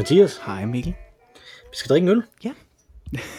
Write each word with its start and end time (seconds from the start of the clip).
Mathias. 0.00 0.36
Hej 0.46 0.64
Mikkel. 0.64 0.94
Vi 1.70 1.76
skal 1.76 1.88
drikke 1.88 2.04
en 2.04 2.08
øl. 2.08 2.22
Ja. 2.44 2.52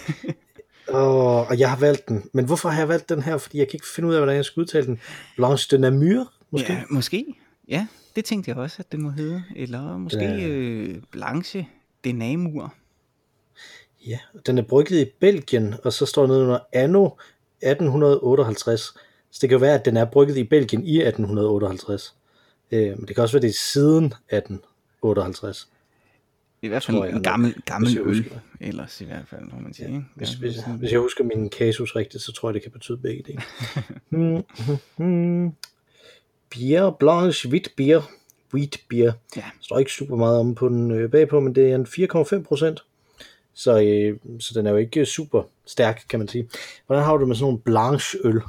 og, 1.00 1.48
og 1.48 1.60
jeg 1.60 1.70
har 1.70 1.78
valgt 1.78 2.08
den. 2.08 2.30
Men 2.34 2.46
hvorfor 2.46 2.70
har 2.70 2.80
jeg 2.80 2.88
valgt 2.88 3.10
den 3.10 3.22
her? 3.22 3.38
Fordi 3.38 3.58
jeg 3.58 3.68
kan 3.68 3.74
ikke 3.76 3.88
finde 3.96 4.10
ud 4.10 4.14
af, 4.14 4.20
hvordan 4.20 4.36
jeg 4.36 4.46
skal 4.46 4.62
udtale 4.62 4.86
den. 4.86 5.00
Blanche 5.36 5.78
de 5.78 5.82
Namur, 5.82 6.34
måske? 6.52 6.74
Ja, 6.74 6.84
måske. 6.90 7.26
Ja, 7.68 7.88
det 8.16 8.26
tænkte 8.26 8.50
jeg 8.50 8.58
også, 8.58 8.76
at 8.80 8.92
den 8.92 9.02
må 9.02 9.10
hedde. 9.10 9.44
Eller 9.56 9.98
måske 9.98 10.20
Ja. 10.20 10.48
øh, 10.48 11.02
Blanche 11.12 11.68
de 12.04 12.12
Namur. 12.12 12.74
Ja, 14.08 14.20
den 14.46 14.58
er 14.58 14.62
brygget 14.64 15.08
i 15.08 15.12
Belgien, 15.20 15.76
og 15.84 15.94
så 15.94 16.06
står 16.06 16.22
der 16.22 16.28
nede 16.30 16.42
under 16.44 16.60
anno 16.74 17.06
1858. 17.62 18.82
Så 19.32 19.40
det 19.42 19.50
kan 19.50 19.56
jo 19.56 19.60
være, 19.60 19.74
at 19.80 19.86
den 19.86 19.98
er 19.98 20.06
brygget 20.06 20.38
i 20.38 20.44
Belgien 20.44 20.84
i 20.84 21.02
1858. 21.02 22.16
Øh, 22.72 22.98
men 23.00 23.08
det 23.08 23.16
kan 23.16 23.22
også 23.22 23.34
være, 23.34 23.42
det 23.42 23.50
er 23.50 23.60
siden 23.74 24.06
1858. 24.06 25.71
I 26.62 26.68
hvert 26.68 26.84
fald 26.84 26.98
jeg 26.98 27.10
en 27.16 27.24
gammel, 27.24 27.56
gammel 27.66 27.92
jeg 27.92 28.02
øl. 28.02 28.06
husker. 28.06 28.36
Ellers 28.60 29.02
i 29.02 29.06
hvert 29.06 29.28
fald, 29.28 29.42
må 29.42 29.60
man 29.60 29.74
sige. 29.74 29.88
Ja, 29.90 29.94
ikke? 29.96 30.06
Hvis, 30.16 30.30
Ja, 30.32 30.38
hvis, 30.40 30.56
hvis 30.80 30.92
jeg 30.92 31.00
husker 31.00 31.24
min 31.24 31.50
kasus 31.50 31.96
rigtigt, 31.96 32.24
så 32.24 32.32
tror 32.32 32.50
jeg, 32.50 32.54
det 32.54 32.62
kan 32.62 32.72
betyde 32.72 32.98
begge 32.98 33.24
dele. 33.28 33.42
mm, 34.10 34.44
mm, 34.98 35.06
mm. 35.06 35.52
Bier, 36.50 36.90
blanche, 37.00 37.50
hvidt 37.50 37.70
bier, 37.78 38.02
wheat 38.54 38.78
beer. 38.90 39.12
Ja. 39.36 39.42
Der 39.42 39.48
står 39.62 39.80
ikke 39.80 39.92
super 39.92 40.16
meget 40.16 40.40
om 40.40 40.56
på 40.56 40.70
den 40.70 40.92
øh, 40.92 41.12
bagpå, 41.12 41.40
men 41.40 41.56
det 41.56 41.72
er 41.72 41.76
en 41.76 41.86
4,5 42.40 42.44
procent. 42.44 42.84
Så, 43.54 43.82
øh, 43.82 44.20
så 44.40 44.60
den 44.60 44.66
er 44.68 44.72
jo 44.72 44.78
ikke 44.78 45.06
super 45.06 45.44
stærk, 45.66 46.04
kan 46.10 46.20
man 46.20 46.28
sige. 46.28 46.50
Hvordan 46.88 47.04
har 47.04 47.14
du 47.14 47.20
det 47.20 47.28
med 47.28 47.36
sådan 47.36 47.44
nogle 47.46 47.60
blanche 47.60 48.20
øl? 48.24 48.42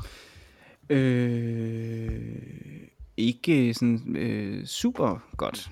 Øh, 0.88 2.42
ikke 3.16 3.74
sådan 3.74 4.16
øh, 4.16 4.66
super 4.66 5.24
godt 5.36 5.70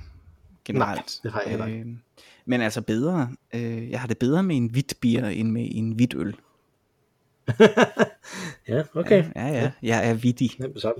generelt. 0.64 0.96
Nej, 0.96 1.04
det 1.22 1.32
har 1.32 1.40
jeg 1.40 1.50
heller 1.50 1.66
ikke. 1.66 1.78
Øh, 1.80 1.86
men 2.50 2.60
altså 2.60 2.80
bedre. 2.80 3.28
Øh, 3.54 3.90
jeg 3.90 4.00
har 4.00 4.08
det 4.08 4.18
bedre 4.18 4.42
med 4.42 4.56
en 4.56 4.66
hvidt 4.66 4.94
bier 5.00 5.28
end 5.28 5.50
med 5.50 5.68
en 5.70 5.92
hvidt 5.92 6.14
øl. 6.14 6.34
Ja, 8.68 8.82
okay. 8.94 9.24
Ja, 9.36 9.46
ja. 9.46 9.70
Jeg 9.82 10.08
er 10.10 10.14
vittig. 10.14 10.50
Ja, 10.60 10.64
så, 10.76 10.92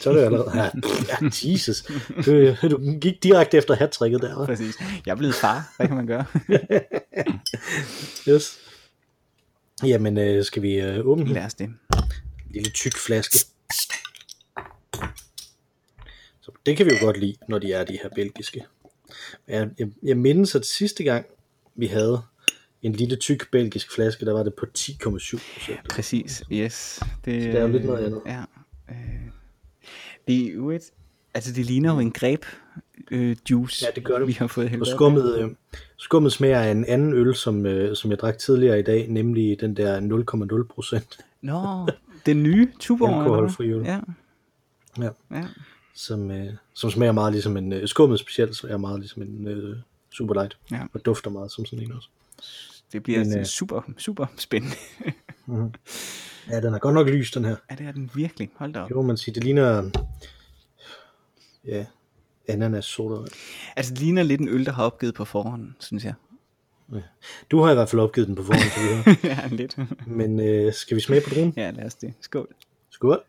så 0.00 0.10
er 0.10 0.14
det 0.14 0.24
allerede. 0.24 0.50
Ja, 0.54 0.70
ja, 1.08 1.28
Jesus. 1.52 1.82
Du, 2.26 2.54
du 2.70 2.98
gik 3.00 3.22
direkte 3.22 3.56
efter 3.56 3.74
hat-tricket 3.74 4.22
der, 4.22 4.34
hva'? 4.34 4.46
Præcis. 4.46 4.74
Jeg 5.06 5.12
er 5.12 5.16
blevet 5.16 5.34
far. 5.34 5.72
Hvad 5.76 5.86
kan 5.86 5.96
man 5.96 6.06
gøre? 6.06 6.24
Yes. 8.28 8.58
Jamen, 9.84 10.18
øh, 10.18 10.44
skal 10.44 10.62
vi 10.62 10.74
øh, 10.74 11.06
åbne 11.06 11.24
den? 11.24 11.32
Lad 11.32 11.44
os 11.44 11.54
det. 11.54 11.64
En 11.64 11.74
lille 12.50 12.70
tyk 12.70 12.96
flaske. 12.96 13.38
Så 16.40 16.52
det 16.66 16.76
kan 16.76 16.86
vi 16.86 16.90
jo 16.90 17.04
godt 17.04 17.20
lide, 17.20 17.36
når 17.48 17.58
de 17.58 17.72
er 17.72 17.84
de 17.84 17.98
her 18.02 18.08
belgiske. 18.14 18.64
Jeg, 19.48 19.70
jeg, 19.78 19.88
jeg 20.02 20.16
mindes, 20.16 20.54
at 20.54 20.66
sidste 20.66 21.04
gang 21.04 21.26
vi 21.74 21.86
havde 21.86 22.22
en 22.82 22.92
lille 22.92 23.16
tyk 23.16 23.50
belgisk 23.50 23.94
flaske, 23.94 24.26
der 24.26 24.32
var 24.32 24.42
det 24.42 24.54
på 24.54 24.66
10,7 24.78 24.98
procent. 25.06 25.88
Præcis, 25.90 26.42
yes. 26.52 27.00
Det, 27.24 27.42
det 27.42 27.56
er 27.56 27.62
jo 27.62 27.68
lidt 27.68 27.84
noget 27.84 28.04
andet. 28.04 28.20
Ja. 28.26 28.42
Øh, 28.90 28.96
det 30.28 30.46
er 30.46 30.52
jo 30.52 30.70
et, 30.70 30.90
altså 31.34 31.52
det 31.52 31.66
ligner 31.66 31.92
jo 31.92 31.98
en 31.98 32.10
greb 32.12 32.44
øh, 33.10 33.36
juice, 33.50 33.84
Ja, 33.86 33.90
det 33.94 34.04
gør 34.04 34.18
det. 34.18 34.28
vi 34.28 34.32
har 34.32 34.46
fået 34.46 34.68
hældt 34.68 34.82
Og 34.82 34.86
skummet, 34.86 35.38
øh, 35.38 35.50
skummet 35.96 36.32
smager 36.32 36.60
af 36.60 36.70
en 36.70 36.84
anden 36.84 37.12
øl, 37.14 37.34
som, 37.34 37.66
øh, 37.66 37.96
som 37.96 38.10
jeg 38.10 38.18
drak 38.18 38.38
tidligere 38.38 38.78
i 38.78 38.82
dag, 38.82 39.06
nemlig 39.08 39.60
den 39.60 39.76
der 39.76 40.00
0,0 40.64 40.74
procent, 40.74 41.18
Nå, 41.42 41.88
den 42.26 42.42
nye 42.42 42.68
Tuborg. 42.80 43.14
Alkoholfri 43.22 43.70
øl. 43.72 43.82
Ja, 43.84 44.00
ja, 44.98 45.08
ja. 45.30 45.44
Som, 45.94 46.30
øh, 46.30 46.52
som 46.72 46.90
smager 46.90 47.12
meget 47.12 47.32
ligesom 47.32 47.56
en, 47.56 47.72
øh, 47.72 47.88
skummet 47.88 48.18
specielt 48.20 48.56
smager 48.56 48.76
meget 48.76 49.00
ligesom 49.00 49.22
en 49.22 49.48
øh, 49.48 49.76
super 50.12 50.34
light, 50.34 50.56
Ja. 50.70 50.80
og 50.94 51.04
dufter 51.04 51.30
meget 51.30 51.52
som 51.52 51.64
sådan 51.66 51.84
en 51.84 51.92
også. 51.92 52.08
Det 52.92 53.02
bliver 53.02 53.18
Men, 53.24 53.38
øh, 53.38 53.44
super, 53.44 53.80
super 53.98 54.26
spændende. 54.36 54.76
Ja, 56.50 56.60
den 56.60 56.74
er 56.74 56.78
godt 56.78 56.94
nok 56.94 57.08
lys, 57.08 57.30
den 57.32 57.44
her. 57.44 57.56
ja, 57.70 57.74
det 57.74 57.86
er 57.86 57.92
den 57.92 58.10
virkelig. 58.14 58.50
Hold 58.56 58.72
da 58.72 58.80
op. 58.80 58.88
Det 58.88 58.96
må 58.96 59.02
man 59.02 59.16
sige, 59.16 59.34
det 59.34 59.44
ligner, 59.44 59.90
ja, 61.64 61.84
ananas 62.48 62.84
soda. 62.84 63.30
Altså, 63.76 63.92
det 63.94 64.00
ligner 64.02 64.22
lidt 64.22 64.40
en 64.40 64.48
øl, 64.48 64.66
der 64.66 64.72
har 64.72 64.84
opgivet 64.84 65.14
på 65.14 65.24
forhånd, 65.24 65.72
synes 65.80 66.04
jeg. 66.04 66.14
Du 67.50 67.60
har 67.62 67.70
i 67.70 67.74
hvert 67.74 67.88
fald 67.88 68.00
opgivet 68.02 68.28
den 68.28 68.34
på 68.36 68.42
forhånd, 68.42 68.70
kan 68.70 68.82
vi 68.82 68.88
høre. 68.94 69.16
ja, 69.50 69.56
lidt. 69.56 69.76
Men 70.06 70.40
øh, 70.40 70.72
skal 70.72 70.94
vi 70.96 71.00
smage 71.00 71.22
på 71.28 71.34
den? 71.34 71.54
ja, 71.56 71.70
lad 71.70 71.84
os 71.84 71.94
det. 71.94 72.14
Skål. 72.20 72.48
Skål. 72.90 73.22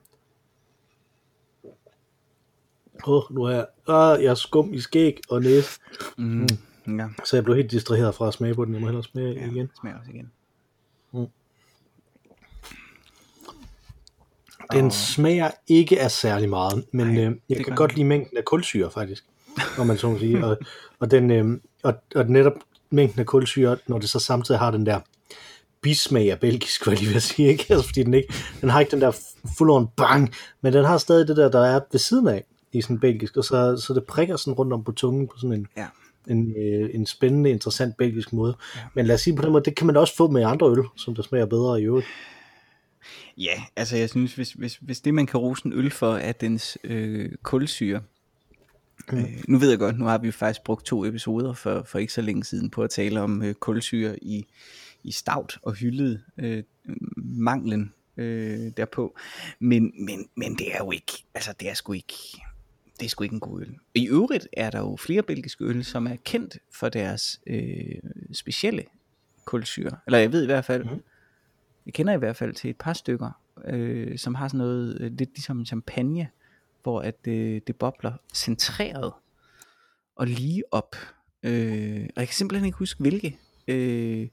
Åh, 3.08 3.14
oh, 3.16 3.36
nu 3.36 3.44
er 3.44 3.52
jeg, 3.52 3.66
ah, 3.88 4.24
jeg 4.24 4.30
er 4.30 4.36
skum 4.36 4.74
i 4.74 4.80
skæg 4.80 5.20
og 5.30 5.42
næse, 5.42 5.80
Mm. 6.18 6.48
Ja, 6.88 7.08
så 7.24 7.38
jeg 7.38 7.44
blev 7.44 7.56
helt 7.56 7.72
distraheret 7.72 8.16
fra 8.16 8.28
at 8.28 8.34
smage 8.34 8.56
på 8.56 8.66
den. 8.66 8.74
Jeg 8.74 8.82
må 8.82 8.88
hellere 8.88 9.04
smage 9.04 9.34
ja. 9.34 9.52
igen. 9.52 9.70
smager 9.80 9.98
også 10.00 10.12
igen. 10.12 10.32
Den 14.72 14.92
smager 14.92 15.52
ikke 15.68 16.02
af 16.02 16.12
særlig 16.12 16.50
meget, 16.50 16.86
men 16.92 17.08
Nej, 17.08 17.24
øh, 17.24 17.36
jeg 17.50 17.58
kan 17.58 17.66
gør 17.66 17.76
godt 17.76 17.96
lide 17.96 18.06
mængden 18.06 18.38
af 18.38 18.46
kulsyre 18.46 18.92
faktisk, 18.92 19.26
når 19.78 19.84
man 19.84 19.98
så 19.98 20.10
må 20.10 20.20
sige. 20.20 20.46
Og, 20.46 20.58
og, 21.00 21.12
den, 21.12 21.32
øh, 21.32 21.60
og, 21.84 21.94
og 22.16 22.26
netop 22.26 22.54
mængden 22.90 23.20
af 23.20 23.26
kulsyre, 23.26 23.78
når 23.88 24.00
det 24.00 24.10
så 24.10 24.20
samtidig 24.20 24.60
har 24.60 24.72
den 24.72 24.86
der 24.86 25.00
bismag 25.82 26.32
af 26.32 26.40
belgisk, 26.40 26.84
hvad 26.84 26.94
jeg 26.94 27.02
lige 27.02 27.12
vil 27.12 27.22
sige, 27.22 27.50
ikke? 27.50 27.66
Altså, 27.70 27.88
fordi 27.88 28.04
den, 28.04 28.14
ikke, 28.14 28.34
den 28.62 28.70
har 28.70 28.80
ikke 28.80 28.92
den 28.92 29.02
der 29.02 29.12
full 29.58 29.70
on 29.70 29.88
bang, 29.88 30.34
men 30.62 30.74
den 30.74 30.86
har 30.86 30.98
stadig 30.98 31.28
det 31.28 31.38
der, 31.38 31.52
der 31.52 31.66
er 31.66 31.80
ved 31.92 32.00
siden 32.00 32.28
af 32.28 32.44
i 32.78 32.82
sådan 32.82 33.00
belgisk, 33.00 33.38
og 33.38 33.44
så, 33.44 33.78
så 33.78 33.94
det 33.94 34.04
prikker 34.04 34.36
sådan 34.36 34.54
rundt 34.54 34.74
om 34.74 34.84
på 34.84 34.92
tungen 34.92 35.28
på 35.28 35.38
sådan 35.38 35.54
en, 35.54 35.68
Ja. 35.78 35.88
en, 36.28 36.56
øh, 36.58 36.90
en 36.94 37.06
spændende, 37.06 37.50
interessant 37.50 37.98
belgisk 37.98 38.34
måde. 38.34 38.56
Ja. 38.76 38.82
Men 38.94 39.06
lad 39.06 39.16
os 39.16 39.22
sige 39.22 39.36
på 39.36 39.42
den 39.42 39.52
måde, 39.52 39.64
det 39.66 39.76
kan 39.76 39.88
man 39.88 39.98
også 39.98 40.16
få 40.16 40.30
med 40.30 40.44
andre 40.44 40.70
øl, 40.70 40.84
som 40.96 41.16
der 41.16 41.22
smager 41.24 41.46
bedre 41.46 41.82
i 41.82 41.86
øvrigt. 41.86 42.08
Ja, 43.38 43.64
altså 43.76 43.98
jeg 43.98 44.10
synes, 44.10 44.36
hvis, 44.36 44.52
hvis, 44.52 44.76
hvis 44.76 45.02
det 45.02 45.14
man 45.14 45.26
kan 45.26 45.40
rose 45.40 45.66
en 45.66 45.74
øl 45.74 45.92
for, 45.92 46.16
er 46.16 46.32
dens 46.32 46.78
øh, 46.84 47.32
kulsyre. 47.44 48.02
Mm. 49.12 49.18
Øh, 49.18 49.44
nu 49.48 49.58
ved 49.58 49.70
jeg 49.70 49.80
godt, 49.80 50.00
nu 50.00 50.06
har 50.06 50.18
vi 50.18 50.32
faktisk 50.32 50.64
brugt 50.64 50.86
to 50.86 51.06
episoder 51.06 51.54
for, 51.54 51.84
for 51.84 52.00
ikke 52.00 52.14
så 52.14 52.22
længe 52.22 52.44
siden 52.44 52.70
på 52.70 52.84
at 52.84 52.90
tale 52.90 53.22
om 53.22 53.44
øh, 53.44 53.54
kulsyre 53.54 54.24
i, 54.24 54.46
i 55.04 55.12
stout 55.12 55.58
og 55.62 55.74
hyldet 55.74 56.24
øh, 56.38 56.64
manglen 57.18 57.94
øh, 58.18 58.72
derpå. 58.78 59.16
Men, 59.60 59.94
men, 60.06 60.28
men 60.38 60.56
det 60.58 60.74
er 60.74 60.78
jo 60.78 60.92
ikke, 60.92 61.14
altså 61.36 61.54
det 61.60 61.70
er 61.70 61.74
sgu 61.74 61.94
ikke, 61.94 62.14
det 63.00 63.06
er 63.06 63.10
sgu 63.10 63.24
ikke 63.24 63.34
en 63.34 63.40
god 63.40 63.62
øl. 63.62 63.76
I 63.94 64.08
øvrigt 64.08 64.48
er 64.54 64.70
der 64.70 64.80
jo 64.80 64.96
flere 64.96 65.24
belgiske 65.24 65.64
øl, 65.64 65.84
som 65.84 66.08
er 66.08 66.16
kendt 66.26 66.58
for 66.72 66.90
deres 66.90 67.42
øh, 67.48 68.00
specielle 68.34 68.84
kulsyre. 69.46 69.92
Eller 70.08 70.20
jeg 70.20 70.32
ved 70.32 70.44
i 70.44 70.46
hvert 70.46 70.66
fald, 70.66 70.84
mm. 70.84 71.04
jeg 71.86 71.94
kender 71.94 72.14
i 72.14 72.18
hvert 72.18 72.36
fald 72.36 72.54
til 72.54 72.70
et 72.70 72.78
par 72.78 72.94
stykker, 72.94 73.42
øh, 73.66 74.18
som 74.18 74.36
har 74.36 74.48
sådan 74.48 74.58
noget 74.58 75.02
øh, 75.02 75.12
lidt 75.12 75.30
ligesom 75.30 75.66
champagne, 75.66 76.30
hvor 76.84 77.02
at 77.02 77.28
øh, 77.28 77.62
det 77.68 77.76
bobler 77.76 78.14
centreret 78.34 79.14
og 80.16 80.28
lige 80.28 80.64
op. 80.72 80.96
Øh, 81.44 82.10
og 82.16 82.20
jeg 82.20 82.28
kan 82.28 82.36
simpelthen 82.36 82.66
ikke 82.66 82.78
huske 82.78 83.02
hvilke. 83.02 83.40
Øh, 83.68 84.28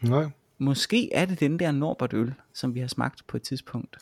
Nej. 0.00 0.28
måske 0.58 1.12
er 1.12 1.24
det 1.24 1.40
den 1.40 1.58
der 1.58 1.72
Norbert 1.72 2.12
øl, 2.12 2.34
som 2.52 2.74
vi 2.74 2.80
har 2.80 2.88
smagt 2.88 3.26
på 3.26 3.36
et 3.36 3.42
tidspunkt. 3.42 3.96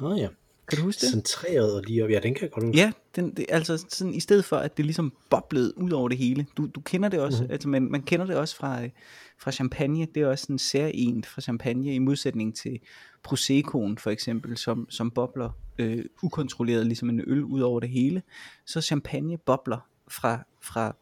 Ah, 0.00 0.18
ja. 0.18 0.28
Kan 0.68 0.78
du 0.78 0.84
huske 0.84 1.00
det? 1.00 1.10
Centreret 1.10 1.76
og 1.76 1.82
lige 1.86 2.04
op. 2.04 2.10
Ja, 2.10 2.20
den 2.22 2.34
kan 2.34 2.42
jeg 2.42 2.50
godt 2.50 2.66
huske. 2.66 2.78
Ja, 2.78 2.92
den, 3.16 3.34
det, 3.34 3.46
altså 3.48 3.84
sådan, 3.88 4.14
i 4.14 4.20
stedet 4.20 4.44
for 4.44 4.56
at 4.56 4.76
det 4.76 4.84
ligesom 4.84 5.12
boblede 5.30 5.78
ud 5.78 5.90
over 5.90 6.08
det 6.08 6.18
hele. 6.18 6.46
Du, 6.56 6.66
du 6.66 6.80
kender 6.80 7.08
det 7.08 7.20
også, 7.20 7.42
mm-hmm. 7.42 7.52
altså 7.52 7.68
man, 7.68 7.82
man 7.82 8.02
kender 8.02 8.26
det 8.26 8.36
også 8.36 8.56
fra, 8.56 8.84
øh, 8.84 8.90
fra 9.38 9.52
champagne. 9.52 10.06
Det 10.14 10.22
er 10.22 10.26
også 10.26 10.42
sådan 10.42 10.58
særligt 10.58 11.26
fra 11.26 11.40
champagne 11.40 11.94
i 11.94 11.98
modsætning 11.98 12.56
til 12.56 12.80
proseccoen 13.22 13.98
for 13.98 14.10
eksempel, 14.10 14.56
som, 14.56 14.86
som 14.90 15.10
bobler 15.10 15.50
øh, 15.78 16.04
ukontrolleret 16.22 16.86
ligesom 16.86 17.10
en 17.10 17.20
øl 17.26 17.44
ud 17.44 17.60
over 17.60 17.80
det 17.80 17.88
hele. 17.88 18.22
Så 18.66 18.80
champagne 18.80 19.38
bobler 19.38 19.88
fra, 20.08 20.44
fra 20.60 20.96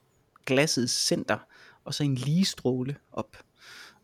glassets 0.46 1.06
center 1.06 1.38
og 1.84 1.94
så 1.94 2.04
en 2.04 2.14
lige 2.14 2.44
stråle 2.44 2.96
op. 3.12 3.36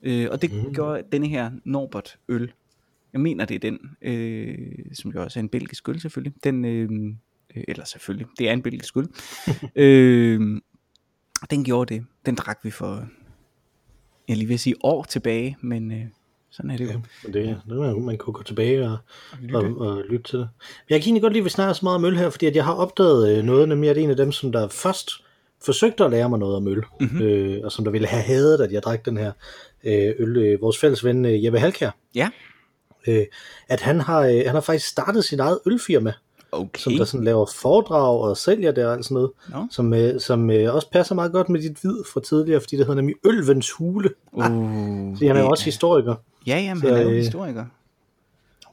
Øh, 0.02 0.28
og 0.30 0.42
det 0.42 0.52
mm. 0.52 0.74
gjorde 0.74 1.02
denne 1.12 1.28
her 1.28 1.50
Norbert 1.64 2.18
øl. 2.28 2.52
Jeg 3.16 3.22
mener 3.22 3.44
det 3.44 3.54
er 3.54 3.58
den, 3.58 3.78
øh, 4.02 4.68
som 4.92 5.10
jo 5.10 5.22
også 5.22 5.38
er 5.38 5.42
en 5.42 5.48
belgisk 5.48 5.88
øl 5.88 6.00
selvfølgelig. 6.00 6.34
Den, 6.44 6.64
øh, 6.64 6.88
øh, 7.56 7.64
eller 7.68 7.84
selvfølgelig, 7.84 8.26
det 8.38 8.48
er 8.48 8.52
en 8.52 8.62
belgisk 8.62 8.96
øl. 8.96 9.08
øh, 9.84 10.60
den 11.50 11.64
gjorde 11.64 11.94
det. 11.94 12.04
Den 12.26 12.34
drak 12.34 12.58
vi 12.62 12.70
for, 12.70 13.08
jeg 14.28 14.36
lige 14.36 14.48
vil 14.48 14.58
sige 14.58 14.74
år 14.84 15.04
tilbage, 15.04 15.56
men 15.60 15.92
øh, 15.92 16.04
sådan 16.50 16.70
er 16.70 16.76
det 16.76 16.84
jo. 16.84 16.90
Ja, 16.90 16.96
men 17.24 17.32
det, 17.32 17.60
det 17.68 17.76
man, 17.76 18.02
man 18.02 18.18
kunne 18.18 18.34
gå 18.34 18.42
tilbage 18.42 18.84
og, 18.84 18.98
og, 19.54 19.76
og 19.78 20.02
lytte 20.08 20.30
til 20.30 20.38
det. 20.38 20.48
Men 20.58 20.90
jeg 20.90 21.00
kan 21.00 21.06
egentlig 21.06 21.22
godt 21.22 21.32
lide, 21.32 21.40
at 21.40 21.44
vi 21.44 21.50
snakker 21.50 21.72
så 21.72 21.80
meget 21.82 21.96
om 21.96 22.04
øl 22.04 22.16
her, 22.16 22.30
fordi 22.30 22.46
at 22.46 22.56
jeg 22.56 22.64
har 22.64 22.74
opdaget 22.74 23.38
øh, 23.38 23.44
noget, 23.44 23.68
nemlig 23.68 23.90
at 23.90 23.98
en 23.98 24.10
af 24.10 24.16
dem, 24.16 24.32
som 24.32 24.52
der 24.52 24.68
først 24.68 25.10
forsøgte 25.64 26.04
at 26.04 26.10
lære 26.10 26.28
mig 26.28 26.38
noget 26.38 26.56
om 26.56 26.68
øl, 26.68 26.82
mm-hmm. 27.00 27.22
øh, 27.22 27.60
og 27.64 27.72
som 27.72 27.84
der 27.84 27.92
ville 27.92 28.06
have 28.06 28.22
hadet, 28.22 28.60
at 28.60 28.72
jeg 28.72 28.82
drak 28.82 29.04
den 29.04 29.16
her 29.16 29.32
øh, 29.84 30.14
øl, 30.18 30.36
øh, 30.36 30.60
vores 30.60 30.78
fælles 30.78 31.04
ven 31.04 31.24
øh, 31.24 31.44
Jeppe 31.44 31.58
Halkær, 31.58 31.90
Ja, 32.14 32.30
øh, 33.08 33.24
at 33.68 33.80
han 33.80 34.00
har, 34.00 34.20
øh, 34.20 34.34
han 34.46 34.54
har 34.54 34.60
faktisk 34.60 34.88
startet 34.88 35.24
sit 35.24 35.40
eget 35.40 35.58
ølfirma, 35.66 36.12
Okay. 36.52 36.80
som 36.80 36.92
der 36.92 37.04
sådan 37.04 37.24
laver 37.24 37.46
foredrag 37.54 38.20
og 38.20 38.36
sælger 38.36 38.72
det 38.72 38.86
og 38.86 38.92
alt 38.92 39.04
sådan 39.04 39.14
noget, 39.14 39.30
Nå. 39.48 39.66
som, 39.70 39.94
øh, 39.94 40.20
som 40.20 40.50
øh, 40.50 40.74
også 40.74 40.90
passer 40.90 41.14
meget 41.14 41.32
godt 41.32 41.48
med 41.48 41.60
dit 41.62 41.84
vid 41.84 41.96
fra 42.12 42.20
tidligere, 42.20 42.60
fordi 42.60 42.76
det 42.76 42.86
hedder 42.86 43.00
nemlig 43.00 43.16
Ølvens 43.26 43.70
Hule. 43.70 44.10
Uh, 44.32 44.42
Fordi 45.14 45.26
han 45.26 45.36
er 45.36 45.40
jo 45.40 45.48
også 45.48 45.64
historiker, 45.64 46.14
Ja, 46.46 46.58
jamen, 46.58 46.82
Så, 46.82 46.88
han 46.88 46.96
er 46.96 47.02
jo 47.02 47.08
øh, 47.10 47.16
historiker. 47.16 47.64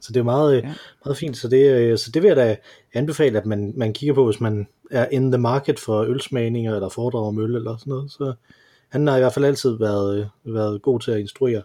så 0.02 0.12
det 0.12 0.20
er 0.20 0.24
meget, 0.24 0.52
Ja. 0.52 0.56
ja. 0.68 0.74
meget 1.04 1.16
fint. 1.16 1.36
Så 1.36 1.48
det, 1.48 2.00
så 2.00 2.10
det 2.10 2.22
vil 2.22 2.28
jeg 2.28 2.36
da 2.36 2.56
anbefale, 2.94 3.38
at 3.38 3.46
man, 3.46 3.72
man 3.76 3.92
kigger 3.92 4.14
på, 4.14 4.24
hvis 4.24 4.40
man 4.40 4.66
er 4.90 5.06
in 5.12 5.32
the 5.32 5.38
market 5.40 5.78
for 5.78 6.02
ølsmagninger 6.02 6.74
eller 6.74 6.88
foredrag 6.88 7.26
om 7.26 7.38
øl 7.38 7.54
eller 7.56 7.76
sådan 7.76 7.90
noget. 7.90 8.12
Så 8.12 8.32
han 8.88 9.06
har 9.06 9.16
i 9.16 9.20
hvert 9.20 9.32
fald 9.34 9.44
altid 9.44 9.78
været, 9.78 10.30
været 10.44 10.82
god 10.82 11.00
til 11.00 11.10
at 11.10 11.20
instruere 11.20 11.62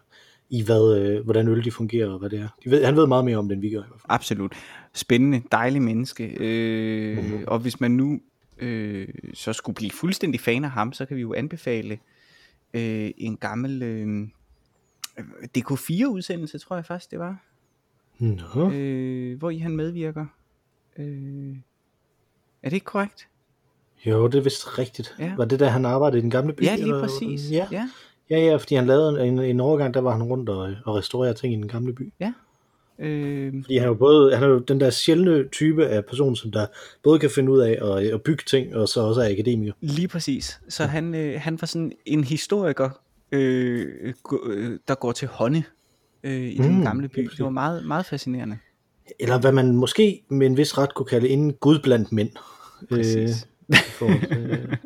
i, 0.49 0.63
hvad, 0.63 0.97
øh, 0.99 1.23
hvordan 1.23 1.47
øl 1.47 1.63
de 1.63 1.71
fungerer 1.71 2.09
og 2.09 2.19
hvad 2.19 2.29
det 2.29 2.39
er. 2.39 2.47
De 2.63 2.71
ved, 2.71 2.85
han 2.85 2.95
ved 2.95 3.07
meget 3.07 3.25
mere 3.25 3.37
om 3.37 3.47
det, 3.47 3.53
end 3.55 3.61
vi 3.61 3.69
gør 3.69 3.77
i 3.79 3.87
hvert 3.87 4.01
fald. 4.01 4.05
Absolut. 4.09 4.53
Spændende, 4.93 5.41
dejlig 5.51 5.81
menneske. 5.81 6.37
Øh, 6.39 7.17
Mhm. 7.17 7.25
mm-hmm. 7.29 7.43
Og 7.47 7.59
hvis 7.59 7.79
man 7.79 7.91
nu 7.91 8.19
øh, 8.57 9.07
så 9.33 9.53
skulle 9.53 9.75
blive 9.75 9.91
fuldstændig 9.91 10.39
fan 10.39 10.63
af 10.63 10.69
ham, 10.71 10.93
så 10.93 11.05
kan 11.05 11.17
vi 11.17 11.21
jo 11.21 11.33
anbefale 11.33 11.99
øh, 12.73 13.11
en 13.17 13.37
gammel 13.37 13.83
øh, 13.83 14.27
DK4-udsendelse, 15.57 16.57
tror 16.57 16.75
jeg 16.75 16.85
faktisk 16.85 17.11
det 17.11 17.19
var, 17.19 17.37
Nå. 18.19 18.71
øh, 18.71 19.37
hvor 19.39 19.49
I 19.49 19.57
han 19.57 19.75
medvirker. 19.75 20.25
Øh, 20.97 21.55
er 22.63 22.69
det 22.69 22.73
ikke 22.73 22.85
korrekt? 22.85 23.27
Jo, 24.05 24.27
det 24.27 24.35
er 24.37 24.41
vist 24.41 24.77
rigtigt. 24.79 25.15
Ja. 25.19 25.33
Var 25.37 25.45
det 25.45 25.59
der, 25.59 25.69
han 25.69 25.85
arbejdede 25.85 26.19
i 26.19 26.21
den 26.21 26.29
gamle 26.29 26.53
by? 26.53 26.63
Ja, 26.63 26.75
lige 26.75 26.85
eller- 26.85 26.99
præcis. 27.01 27.51
Ja. 27.51 27.67
ja. 27.71 27.89
Ja, 28.29 28.39
ja, 28.39 28.55
fordi 28.55 28.75
han 28.75 28.87
lavede 28.87 29.27
en, 29.27 29.39
en 29.39 29.59
overgang, 29.59 29.93
der 29.93 30.01
var 30.01 30.11
han 30.11 30.23
rundt 30.23 30.49
og, 30.49 30.73
og 30.85 30.95
restaurerede 30.95 31.33
ting 31.33 31.53
i 31.53 31.55
den 31.55 31.67
gamle 31.67 31.93
by. 31.93 32.13
Øh, 32.99 33.53
Fordi 33.63 33.77
han 33.77 33.83
er 33.83 33.87
jo 33.87 33.93
både, 33.93 34.35
han 34.35 34.43
er 34.43 34.47
jo 34.47 34.59
den 34.59 34.79
der 34.79 34.89
sjældne 34.89 35.47
type 35.47 35.87
af 35.87 36.05
person, 36.05 36.35
som 36.35 36.51
der 36.51 36.65
både 37.03 37.19
kan 37.19 37.29
finde 37.29 37.51
ud 37.51 37.59
af 37.59 37.79
at, 37.81 38.13
at 38.13 38.21
bygge 38.21 38.43
ting, 38.47 38.75
og 38.75 38.89
så 38.89 39.01
også 39.01 39.21
er 39.21 39.29
akademiker. 39.31 39.73
Lige 39.81 40.07
præcis. 40.07 40.59
Så 40.69 40.83
han, 40.85 41.15
øh, 41.15 41.41
han 41.41 41.57
var 41.61 41.67
sådan 41.67 41.91
en 42.05 42.23
historiker, 42.23 42.89
øh, 43.31 44.13
øh, 44.45 44.79
der 44.87 44.95
går 44.95 45.11
til 45.11 45.27
hånde 45.27 45.63
øh, 46.23 46.41
i 46.41 46.57
den 46.57 46.77
Mm, 46.77 46.83
gamle 46.83 47.07
by. 47.07 47.29
Det 47.37 47.43
var 47.43 47.49
meget, 47.49 47.85
meget 47.85 48.05
fascinerende. 48.05 48.57
Eller 49.19 49.39
hvad 49.39 49.51
man 49.51 49.75
måske 49.75 50.23
med 50.29 50.47
en 50.47 50.57
vis 50.57 50.77
ret 50.77 50.93
kunne 50.93 51.05
kalde 51.05 51.29
en 51.29 51.53
gud 51.53 51.79
blandt 51.83 52.11
mænd. 52.11 52.29
Præcis. 52.89 53.47
Øh, 53.69 53.77
i 53.77 53.91
forhold 53.91 54.77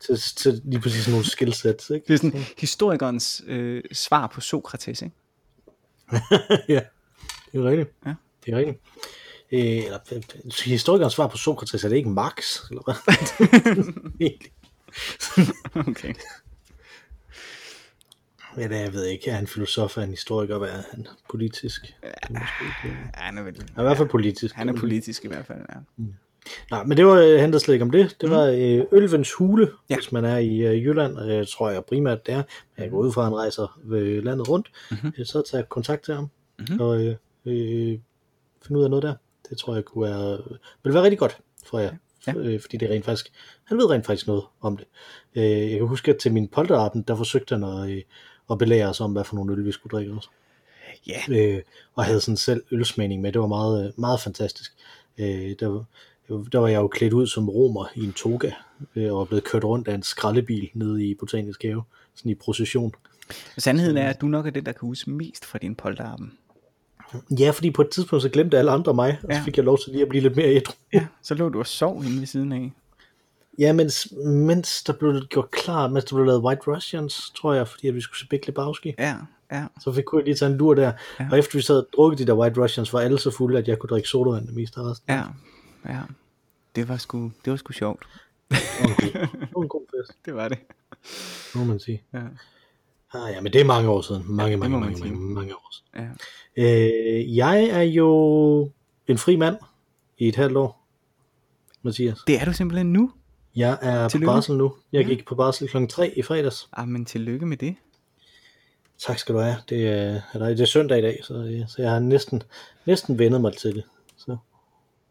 til, 0.00 0.18
til, 0.36 0.62
lige 0.64 0.80
præcis 0.80 1.08
nogle 1.08 1.24
skillsets, 1.24 1.90
ikke? 1.90 2.06
Det 2.08 2.14
er 2.14 2.18
sådan 2.18 2.44
historikernes 2.58 3.42
øh, 3.46 3.82
svar 3.92 4.26
på 4.26 4.40
Sokrates, 4.40 5.02
ikke? 5.02 5.16
ja, 6.74 6.80
det 7.52 7.60
er 7.60 7.64
rigtigt. 7.64 7.90
Ja. 8.06 8.14
Det 8.44 8.54
er 8.54 8.58
rigtigt. 8.58 8.78
Øh, 9.52 9.60
eller, 9.60 9.98
historikernes 10.64 11.12
svar 11.12 11.26
på 11.26 11.36
Sokrates, 11.36 11.84
er 11.84 11.88
det 11.88 11.96
ikke 11.96 12.10
Marx? 12.10 12.60
Eller 12.70 12.82
hvad? 12.84 12.94
Okay. 15.88 16.14
Ja, 18.56 18.68
det, 18.68 18.80
jeg 18.80 18.92
ved 18.92 19.06
ikke, 19.06 19.30
er 19.30 19.34
han 19.34 19.46
filosof, 19.46 19.96
er 19.96 20.00
han 20.00 20.10
historiker, 20.10 20.58
hvad 20.58 20.68
er 20.68 20.82
han 20.90 21.06
politisk? 21.30 21.94
Ja. 22.02 22.08
Han 23.14 23.38
er 23.38 23.42
vel... 23.42 23.56
Han 23.56 23.68
er 23.76 23.80
i 23.80 23.84
hvert 23.84 23.96
fald 23.96 24.08
politisk. 24.08 24.54
Han 24.54 24.68
er 24.68 24.72
politisk 24.72 25.24
i 25.24 25.28
hvert 25.28 25.46
fald, 25.46 25.58
ja. 25.68 26.04
Nej, 26.70 26.84
men 26.84 26.96
det 26.96 27.06
var, 27.06 27.14
øh, 27.14 27.38
handlede 27.40 27.60
slet 27.60 27.74
ikke 27.74 27.82
om 27.84 27.90
det. 27.90 28.16
Det 28.20 28.30
var 28.30 28.42
øh, 28.44 28.84
Ølvens 28.92 29.32
Hule, 29.32 29.64
Mhm. 29.66 29.74
Ja. 29.90 29.94
hvis 29.96 30.12
man 30.12 30.24
er 30.24 30.38
i 30.38 30.56
øh, 30.58 30.84
Jylland, 30.84 31.16
det 31.16 31.48
tror 31.48 31.70
jeg 31.70 31.84
primært 31.84 32.26
det 32.26 32.34
er. 32.34 32.42
Men 32.76 32.82
jeg 32.84 32.90
går 32.90 32.98
ud 32.98 33.12
fra, 33.12 33.20
at 33.20 33.24
han 33.26 33.34
rejser 33.36 33.80
øh, 33.90 34.24
landet 34.24 34.48
rundt. 34.48 34.70
Mhm. 34.90 34.98
Mm-hmm. 35.02 35.24
Så 35.24 35.42
tager 35.50 35.60
jeg 35.62 35.68
kontakt 35.68 36.04
til 36.04 36.14
ham, 36.14 36.24
Mhm. 36.58 36.66
mm-hmm. 36.68 36.80
og 36.80 37.00
øh, 37.00 37.14
øh, 37.46 37.98
finde 38.62 38.78
ud 38.78 38.84
af 38.84 38.90
noget 38.90 39.02
der. 39.02 39.14
Det 39.50 39.58
tror 39.58 39.74
jeg 39.74 39.84
kunne 39.84 40.08
være, 40.10 40.38
vil 40.84 40.94
være 40.94 41.02
rigtig 41.02 41.18
godt 41.18 41.38
for 41.66 41.78
jer. 41.78 41.92
Ja. 42.26 42.32
Øh, 42.36 42.60
fordi 42.60 42.76
det 42.76 42.88
er 42.90 42.94
rent 42.94 43.04
faktisk, 43.04 43.32
han 43.64 43.78
ved 43.78 43.90
rent 43.90 44.06
faktisk 44.06 44.26
noget 44.26 44.42
om 44.60 44.76
det. 44.76 44.86
Øh, 45.34 45.70
jeg 45.70 45.78
kan 45.78 45.86
huske, 45.86 46.10
at 46.10 46.16
til 46.18 46.32
min 46.32 46.48
polterappen, 46.48 47.02
der 47.02 47.16
forsøgte 47.16 47.54
han 47.54 47.64
at, 47.64 47.90
øh, 47.90 48.02
at 48.50 48.58
belære 48.58 48.88
os 48.88 49.00
om, 49.00 49.12
hvad 49.12 49.24
for 49.24 49.34
nogle 49.36 49.52
øl 49.52 49.64
vi 49.64 49.72
skulle 49.72 49.90
drikke 49.90 50.12
også. 50.12 50.28
Ja, 51.06 51.20
Øh, 51.30 51.62
og 51.94 52.04
havde 52.04 52.20
sådan 52.20 52.36
selv 52.36 52.62
ølsmagning 52.70 53.22
med. 53.22 53.32
Det 53.32 53.40
var 53.40 53.46
meget, 53.46 53.86
øh, 53.86 53.92
meget 54.00 54.20
fantastisk. 54.20 54.72
Øh, 55.18 55.54
der, 55.60 55.84
der 56.52 56.58
var 56.58 56.68
jeg 56.68 56.76
jo 56.80 56.88
klædt 56.88 57.12
ud 57.12 57.26
som 57.26 57.48
romer 57.48 57.86
i 57.94 58.04
en 58.04 58.12
toga, 58.12 58.50
øh, 58.96 59.14
og 59.14 59.28
blevet 59.28 59.44
kørt 59.44 59.64
rundt 59.64 59.88
af 59.88 59.94
en 59.94 60.02
skraldebil 60.02 60.70
nede 60.74 61.04
i 61.04 61.14
Botanisk 61.14 61.62
Have, 61.62 61.82
sådan 62.14 62.30
i 62.30 62.34
procession. 62.34 62.92
sandheden 63.58 63.96
er, 63.96 64.08
at 64.08 64.20
du 64.20 64.26
nok 64.26 64.46
er 64.46 64.50
den, 64.50 64.66
der 64.66 64.72
kan 64.72 64.86
huske 64.86 65.10
mest 65.10 65.44
fra 65.44 65.58
din 65.58 65.74
polterappen. 65.74 66.32
Ja, 67.38 67.50
fordi 67.50 67.70
på 67.70 67.82
et 67.82 67.88
tidspunkt 67.88 68.22
så 68.22 68.28
glemte 68.28 68.58
alle 68.58 68.70
andre 68.70 68.94
mig, 68.94 69.18
og 69.22 69.28
Ja. 69.30 69.38
så 69.38 69.44
fik 69.44 69.56
jeg 69.56 69.64
lov 69.64 69.78
til 69.78 69.92
lige 69.92 70.02
at 70.02 70.08
blive 70.08 70.22
lidt 70.22 70.36
mere 70.36 70.46
ædru. 70.56 70.72
Ja, 70.92 71.06
så 71.22 71.34
lå 71.34 71.48
du 71.48 71.58
og 71.58 71.66
sov 71.66 72.04
inde 72.04 72.18
ved 72.20 72.26
siden 72.26 72.52
af. 72.52 72.72
Ja, 73.58 73.72
mens, 73.72 74.08
mens 74.26 74.82
der 74.82 74.92
blev 74.92 75.20
gjort 75.30 75.50
klar, 75.50 75.88
mens 75.88 76.04
der 76.04 76.16
blev 76.16 76.26
lavet 76.26 76.42
White 76.42 76.62
Russians, 76.66 77.30
tror 77.36 77.52
jeg, 77.54 77.68
fordi 77.68 77.88
at 77.88 77.94
vi 77.94 78.00
skulle 78.00 78.18
se 78.18 78.26
Big 78.28 78.46
Lebowski. 78.46 78.94
Ja, 78.98 79.16
ja. 79.52 79.64
Så 79.80 79.92
fik 79.92 80.04
kunne 80.04 80.18
jeg 80.18 80.24
lige 80.24 80.34
tage 80.34 80.50
en 80.52 80.56
lur 80.58 80.74
der. 80.74 80.92
Ja. 81.20 81.28
Og 81.32 81.38
efter 81.38 81.58
vi 81.58 81.62
sad 81.62 81.76
og 81.78 81.86
drukket 81.96 82.18
de 82.18 82.26
der 82.26 82.32
White 82.34 82.62
Russians, 82.62 82.92
var 82.92 83.00
alle 83.00 83.18
så 83.18 83.30
fulde, 83.30 83.58
at 83.58 83.68
jeg 83.68 83.78
kunne 83.78 83.88
drikke 83.88 84.08
sodavand 84.08 84.46
det 84.46 84.54
meste 84.54 84.80
af 84.80 84.84
resten. 84.90 85.12
Ja, 85.14 85.22
ja. 85.88 86.00
Det 86.76 86.88
var 86.88 86.96
sgu, 86.96 87.32
det 87.44 87.50
var 87.50 87.56
sgu 87.56 87.72
sjovt. 87.72 88.06
Det 88.50 88.58
var 88.80 88.88
en 88.88 88.94
god- 88.94 89.12
det 89.40 89.48
var 89.54 89.62
en 89.62 89.68
god 89.68 89.86
fest, 90.06 90.18
Det 90.24 90.34
var 90.34 90.48
det. 90.48 90.58
må 91.54 91.64
man 91.64 91.80
sige. 91.80 92.02
Ja, 92.14 92.18
Ah, 93.14 93.32
ja, 93.32 93.40
men 93.40 93.52
det 93.52 93.60
er 93.60 93.64
mange 93.64 93.88
år 93.88 94.00
siden. 94.00 94.22
Mange, 94.26 94.50
det 94.50 94.58
mange, 94.58 94.80
mange, 94.80 94.96
sige. 94.96 95.10
mange, 95.10 95.34
mange 95.34 95.54
år 95.54 95.72
siden. 95.72 96.08
ja. 96.56 96.62
Øh, 97.26 97.36
jeg 97.36 97.64
er 97.64 97.82
jo 97.82 98.70
en 99.06 99.18
fri 99.18 99.36
mand 99.36 99.56
i 100.18 100.28
et 100.28 100.36
halvt 100.36 100.56
år, 100.56 100.86
Mathias. 101.82 102.18
Det 102.26 102.40
er 102.40 102.44
du 102.44 102.52
simpelthen 102.52 102.92
nu. 102.92 103.12
Jeg 103.56 103.78
er 103.82 104.08
Tillykke. 104.08 104.26
på 104.26 104.32
barsel 104.32 104.56
nu. 104.56 104.74
Jeg 104.92 105.02
Ja. 105.02 105.08
gik 105.08 105.26
på 105.26 105.34
barsel 105.34 105.68
kl. 105.68 105.86
3 105.86 106.18
i 106.18 106.22
fredags. 106.22 106.68
Ah, 106.72 106.88
men 106.88 107.04
tillykke 107.04 107.46
med 107.46 107.56
det. 107.56 107.74
Tak 108.98 109.18
skal 109.18 109.34
du 109.34 109.40
have. 109.40 109.56
Det 109.68 109.88
er, 109.88 110.20
eller, 110.34 110.48
det 110.48 110.60
er 110.60 110.64
søndag 110.64 110.98
i 110.98 111.02
dag, 111.02 111.20
så, 111.24 111.64
så 111.68 111.82
jeg 111.82 111.90
har 111.90 111.98
næsten, 111.98 112.42
næsten 112.86 113.18
vendet 113.18 113.40
mig 113.40 113.56
til 113.56 113.74
det. 113.74 113.84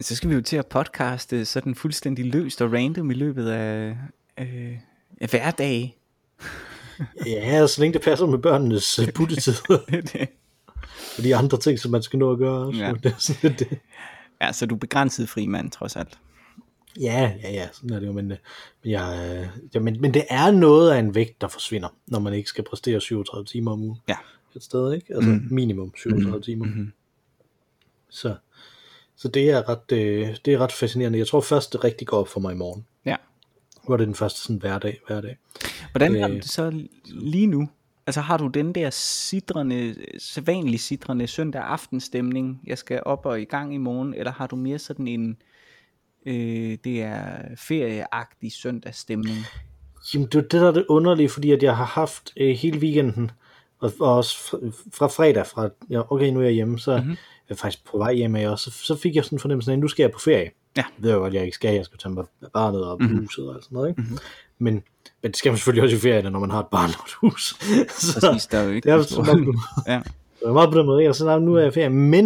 Så. 0.02 0.08
Så 0.08 0.16
skal 0.16 0.30
vi 0.30 0.36
jo 0.36 0.42
til 0.42 0.58
at 0.58 0.68
podcaste 0.68 1.46
sådan 1.46 1.76
fuldstændig 1.76 2.26
løst 2.26 2.62
og 2.62 2.74
random 2.74 3.12
i 3.12 3.14
løbet 3.14 3.50
af, 3.50 3.98
øh, 4.40 4.78
af 5.22 5.30
hverdag. 5.30 5.98
Ja, 7.26 7.68
så 7.68 7.82
længe 7.82 7.94
det 7.94 8.02
passer 8.02 8.26
med 8.26 8.38
børnenes 8.40 9.00
øh, 9.00 9.12
puttetid, 9.14 9.54
og 11.18 11.24
de 11.24 11.36
andre 11.36 11.58
ting, 11.60 11.80
som 11.80 11.92
man 11.92 12.02
skal 12.04 12.20
nå 12.20 12.32
at 12.32 12.38
gøre. 12.38 12.68
også. 12.68 12.80
Ja. 12.80 12.94
Det 13.04 13.06
er 13.12 13.16
sådan 13.18 13.56
det. 13.60 13.80
ja, 14.42 14.52
så 14.52 14.66
du 14.66 14.76
er 14.76 14.80
begrænset 14.80 15.30
fri 15.30 15.48
mand, 15.48 15.72
trods 15.72 15.96
alt. 15.96 16.20
Ja, 17.00 17.34
ja, 17.44 17.52
ja, 17.52 17.68
sådan 17.74 17.90
er 17.90 18.00
det 18.00 18.08
jo, 18.08 18.12
men, 18.12 18.32
øh, 18.32 18.38
men, 18.84 18.92
jeg, 18.92 19.38
øh, 19.42 19.66
ja, 19.74 19.80
men, 19.80 20.02
men 20.02 20.14
det 20.14 20.26
er 20.30 20.52
noget 20.52 20.92
af 20.92 21.00
en 21.00 21.16
vægt, 21.16 21.42
der 21.42 21.48
forsvinder, 21.48 21.90
når 22.08 22.20
man 22.20 22.34
ikke 22.34 22.50
skal 22.50 22.64
præstere 22.64 23.02
37 23.02 23.46
timer 23.46 23.72
om 23.72 23.82
ugen 23.84 23.98
Ja. 24.08 24.16
et 24.56 24.64
sted, 24.64 24.94
ikke? 24.94 25.16
Altså 25.16 25.30
mm. 25.30 25.48
minimum 25.52 25.94
37 25.98 26.38
mm. 26.38 26.42
timer. 26.42 26.66
Mhm. 26.66 26.92
Så, 28.10 28.36
så 29.22 29.28
det, 29.28 29.50
er 29.50 29.70
ret, 29.70 29.92
øh, 29.92 30.28
det 30.46 30.54
er 30.54 30.58
ret 30.58 30.72
fascinerende. 30.72 31.20
Jeg 31.20 31.28
tror 31.28 31.42
først, 31.42 31.74
det 31.74 31.84
rigtig 31.84 32.08
går 32.08 32.18
op 32.18 32.28
for 32.28 32.40
mig 32.40 32.54
i 32.54 32.58
morgen. 32.58 32.86
Ja. 33.06 33.16
Hvor 33.86 33.98
det 33.98 34.04
er 34.04 34.06
den 34.06 34.16
første 34.16 34.42
sådan 34.42 34.56
hverdag, 34.56 35.00
hverdag. 35.08 35.38
Hvordan 35.92 36.20
har 36.22 36.30
Øh. 36.30 36.36
det 36.36 36.46
så 36.50 36.82
lige 37.06 37.48
nu? 37.48 37.70
Altså 38.08 38.22
har 38.22 38.38
du 38.38 38.48
den 38.48 38.76
der 38.76 38.90
sidrende, 38.90 39.96
sædvanlig 40.18 40.80
sidrende 40.80 41.28
søndag 41.28 41.62
aftenstemning, 41.62 42.62
jeg 42.68 42.78
skal 42.78 43.02
op 43.06 43.26
og 43.26 43.42
i 43.42 43.46
gang 43.46 43.74
i 43.74 43.78
morgen, 43.78 44.14
eller 44.14 44.32
har 44.32 44.48
du 44.48 44.56
mere 44.56 44.80
sådan 44.80 45.08
en, 45.08 45.38
øh, 46.26 46.78
det 46.84 47.02
er 47.02 47.22
ferieagtig 47.58 48.52
søndagsstemning? 48.52 49.38
Jamen, 50.14 50.28
det 50.28 50.36
er 50.36 50.42
det, 50.42 50.52
der 50.52 50.68
er 50.68 50.72
det 50.72 50.86
underlige, 50.90 51.30
fordi 51.30 51.52
at 51.52 51.64
jeg 51.64 51.78
har 51.78 51.86
haft 51.86 52.34
øh, 52.38 52.56
hele 52.56 52.80
weekenden, 52.80 53.32
og, 53.80 53.92
og 54.00 54.16
også 54.18 54.38
fra, 54.38 54.58
fra 54.94 55.08
fredag, 55.08 55.48
fra, 55.48 55.70
ja, 55.90 56.14
okay, 56.14 56.30
nu 56.30 56.40
er 56.40 56.44
jeg 56.44 56.54
hjemme, 56.54 56.80
så 56.80 56.92
Mhm. 56.98 57.02
mm-hmm. 57.04 57.18
Jeg 57.50 57.58
faktisk 57.58 57.86
på 57.92 57.98
vej 57.98 58.14
hjem 58.14 58.36
af, 58.36 58.50
og 58.50 58.60
så, 58.60 58.72
så 58.72 58.96
fik 58.96 59.16
jeg 59.16 59.26
sådan 59.26 59.36
en 59.36 59.40
fornemmelse 59.40 59.72
af, 59.72 59.76
at 59.76 59.80
nu 59.80 59.88
skal 59.88 60.04
jeg 60.04 60.12
på 60.12 60.20
ferie. 60.20 60.52
Ja. 60.78 60.84
Det 60.96 61.04
ved 61.04 61.10
jeg 61.10 61.18
jo 61.18 61.22
godt, 61.22 61.34
jeg 61.34 61.44
ikke 61.46 61.56
skal. 61.56 61.76
Jeg 61.76 61.86
skal 61.86 62.00
tage 62.00 62.14
mig 62.14 62.26
barnet 62.54 62.86
og 62.86 63.04
Mhm. 63.04 63.18
huset 63.20 63.50
og 63.50 63.64
sådan 63.64 63.76
noget, 63.76 63.90
ikke? 63.90 64.02
Mhm. 64.02 64.18
Men, 64.60 64.74
men 65.22 65.32
det 65.32 65.38
skal 65.38 65.50
man 65.52 65.58
selvfølgelig 65.58 65.84
også 65.84 65.96
i 65.96 66.00
ferie, 66.00 66.30
når 66.30 66.40
man 66.40 66.52
har 66.52 66.60
et 66.60 66.68
barn 66.72 66.90
og 67.00 67.06
et 67.08 67.14
hus. 67.14 67.50
så 68.02 68.20
Præcis, 68.28 68.48
der 68.48 68.58
er 68.58 68.64
jo 68.64 68.70
ikke 68.72 68.86
det 68.90 68.96
er 69.00 69.02
så 69.02 69.22
meget, 69.22 69.56
ja. 69.88 70.02
det 70.40 70.48
er 70.48 70.54
meget 70.54 70.72
på 70.72 70.78
den 70.80 70.86
måde, 70.86 71.02
ikke? 71.02 71.10
og 71.10 71.16
så 71.16 71.26
"Nå, 71.26 71.40
nu 71.40 71.56
er 71.56 71.62
jeg 71.62 71.74
ferie. 71.74 71.90
Men 71.90 72.26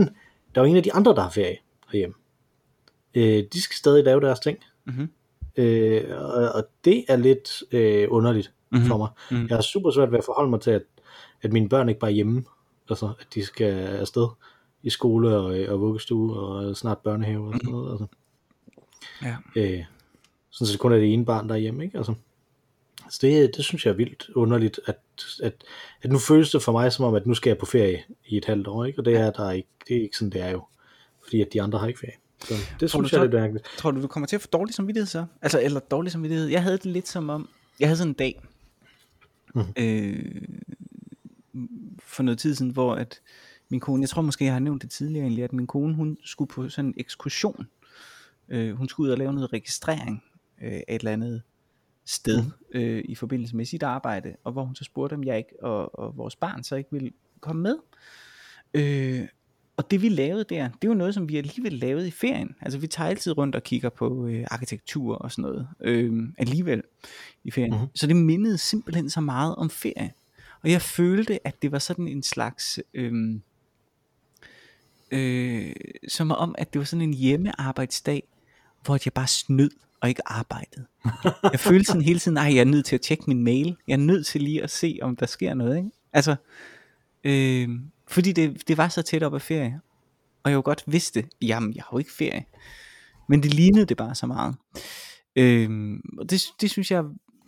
der 0.56 0.62
er 0.62 0.65
jo 0.65 0.72
en 0.72 0.77
af 0.77 0.84
de 0.84 0.94
andre, 0.94 1.15
der 1.15 1.22
har 1.22 1.30
ferie 1.30 1.58
herhjemme. 1.92 2.15
Øh, 3.15 3.44
de 3.53 3.62
skal 3.62 3.75
stadig 3.75 4.03
lave 4.03 4.22
deres 4.22 4.39
ting. 4.39 4.58
Mhm. 4.86 5.10
Øh, 5.58 6.03
og, 6.18 6.51
og 6.51 6.63
det 6.86 7.06
er 7.08 7.15
lidt 7.15 7.63
øh, 7.72 8.08
underligt 8.10 8.51
Mhm. 8.70 8.77
mm-hmm. 8.77 8.88
for 8.89 8.98
mig. 8.98 9.08
Mhm. 9.32 9.38
Mm-hmm. 9.38 9.50
Jeg 9.50 9.58
har 9.58 9.62
super 9.62 9.92
svært 9.92 10.12
ved 10.12 10.18
at 10.18 10.25
forholde 10.25 10.50
mig 10.50 10.62
til, 10.62 10.72
at, 10.72 10.82
at 11.42 11.53
mine 11.53 11.70
børn 11.70 11.89
ikke 11.89 12.00
bare 12.00 12.12
er 12.12 12.15
hjemme. 12.15 12.44
Altså, 12.89 13.06
at 13.20 13.27
de 13.36 13.46
skal 13.46 13.74
afsted 13.88 14.27
i 14.83 14.89
skole 14.89 15.35
og, 15.37 15.45
og 15.73 15.81
vuggestue 15.81 16.39
og 16.39 16.77
snart 16.77 16.97
børnehave 16.97 17.47
og 17.47 17.53
sådan 17.53 17.71
noget. 17.71 17.91
Altså. 17.91 18.05
Ja. 19.21 19.35
Øh, 19.55 19.83
sådan 20.49 20.67
så 20.67 20.71
det 20.71 20.79
kun 20.79 20.91
er 20.93 20.97
det 20.97 21.13
ene 21.13 21.25
barn, 21.25 21.47
der 21.49 21.55
er 21.55 21.59
hjemme. 21.59 21.83
Ikke? 21.83 21.97
Altså, 21.97 22.13
altså 23.03 23.19
det, 23.21 23.55
det 23.55 23.65
synes 23.65 23.85
jeg 23.85 23.91
er 23.91 23.95
vildt 23.95 24.29
underligt, 24.35 24.79
at, 24.85 24.99
at, 25.43 25.63
at 26.01 26.11
nu 26.11 26.19
føles 26.19 26.51
det 26.51 26.61
for 26.61 26.71
mig 26.71 26.91
som 26.93 27.05
om, 27.05 27.15
at 27.15 27.27
nu 27.27 27.33
skal 27.33 27.49
jeg 27.49 27.57
på 27.57 27.65
ferie 27.65 28.03
i 28.27 28.37
et 28.37 28.45
halvt 28.45 28.67
år, 28.67 28.85
ikke? 28.85 28.99
og 28.99 29.05
det 29.05 29.15
er, 29.17 29.31
der 29.31 29.51
ikke, 29.51 29.69
det 29.87 29.97
er 29.97 30.01
ikke 30.01 30.17
sådan, 30.17 30.29
det 30.29 30.41
er 30.41 30.49
jo. 30.51 30.63
Fordi 31.23 31.41
at 31.41 31.47
de 31.53 31.61
andre 31.61 31.79
har 31.79 31.87
ikke 31.87 31.99
ferie. 31.99 32.13
Så 32.43 32.53
det 32.79 32.91
Tror 32.91 33.01
du 33.01 33.07
synes 33.07 33.11
jeg 33.11 33.17
er 33.17 33.21
så- 33.21 33.23
lidt 33.25 33.33
mærkeligt. 33.33 33.65
Tror 33.77 33.91
du, 33.91 34.01
du 34.01 34.07
kommer 34.07 34.27
til 34.27 34.35
at 34.35 34.41
få 34.41 34.47
dårlig 34.53 34.73
samvittighed 34.75 35.07
så? 35.07 35.25
Altså, 35.41 35.61
eller 35.61 35.79
dårlig 35.79 36.11
samvittighed. 36.11 36.47
Jeg 36.47 36.63
havde 36.63 36.77
det 36.77 36.85
lidt 36.85 37.07
som 37.07 37.29
om, 37.29 37.49
jeg 37.79 37.87
havde 37.87 37.97
sådan 37.97 38.09
en 38.11 38.13
dag, 38.13 38.41
Mhm. 39.55 39.65
øh, 39.77 40.41
for 42.05 42.23
noget 42.23 42.39
tid 42.39 42.55
siden, 42.55 42.71
hvor 42.71 42.95
at 42.95 43.19
min 43.70 43.79
kone, 43.79 44.01
jeg 44.01 44.10
tror 44.10 44.22
måske, 44.22 44.46
jeg 44.46 44.53
har 44.53 44.60
nævnt 44.60 44.82
det 44.82 44.91
tidligere 44.91 45.24
egentlig, 45.24 45.43
at 45.43 45.53
min 45.53 45.67
kone, 45.67 45.96
hun 45.96 46.17
skulle 46.24 46.50
på 46.50 46.70
sådan 46.70 46.86
en 46.89 46.93
ekskursion. 46.98 47.67
Øh, 48.50 48.75
hun 48.75 48.89
skulle 48.89 49.08
ud 49.08 49.12
og 49.12 49.17
lave 49.17 49.34
noget 49.34 49.53
registrering 49.53 50.24
øh, 50.62 50.72
af 50.72 50.84
et 50.89 51.00
eller 51.00 51.12
andet 51.12 51.41
sted 52.05 52.41
Mhm. 52.43 52.51
øh, 52.72 53.03
i 53.05 53.15
forbindelse 53.15 53.55
med 53.55 53.65
sit 53.65 53.84
arbejde, 53.84 54.36
og 54.43 54.51
hvor 54.51 54.63
hun 54.65 54.75
så 54.75 54.84
spurgte, 54.84 55.13
om 55.13 55.24
jeg 55.24 55.38
ikke 55.38 55.63
og, 55.63 56.00
og 56.00 56.17
vores 56.17 56.36
barn 56.36 56.63
så 56.63 56.75
ikke 56.75 56.89
ville 56.91 57.12
komme 57.39 57.62
med. 57.62 57.77
Øh, 58.74 59.27
og 59.77 59.91
det 59.91 60.01
vi 60.01 60.10
lavede 60.10 60.43
der, 60.43 60.70
det 60.82 60.89
var 60.89 60.96
noget, 60.96 61.13
som 61.13 61.29
vi 61.29 61.38
alligevel 61.38 61.74
lavede 61.74 62.08
i 62.08 62.12
ferien. 62.12 62.55
Altså 62.62 62.79
vi 62.79 62.88
tager 62.88 63.10
altid 63.10 63.38
rundt 63.38 63.55
og 63.55 63.63
kigger 63.63 63.89
på 63.89 64.27
øh, 64.27 64.46
arkitektur 64.51 65.15
og 65.15 65.32
sådan 65.32 65.41
noget, 65.41 65.67
øh, 65.82 66.24
alligevel 66.38 66.84
i 67.43 67.51
ferien. 67.51 67.70
Mhm. 67.72 67.79
Mm-hmm. 67.79 67.96
Så 67.96 68.08
det 68.08 68.15
mindede 68.15 68.58
simpelthen 68.58 69.10
så 69.10 69.22
meget 69.22 69.55
om 69.55 69.70
ferie. 69.70 70.12
Og 70.62 70.72
jeg 70.72 70.82
følte, 70.82 71.48
at 71.48 71.62
det 71.62 71.72
var 71.72 71.79
sådan 71.79 72.08
en 72.08 72.24
slags... 72.24 72.79
Øh, 72.93 73.39
øh, 75.13 75.75
som 76.08 76.32
om, 76.32 76.55
at 76.58 76.74
det 76.74 76.79
var 76.79 76.86
sådan 76.86 77.01
en 77.01 77.13
hjemmearbejdsdag, 77.13 78.24
hvor 78.86 79.00
jeg 79.05 79.13
bare 79.13 79.27
snød 79.27 79.72
og 80.01 80.10
ikke 80.10 80.22
arbejdede. 80.25 80.86
Jeg 81.51 81.60
følte 81.60 81.86
sådan 81.86 82.01
hele 82.01 82.20
tiden, 82.20 82.38
at 82.38 82.53
jeg 82.53 82.62
er 82.62 82.65
nødt 82.65 82.86
til 82.86 82.96
at 82.96 83.01
tjekke 83.01 83.24
min 83.27 83.43
mail. 83.43 83.77
Jeg 83.88 83.93
er 83.93 83.98
nødt 83.98 84.25
til 84.25 84.41
lige 84.41 84.63
at 84.63 84.70
se, 84.70 85.00
om 85.01 85.15
der 85.15 85.25
sker 85.25 85.53
noget. 85.53 85.77
Ikke? 85.77 85.89
Altså, 86.13 86.36
øh, 87.24 87.70
fordi 88.08 88.32
det, 88.32 88.67
det 88.67 88.77
var 88.77 88.88
så 88.88 89.01
tæt 89.01 89.24
op 89.24 89.34
af 89.34 89.41
ferie. 89.41 89.82
Og 90.43 90.51
jeg 90.51 90.55
jo 90.55 90.62
godt 90.65 90.84
vidste, 90.88 91.25
jamen 91.41 91.75
jeg 91.75 91.84
har 91.84 91.89
jo 91.93 91.98
ikke 91.98 92.12
ferie. 92.12 92.46
Men 93.29 93.43
det 93.43 93.53
lignede 93.53 93.86
det 93.86 93.98
bare 93.98 94.15
så 94.15 94.25
meget. 94.27 94.55
Øh, 95.36 96.00
og 96.17 96.29
det, 96.29 96.41
det 96.62 96.70
synes 96.70 96.91
jeg 96.91 97.03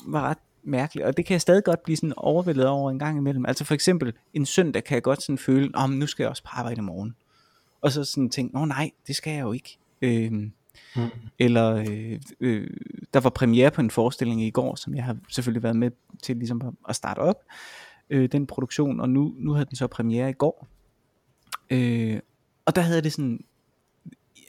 var 0.08 0.22
ret 0.22 0.38
mærkeligt. 0.64 1.08
Og 1.08 1.18
det 1.18 1.26
kan 1.26 1.34
jeg 1.34 1.42
stadig 1.42 1.64
godt 1.64 1.84
blive 1.84 1.98
sådan 1.98 2.14
overvældet 2.18 2.68
over 2.68 2.92
en 2.92 3.00
gang 3.00 3.18
imellem. 3.18 3.46
Altså 3.46 3.64
for 3.66 3.74
eksempel 3.74 4.14
en 4.34 4.46
søndag 4.46 4.84
kan 4.84 4.96
jeg 4.96 5.04
godt 5.04 5.22
sådan 5.22 5.38
føle, 5.38 5.72
om 5.74 5.90
nu 5.90 6.08
skal 6.08 6.24
jeg 6.24 6.30
også 6.30 6.44
på 6.44 6.50
arbejde 6.54 6.80
i 6.80 6.82
morgen. 6.82 7.16
Og 7.86 7.92
så 7.92 8.04
sådan 8.04 8.30
tænke, 8.30 8.58
åh 8.58 8.68
nej, 8.68 8.92
det 9.08 9.16
skal 9.16 9.34
jeg 9.34 9.42
jo 9.42 9.52
ikke. 9.52 9.78
Øh, 10.02 10.32
Mm. 10.96 11.02
eller 11.40 11.76
øh, 11.90 12.20
øh, 12.40 12.68
der 13.14 13.20
var 13.20 13.30
premiere 13.30 13.72
på 13.72 13.82
en 13.82 13.92
forestilling 13.92 14.42
i 14.44 14.50
går, 14.50 14.76
som 14.76 14.96
jeg 14.96 15.04
har 15.04 15.18
selvfølgelig 15.30 15.64
været 15.64 15.76
med 15.76 15.92
til 16.24 16.38
ligesom 16.38 16.62
at- 16.62 16.74
at 16.90 16.96
starte 16.96 17.20
op, 17.20 17.44
øh, 18.10 18.30
den 18.32 18.48
produktion, 18.48 19.00
og 19.00 19.10
nu, 19.10 19.36
nu 19.38 19.52
havde 19.54 19.66
den 19.66 19.76
så 19.76 19.88
premiere 19.88 20.30
i 20.30 20.34
går. 20.34 20.68
Øh, 21.70 22.20
og 22.66 22.76
der 22.76 22.82
havde 22.82 23.02
det 23.02 23.14
sådan, 23.14 23.44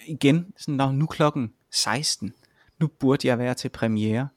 igen, 0.06 0.46
sådan, 0.58 0.74
Nå, 0.74 0.90
nu 0.92 1.06
klokken 1.06 1.52
16, 1.70 2.32
nu 2.80 2.86
burde 2.86 3.28
jeg 3.28 3.38
være 3.38 3.54
til 3.54 3.68
premiere. 3.68 4.28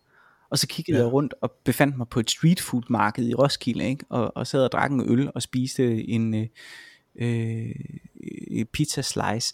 Og 0.49 0.57
så 0.57 0.67
kiggede 0.67 0.97
Ja. 0.97 1.01
ja. 1.01 1.05
jeg 1.07 1.13
rundt 1.13 1.33
og 1.41 1.51
befandt 1.51 1.97
mig 1.97 2.07
på 2.07 2.19
et 2.19 2.29
street 2.31 2.59
food 2.59 2.83
marked 2.89 3.27
i 3.27 3.33
Roskilde, 3.33 3.85
ikke? 3.89 4.05
Og, 4.09 4.37
og 4.37 4.47
sad 4.47 4.63
og 4.63 4.71
drak 4.71 4.91
en 4.91 5.09
øl 5.09 5.31
og 5.35 5.41
spiste 5.41 6.07
en 6.09 6.33
øh, 6.33 6.47
øh, 7.15 7.75
øh, 8.23 8.65
pizza 8.65 9.01
slice. 9.01 9.53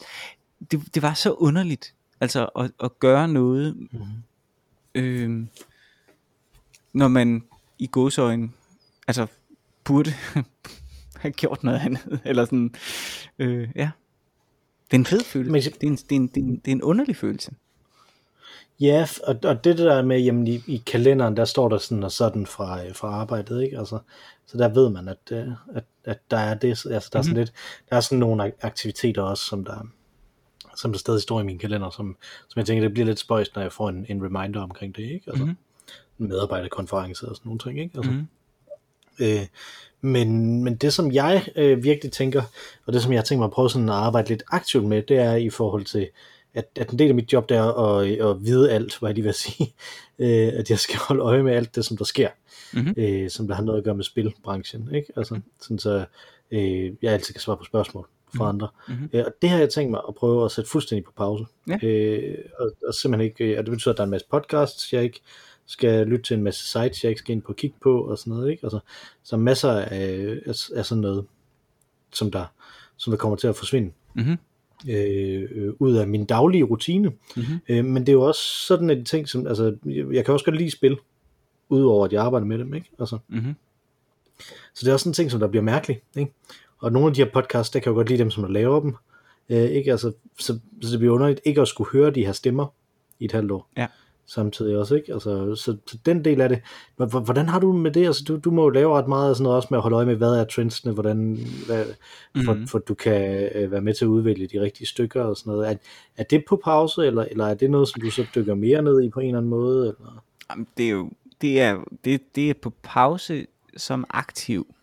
Det, 0.72 0.96
det 0.96 1.02
var 1.02 1.14
så 1.14 1.32
underligt, 1.34 1.94
altså 2.22 2.46
at, 2.46 2.72
at 2.84 3.00
gøre 3.00 3.28
noget, 3.28 3.76
Mhm. 3.92 4.02
øh, 4.96 5.46
når 6.94 7.08
man 7.08 7.44
i 7.80 7.88
godsøjen, 7.92 8.54
altså 9.08 9.28
burde 9.84 10.14
have 11.22 11.32
gjort 11.32 11.64
noget 11.64 11.80
andet, 11.80 12.20
eller 12.26 12.46
sådan, 12.46 12.76
øh, 13.40 13.70
ja. 13.76 13.92
Det 14.86 14.94
er 14.94 15.00
en 15.00 15.06
fed 15.06 15.24
følelse. 15.24 15.52
Men- 15.52 15.62
det, 15.62 15.84
er 15.84 15.88
en, 15.88 15.96
det, 15.96 16.12
er 16.12 16.16
en, 16.16 16.28
det, 16.28 16.38
er 16.38 16.46
en, 16.46 16.56
det 16.58 16.68
er 16.68 16.72
en 16.76 16.82
underlig 16.84 17.16
følelse. 17.16 17.52
Ja, 18.80 19.08
og, 19.28 19.36
og 19.44 19.64
det 19.64 19.78
der 19.78 20.02
med, 20.02 20.20
jamen 20.22 20.48
i, 20.48 20.64
i 20.68 20.84
kalenderen, 20.86 21.38
der 21.38 21.46
står 21.46 21.70
der 21.70 21.78
sådan 21.78 22.04
og 22.04 22.12
sådan 22.12 22.46
fra, 22.46 22.86
øh, 22.86 22.96
fra 22.96 23.08
arbejdet, 23.08 23.62
ikke? 23.64 23.78
Altså, 23.80 24.00
så 24.46 24.58
der 24.58 24.70
ved 24.70 24.90
man, 24.90 25.08
at, 25.08 25.18
øh, 25.32 25.48
at, 25.76 25.84
at 26.06 26.18
der 26.32 26.38
er 26.38 26.54
det, 26.54 26.70
altså 26.70 27.10
der 27.14 27.20
er 27.20 27.24
sådan 27.24 27.30
Mhm. 27.30 27.38
lidt, 27.38 27.54
der 27.90 27.96
er 27.96 28.00
sådan 28.02 28.20
nogle 28.20 28.46
ak- 28.48 28.58
aktiviteter 28.62 29.22
også, 29.22 29.44
som 29.46 29.66
der, 29.66 29.88
som 30.76 30.92
der 30.92 31.00
stadig 31.00 31.22
står 31.22 31.40
i 31.40 31.44
min 31.44 31.60
kalender, 31.60 31.90
som, 31.90 32.18
som 32.50 32.60
jeg 32.60 32.66
tænker, 32.66 32.82
det 32.84 32.94
bliver 32.94 33.06
lidt 33.06 33.20
spøjst, 33.20 33.56
når 33.56 33.62
jeg 33.62 33.72
får 33.72 33.90
en, 33.90 34.06
en 34.10 34.24
reminder 34.24 34.62
omkring 34.62 34.96
det, 34.96 35.04
ikke? 35.04 35.24
Altså, 35.28 35.46
Mhm. 35.46 35.58
en 36.20 36.28
medarbejderkonference 36.28 37.28
og 37.30 37.36
sådan 37.36 37.48
nogle 37.50 37.60
ting, 37.60 37.80
ikke? 37.80 37.98
Altså, 37.98 38.12
Mhm. 38.12 38.28
Øh, 39.20 39.48
men, 40.02 40.64
men 40.64 40.76
det 40.76 40.94
som 40.94 41.12
jeg 41.12 41.48
øh, 41.56 41.84
virkelig 41.84 42.12
tænker, 42.12 42.44
og 42.86 42.94
det 42.94 43.02
som 43.04 43.14
jeg 43.14 43.26
tænkt 43.26 43.40
mig 43.40 43.46
at 43.46 43.52
prøve 43.52 43.70
sådan 43.70 43.90
at 43.90 43.96
arbejde 43.96 44.30
lidt 44.30 44.44
aktivt 44.48 44.86
med, 44.86 45.02
det 45.02 45.18
er 45.18 45.36
i 45.36 45.50
forhold 45.50 45.86
til, 45.86 46.08
at, 46.56 46.66
at 46.76 46.90
en 46.90 47.00
del 47.00 47.10
af 47.10 47.16
mit 47.16 47.34
job 47.34 47.50
det 47.50 47.58
er 47.58 47.98
at, 47.98 48.08
at 48.32 48.46
vide 48.46 48.72
alt, 48.72 49.00
hvad 49.00 49.10
jeg 49.10 49.16
lige 49.16 49.24
vil 49.26 49.34
sige, 49.34 49.74
øh, 50.20 50.60
at 50.60 50.70
jeg 50.70 50.80
skal 50.80 51.00
holde 51.08 51.22
øje 51.24 51.44
med 51.44 51.54
alt 51.54 51.76
det, 51.76 51.86
som 51.86 51.98
der 51.98 52.06
sker, 52.06 52.30
Mhm. 52.74 52.94
øh, 52.98 53.30
som 53.30 53.48
der 53.48 53.56
har 53.56 53.64
noget 53.64 53.78
at 53.78 53.84
gøre 53.84 53.96
med 53.96 54.04
spilbranchen, 54.04 54.96
ikke? 54.96 55.14
Altså, 55.18 55.40
sådan 55.62 55.80
så 55.80 56.06
øh, 56.52 56.92
jeg 57.02 57.14
altid 57.14 57.34
kan 57.34 57.42
svare 57.42 57.58
på 57.58 57.64
spørgsmål 57.64 58.08
fra 58.38 58.50
andre. 58.50 58.68
Mhm. 58.88 59.10
Øh, 59.14 59.24
og 59.26 59.34
det 59.42 59.50
har 59.50 59.58
jeg 59.60 59.70
tænkt 59.70 59.92
mig 59.92 60.02
at 60.08 60.16
prøve 60.16 60.46
at 60.46 60.52
sætte 60.52 60.70
fuldstændig 60.70 61.06
på 61.06 61.12
pause. 61.18 61.46
Ja. 61.68 61.78
Øh, 61.88 62.36
og, 62.60 62.72
og 62.88 62.94
simpelthen 62.94 63.26
ikke, 63.30 63.44
øh, 63.46 63.60
og 63.60 63.66
det 63.66 63.72
betyder, 63.72 63.94
at 63.94 63.98
der 63.98 64.04
er 64.04 64.06
en 64.06 64.12
masse 64.12 64.28
podcasts, 64.32 64.94
jeg 64.94 65.04
ikke 65.04 65.22
skal 65.66 66.08
lytte 66.08 66.24
til 66.26 66.38
en 66.38 66.44
masse 66.44 66.66
sites, 66.72 67.04
jeg 67.04 67.10
ikke 67.10 67.20
skal 67.20 67.32
ind 67.32 67.42
på 67.42 67.54
kigge 67.54 67.76
på 67.84 68.02
og 68.02 68.18
sådan 68.18 68.34
noget, 68.34 68.52
ikke? 68.52 68.64
Altså, 68.64 68.80
så 69.24 69.38
masser 69.38 69.72
af, 69.72 69.88
af, 70.46 70.56
af 70.76 70.86
sådan 70.86 71.02
noget, 71.02 71.26
som 72.14 72.32
der, 72.32 72.46
som 72.98 73.12
der 73.12 73.18
kommer 73.18 73.36
til 73.38 73.48
at 73.48 73.56
forsvinde 73.56 73.92
Mhm. 74.14 74.38
Øh, 74.90 75.48
øh, 75.52 75.74
ud 75.80 75.96
af 75.96 76.08
min 76.08 76.26
daglige 76.26 76.64
rutine. 76.64 77.12
Mhm. 77.36 77.44
Øh, 77.70 77.86
men 77.86 78.02
det 78.02 78.10
er 78.10 78.14
jo 78.14 78.22
også 78.22 78.42
sådan 78.68 78.90
en 78.90 79.06
ting, 79.06 79.30
som, 79.30 79.48
altså, 79.48 79.76
jeg, 79.86 80.06
jeg 80.12 80.26
kan 80.26 80.34
også 80.34 80.46
godt 80.46 80.58
lide 80.58 80.72
spil, 80.72 80.98
udover 81.70 82.06
at 82.06 82.14
jeg 82.14 82.24
arbejder 82.24 82.48
med 82.48 82.58
dem, 82.58 82.74
ikke? 82.74 82.90
Altså, 83.00 83.18
Mhm. 83.28 83.54
så 84.74 84.86
det 84.86 84.88
er 84.88 84.94
også 84.94 85.04
sådan 85.04 85.10
en 85.10 85.14
ting, 85.14 85.32
som 85.32 85.40
der 85.40 85.48
bliver 85.48 85.64
mærkelig, 85.64 86.02
ikke? 86.18 86.32
Og 86.78 86.92
nogle 86.92 87.08
af 87.08 87.14
de 87.14 87.24
her 87.24 87.32
podcasts, 87.32 87.70
der 87.72 87.80
kan 87.80 87.86
jeg 87.90 87.92
jo 87.92 87.96
godt 88.00 88.10
lide 88.10 88.20
dem, 88.20 88.32
som 88.32 88.44
der 88.44 88.50
laver 88.52 88.80
dem, 88.80 88.96
øh, 89.50 89.58
ikke? 89.64 89.92
Altså, 89.92 90.12
så, 90.40 90.60
så 90.82 90.92
det 90.92 91.00
bliver 91.00 91.14
underligt 91.14 91.42
ikke 91.46 91.62
at 91.62 91.68
skulle 91.68 91.90
høre 91.92 92.12
de 92.12 92.26
her 92.26 92.32
stemmer 92.32 92.66
i 93.20 93.26
et 93.26 93.32
halvt 93.32 93.52
år. 93.52 93.70
Ja. 93.78 93.88
Samtidig 94.28 94.78
også, 94.78 94.96
ikke? 94.96 95.14
Altså, 95.14 95.56
så, 95.56 95.78
så 95.88 95.98
den 96.06 96.26
del 96.26 96.42
af 96.42 96.50
det, 96.50 96.62
hvordan 96.96 97.50
har 97.50 97.60
du 97.60 97.72
med 97.74 97.92
det? 97.92 98.06
Altså, 98.06 98.24
du, 98.28 98.38
du 98.38 98.52
må 98.52 98.64
jo 98.64 98.70
lave 98.70 98.98
ret 98.98 99.08
meget 99.08 99.30
af 99.30 99.36
sådan 99.36 99.44
noget 99.44 99.56
også 99.56 99.68
med 99.72 99.78
at 99.78 99.82
holde 99.82 99.96
øje 99.98 100.06
med, 100.06 100.16
hvad 100.16 100.30
er 100.36 100.44
trendsene, 100.44 100.94
hvordan, 100.94 101.38
hvad, 101.66 101.86
for, 102.46 102.54
Mhm. 102.54 102.68
for 102.68 102.80
du 102.80 102.94
kan 102.94 103.50
øh, 103.56 103.72
være 103.72 103.82
med 103.82 103.94
til 103.94 104.06
at 104.06 104.10
udvælge 104.10 104.48
de 104.48 104.62
rigtige 104.62 104.88
stykker 104.88 105.24
og 105.24 105.38
sådan 105.38 105.52
noget. 105.54 105.72
Er, 105.72 105.76
er 106.18 106.24
det 106.24 106.44
på 106.48 106.62
pause, 106.64 107.06
eller, 107.06 107.26
eller 107.32 107.46
er 107.46 107.54
det 107.54 107.72
noget, 107.72 107.88
som 107.88 108.02
du 108.02 108.10
så 108.12 108.26
dykker 108.36 108.56
mere 108.56 108.82
ned 108.82 109.02
i 109.04 109.10
på 109.10 109.20
en 109.20 109.26
eller 109.28 109.38
anden 109.38 109.50
måde? 109.50 109.80
Eller? 110.00 110.24
Jamen, 110.52 110.68
det 110.78 110.86
er 110.86 110.92
jo 110.92 111.10
det 111.42 111.62
er, 111.62 111.84
det, 112.06 112.22
det 112.36 112.50
er 112.50 112.54
på 112.62 112.74
pause 112.84 113.48
som 113.78 114.06
aktiv 114.10 114.74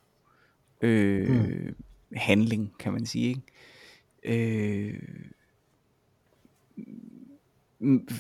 øh, 0.83 1.29
Mm. 1.31 1.75
handling, 2.17 2.73
kan 2.79 2.93
man 2.93 3.07
sige. 3.07 3.29
Ikke? 3.29 3.43
Øh, 4.89 4.95
mm, 6.77 6.85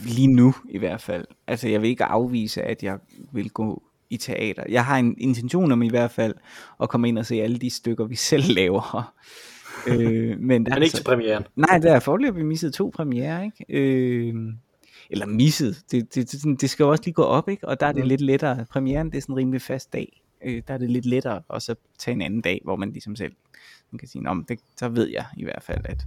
lige 0.07 0.27
nu 0.27 0.55
i 0.71 0.79
hvert 0.79 1.01
fald. 1.01 1.25
Altså 1.47 1.69
jeg 1.69 1.83
vil 1.83 1.91
ikke 1.91 2.05
afvise, 2.05 2.63
at 2.63 2.83
jeg 2.83 2.99
vil 3.33 3.51
gå 3.51 3.83
i 4.11 4.17
teater. 4.17 4.63
Jeg 4.69 4.85
har 4.85 4.99
en 4.99 5.15
intention 5.19 5.73
om 5.73 5.83
i 5.83 5.89
hvert 5.89 6.11
fald 6.11 6.35
at 6.83 6.89
komme 6.89 7.09
ind 7.09 7.19
og 7.19 7.27
se 7.27 7.43
alle 7.43 7.59
de 7.59 7.71
stykker, 7.71 8.05
vi 8.05 8.17
selv 8.31 8.45
laver. 8.55 9.15
øh, 9.87 10.39
men, 10.41 10.67
der 10.67 10.73
er 10.73 10.77
Men 10.77 10.83
ikke 10.83 10.83
altså- 10.83 10.97
til 10.97 11.05
premieren. 11.05 11.45
Nej, 11.57 11.79
der 11.79 11.93
er 11.93 12.01
foreløbig 12.01 12.47
misset 12.47 12.75
to 12.75 12.93
premiere, 12.95 13.45
ikke? 13.45 13.65
Øh, 13.69 14.35
eller 15.11 15.27
misset. 15.27 15.83
Det, 15.91 16.15
det, 16.15 16.33
det, 16.33 16.61
det 16.61 16.71
skal 16.71 16.85
jo 16.85 16.91
også 16.91 17.03
lige 17.05 17.15
gå 17.15 17.23
op, 17.23 17.49
ikke? 17.49 17.69
Og 17.69 17.81
der 17.81 17.87
er 17.87 17.93
det 17.93 18.03
Mm. 18.03 18.09
lidt 18.09 18.21
lettere. 18.21 18.67
Premieren, 18.71 19.11
det 19.11 19.17
er 19.17 19.23
sådan 19.23 19.33
en 19.33 19.37
rimelig 19.37 19.63
fast 19.63 19.93
dag. 19.93 20.23
Øh, 20.45 20.63
der 20.69 20.75
er 20.75 20.79
det 20.79 20.91
lidt 20.91 21.07
lettere 21.07 21.43
at 21.55 21.63
så 21.63 21.75
tage 21.99 22.15
en 22.15 22.23
anden 22.23 22.41
dag, 22.41 22.61
hvor 22.65 22.77
man 22.77 22.93
ligesom 22.93 23.17
selv 23.17 23.33
man 23.91 23.99
kan 23.99 24.09
sige, 24.09 24.29
om 24.29 24.45
det, 24.49 24.59
så 24.77 24.89
ved 24.89 25.09
jeg 25.09 25.25
i 25.37 25.45
hvert 25.45 25.63
fald, 25.63 25.81
at 25.85 26.07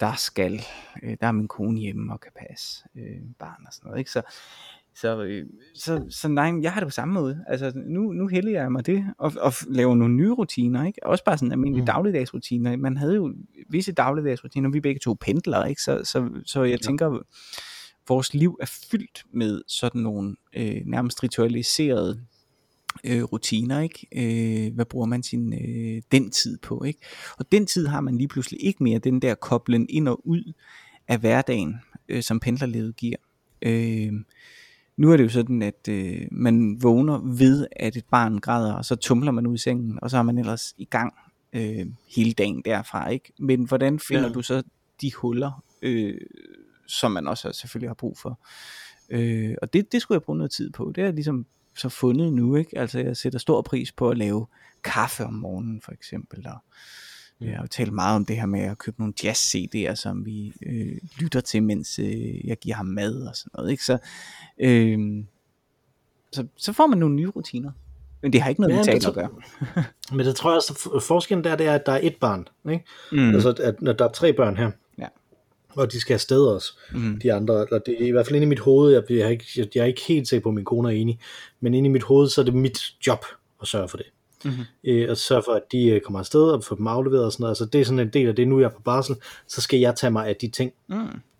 der 0.00 0.14
skal, 0.14 0.60
øh, 1.02 1.16
der 1.20 1.26
er 1.26 1.32
min 1.32 1.48
kone 1.48 1.80
hjemme 1.80 2.12
og 2.12 2.20
kan 2.20 2.32
passe 2.48 2.84
øh, 2.96 3.16
barn 3.38 3.64
og 3.66 3.72
sådan 3.72 3.88
noget, 3.88 3.98
ikke? 3.98 4.10
Så, 4.10 4.22
så, 4.94 5.22
øh, 5.24 5.46
så, 5.74 6.06
så 6.10 6.28
nej, 6.28 6.52
jeg 6.62 6.72
har 6.72 6.80
det 6.80 6.86
på 6.86 6.90
samme 6.90 7.14
måde. 7.14 7.44
Altså, 7.46 7.72
nu, 7.76 8.12
nu 8.12 8.28
hælder 8.28 8.52
jeg 8.52 8.72
mig 8.72 8.86
det, 8.86 9.06
og, 9.18 9.32
og 9.40 9.52
laver 9.68 9.94
nogle 9.94 10.14
nye 10.14 10.30
rutiner, 10.32 10.84
ikke? 10.86 11.06
Også 11.06 11.24
bare 11.24 11.38
sådan 11.38 11.52
almindelige 11.52 11.80
Mm. 11.80 11.82
mm. 11.82 11.86
dagligdagsrutiner. 11.86 12.76
Man 12.76 12.96
havde 12.96 13.14
jo 13.14 13.34
visse 13.70 13.92
dagligdagsrutiner, 13.92 14.70
vi 14.70 14.80
begge 14.80 14.98
to 15.00 15.14
pendler, 15.20 15.64
ikke? 15.64 15.82
Så, 15.82 16.00
så, 16.04 16.28
så 16.46 16.62
jeg 16.62 16.70
Ja. 16.70 16.76
tænker, 16.86 17.18
vores 18.08 18.34
liv 18.34 18.58
er 18.60 18.66
fyldt 18.90 19.24
med 19.32 19.62
sådan 19.68 20.00
nogle 20.00 20.36
øh, 20.56 20.80
nærmest 20.86 21.22
ritualiserede 21.22 22.20
øh, 23.04 23.22
rutiner, 23.22 23.80
ikke? 23.80 24.06
Øh, 24.66 24.74
hvad 24.74 24.84
bruger 24.84 25.06
man 25.06 25.22
sin 25.22 25.52
øh, 25.52 26.02
den 26.12 26.30
tid 26.30 26.58
på, 26.58 26.82
ikke? 26.84 27.00
Og 27.38 27.52
den 27.52 27.66
tid 27.66 27.86
har 27.86 28.00
man 28.00 28.18
lige 28.18 28.28
pludselig 28.28 28.64
ikke 28.64 28.82
mere, 28.82 28.98
den 28.98 29.22
der 29.22 29.34
koblen 29.34 29.86
ind 29.88 30.08
og 30.08 30.28
ud 30.28 30.52
af 31.08 31.18
hverdagen, 31.18 31.76
øh, 32.08 32.22
som 32.22 32.40
pendlerlivet 32.40 32.96
giver. 32.96 33.16
Øh, 33.62 34.12
nu 34.96 35.12
er 35.12 35.16
det 35.16 35.24
jo 35.24 35.28
sådan, 35.28 35.62
at 35.62 35.88
øh, 35.88 36.20
man 36.30 36.82
vågner 36.82 37.18
ved, 37.18 37.66
at 37.76 37.96
et 37.96 38.04
barn 38.10 38.38
græder, 38.38 38.72
og 38.72 38.84
så 38.84 38.96
tumler 38.96 39.32
man 39.32 39.46
ud 39.46 39.54
i 39.54 39.58
sengen, 39.58 39.98
og 40.02 40.10
så 40.10 40.18
er 40.18 40.22
man 40.22 40.38
ellers 40.38 40.74
i 40.78 40.84
gang 40.84 41.14
øh, 41.52 41.86
hele 42.16 42.32
dagen 42.32 42.62
derfra, 42.64 43.08
ikke? 43.08 43.32
Men 43.38 43.64
hvordan 43.64 43.98
finder 43.98 44.26
Ja. 44.26 44.32
du 44.32 44.42
så 44.42 44.62
de 45.00 45.14
huller 45.14 45.64
øh, 45.82 46.20
som 46.86 47.12
man 47.12 47.28
også 47.28 47.52
selvfølgelig 47.52 47.88
har 47.88 47.94
brug 47.94 48.18
for. 48.18 48.40
Øh, 49.10 49.54
og 49.62 49.72
det, 49.72 49.92
det 49.92 50.02
skulle 50.02 50.16
jeg 50.16 50.22
bruge 50.22 50.38
noget 50.38 50.50
tid 50.50 50.70
på. 50.70 50.92
Det 50.94 51.00
er 51.00 51.06
jeg 51.06 51.14
ligesom 51.14 51.46
så 51.78 51.88
fundet 51.88 52.32
nu, 52.32 52.56
ikke? 52.56 52.78
Altså 52.78 52.98
jeg 52.98 53.16
sætter 53.16 53.38
stor 53.38 53.62
pris 53.62 53.92
på 53.92 54.10
at 54.10 54.18
lave 54.18 54.46
kaffe 54.84 55.24
om 55.24 55.32
morgenen 55.32 55.80
for 55.80 55.92
eksempel, 55.92 56.46
og 56.46 56.58
jeg 57.40 57.56
har 57.56 57.62
jo 57.62 57.68
talt 57.68 57.92
meget 57.92 58.16
om 58.16 58.24
det 58.24 58.36
her 58.36 58.46
med 58.46 58.60
at 58.60 58.78
købe 58.78 59.00
nogle 59.00 59.14
jazz-CD'er, 59.24 59.94
som 59.94 60.26
vi 60.26 60.52
øh, 60.66 60.96
lytter 61.18 61.40
til, 61.40 61.62
mens 61.62 61.98
øh, 61.98 62.46
jeg 62.46 62.56
giver 62.56 62.76
ham 62.76 62.86
mad 62.86 63.22
og 63.26 63.36
sådan 63.36 63.50
noget, 63.54 63.70
ikke? 63.70 63.84
Så, 63.84 63.98
øh, 64.60 65.24
så, 66.32 66.46
så 66.56 66.72
får 66.72 66.86
man 66.86 66.98
nogle 66.98 67.14
nye 67.14 67.28
rutiner. 67.28 67.72
Men 68.22 68.32
det 68.32 68.40
har 68.40 68.48
ikke 68.48 68.60
noget 68.60 68.72
Ja, 68.72 68.76
med 68.76 68.84
det 68.84 69.02
tale 69.02 69.08
at 69.08 69.14
gøre. 69.14 69.30
Men 70.16 70.26
det 70.26 70.36
tror 70.36 70.50
jeg 70.50 70.56
også, 70.56 71.00
forskellen 71.02 71.44
der, 71.44 71.56
det 71.56 71.66
er, 71.66 71.74
at 71.74 71.86
der 71.86 71.92
er 71.92 72.00
et 72.02 72.16
barn. 72.16 72.48
Ikke? 72.70 72.84
Mm. 73.12 73.34
Altså, 73.34 73.54
at 73.62 73.82
når 73.82 73.92
der 73.92 74.04
er 74.04 74.12
tre 74.12 74.32
børn 74.32 74.56
her, 74.56 74.70
Og 75.78 75.92
de 75.92 76.00
skal 76.00 76.14
afsted 76.14 76.40
også, 76.46 76.72
Mm. 76.92 77.20
de 77.22 77.32
andre, 77.32 77.54
eller 77.62 77.78
det 77.78 78.02
er 78.02 78.06
i 78.06 78.10
hvert 78.10 78.26
fald 78.26 78.36
inde 78.36 78.44
i 78.44 78.48
mit 78.48 78.58
hoved, 78.58 78.92
jeg, 78.92 79.02
jeg, 79.10 79.18
er 79.18 79.28
ikke, 79.28 79.44
jeg, 79.56 79.68
jeg 79.74 79.80
er 79.80 79.86
ikke 79.86 80.02
helt 80.08 80.28
sikker 80.28 80.42
på, 80.42 80.48
at 80.48 80.54
min 80.54 80.64
kone 80.64 80.88
er 80.88 80.92
enig, 80.96 81.18
men 81.60 81.74
inde 81.74 81.88
i 81.88 81.92
mit 81.92 82.02
hoved, 82.02 82.28
så 82.28 82.40
er 82.40 82.44
det 82.44 82.54
mit 82.54 82.78
job 83.06 83.24
at 83.62 83.68
sørge 83.68 83.88
for 83.88 83.96
det. 83.96 84.06
Mhm. 84.44 84.52
Øh, 84.84 85.10
at 85.10 85.18
sørge 85.18 85.42
for, 85.42 85.52
at 85.52 85.62
de 85.72 85.86
øh, 85.88 86.00
kommer 86.00 86.18
afsted 86.18 86.42
og 86.42 86.64
får 86.64 86.76
dem 86.76 86.86
afleveret 86.86 87.24
og 87.24 87.32
sådan 87.32 87.42
noget. 87.42 87.50
Altså, 87.50 87.64
det 87.66 87.80
er 87.80 87.84
sådan 87.84 87.98
en 87.98 88.08
del 88.08 88.28
af 88.28 88.36
det, 88.36 88.48
nu 88.48 88.56
er 88.56 88.60
jeg 88.60 88.72
på 88.72 88.82
barsel, 88.82 89.16
så 89.46 89.60
skal 89.60 89.80
jeg 89.80 89.94
tage 89.96 90.10
mig 90.10 90.26
af 90.28 90.36
de 90.36 90.48
ting 90.48 90.72
Mm. 90.86 90.96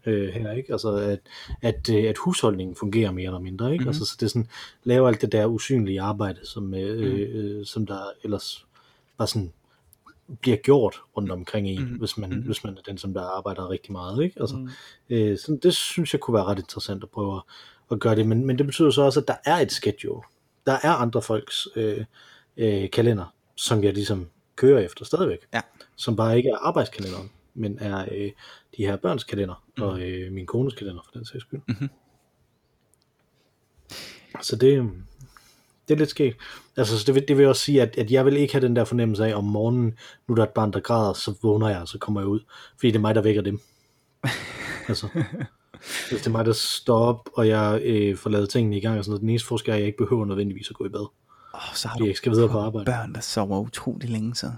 øh, 0.06 0.28
her, 0.28 0.52
ikke? 0.52 0.72
Altså, 0.72 0.90
at, 0.96 1.18
at, 1.62 1.90
øh, 1.94 2.04
at 2.04 2.18
husholdningen 2.18 2.76
fungerer 2.76 3.10
mere 3.12 3.24
eller 3.26 3.38
mindre, 3.40 3.72
ikke? 3.72 3.82
Mhm. 3.82 3.88
Mm-hmm. 3.88 3.88
Altså, 3.88 4.04
så 4.04 4.16
det 4.20 4.26
er 4.26 4.30
sådan, 4.30 4.48
lave 4.84 5.08
alt 5.08 5.20
det 5.20 5.32
der 5.32 5.46
usynlige 5.46 6.00
arbejde, 6.00 6.38
som, 6.46 6.74
øh, 6.74 7.28
øh, 7.34 7.66
som 7.66 7.86
der 7.86 7.98
ellers 8.24 8.64
bare 9.18 9.28
sådan 9.28 9.52
bliver 10.40 10.56
gjort 10.56 11.00
rundt 11.16 11.30
omkring 11.32 11.66
Mhm. 11.74 11.82
mm-hmm. 11.82 11.98
hvis, 11.98 12.18
man, 12.18 12.28
Mhm. 12.28 12.36
mm-hmm. 12.36 12.46
hvis 12.48 12.64
man 12.64 12.76
er 12.78 12.82
den, 12.82 12.98
som 12.98 13.14
der 13.14 13.22
arbejder 13.22 13.70
rigtig 13.70 13.92
meget, 13.92 14.22
ikke? 14.24 14.40
Altså, 14.40 14.56
Mm. 14.56 14.62
mm. 14.62 14.70
øh, 15.16 15.38
så 15.38 15.58
det 15.62 15.74
synes 15.74 16.12
jeg 16.12 16.20
kunne 16.20 16.34
være 16.34 16.44
ret 16.44 16.58
interessant 16.58 17.02
at 17.02 17.10
prøve 17.10 17.36
at, 17.36 17.42
at 17.90 18.00
gøre 18.00 18.16
det, 18.16 18.26
men, 18.26 18.46
men 18.46 18.58
det 18.58 18.66
betyder 18.66 18.90
så 18.90 19.02
også, 19.02 19.20
at 19.20 19.28
der 19.28 19.36
er 19.44 19.56
et 19.56 19.72
schedule. 19.72 20.22
Der 20.66 20.72
er 20.82 20.90
andre 20.92 21.22
folks 21.22 21.68
øh, 21.76 22.04
øh, 22.56 22.90
kalender, 22.90 23.34
som 23.56 23.84
jeg 23.84 23.92
ligesom 23.94 24.28
kører 24.56 24.80
efter 24.80 25.04
stadigvæk, 25.04 25.38
Ja. 25.54 25.60
som 25.96 26.16
bare 26.16 26.36
ikke 26.36 26.48
er 26.50 26.56
arbejdskalenderen, 26.56 27.30
men 27.54 27.78
er 27.78 28.04
øh, 28.12 28.30
de 28.76 28.86
her 28.86 28.96
børns 28.96 29.24
kalender, 29.24 29.64
mm. 29.76 29.82
og 29.82 30.00
øh, 30.00 30.32
min 30.32 30.46
kones 30.46 30.74
kalender 30.74 31.02
for 31.04 31.10
den 31.12 31.24
sags 31.24 31.42
skyld. 31.44 31.60
Mhm. 31.68 31.88
Så 34.42 34.56
det, 34.56 34.90
det 35.88 35.94
er 35.94 35.98
lidt 35.98 36.10
skægt. 36.10 36.36
Altså, 36.76 36.98
så 36.98 37.04
det, 37.06 37.14
vil, 37.14 37.24
det 37.28 37.38
vil 37.38 37.46
også 37.46 37.62
sige, 37.62 37.82
at, 37.82 37.98
at 37.98 38.10
jeg 38.10 38.24
vil 38.24 38.36
ikke 38.36 38.54
have 38.54 38.66
den 38.66 38.76
der 38.76 38.84
fornemmelse 38.84 39.26
af, 39.26 39.34
om 39.34 39.44
morgenen, 39.44 39.94
nu 40.28 40.34
er 40.34 40.36
der 40.36 40.42
et 40.42 40.48
barn, 40.48 40.72
der 40.72 40.80
græder, 40.80 41.12
så 41.12 41.34
vågner 41.42 41.68
jeg, 41.68 41.80
og 41.80 41.88
så 41.88 41.98
kommer 41.98 42.20
jeg 42.20 42.28
ud. 42.28 42.40
Fordi 42.76 42.86
det 42.86 42.96
er 42.96 43.00
mig, 43.00 43.14
der 43.14 43.22
vækker 43.22 43.42
dem. 43.42 43.60
altså, 44.88 45.08
hvis 46.08 46.20
det 46.20 46.26
er 46.26 46.30
mig, 46.30 46.44
der 46.44 46.52
står 46.52 46.98
op, 46.98 47.28
og 47.32 47.48
jeg 47.48 47.80
øh, 47.84 48.16
får 48.16 48.30
lavet 48.30 48.50
tingene 48.50 48.76
i 48.76 48.80
gang, 48.80 48.98
og 48.98 49.04
sådan 49.04 49.10
noget, 49.10 49.20
den 49.20 49.30
eneste 49.30 49.48
forskel 49.48 49.70
er, 49.70 49.74
at 49.74 49.80
jeg 49.80 49.86
ikke 49.86 49.98
behøver 49.98 50.24
nødvendigvis 50.24 50.70
at 50.70 50.76
gå 50.76 50.86
i 50.86 50.88
bad. 50.88 51.08
Oh, 51.54 51.74
så 51.74 51.88
har 51.88 51.98
du 51.98 52.06
jeg 52.06 52.16
skal 52.16 52.32
videre 52.32 52.48
på 52.48 52.58
arbejde. 52.58 52.84
børn, 52.84 53.14
der 53.14 53.20
sover 53.20 53.60
utrolig 53.60 54.10
længe 54.10 54.34
så. 54.34 54.52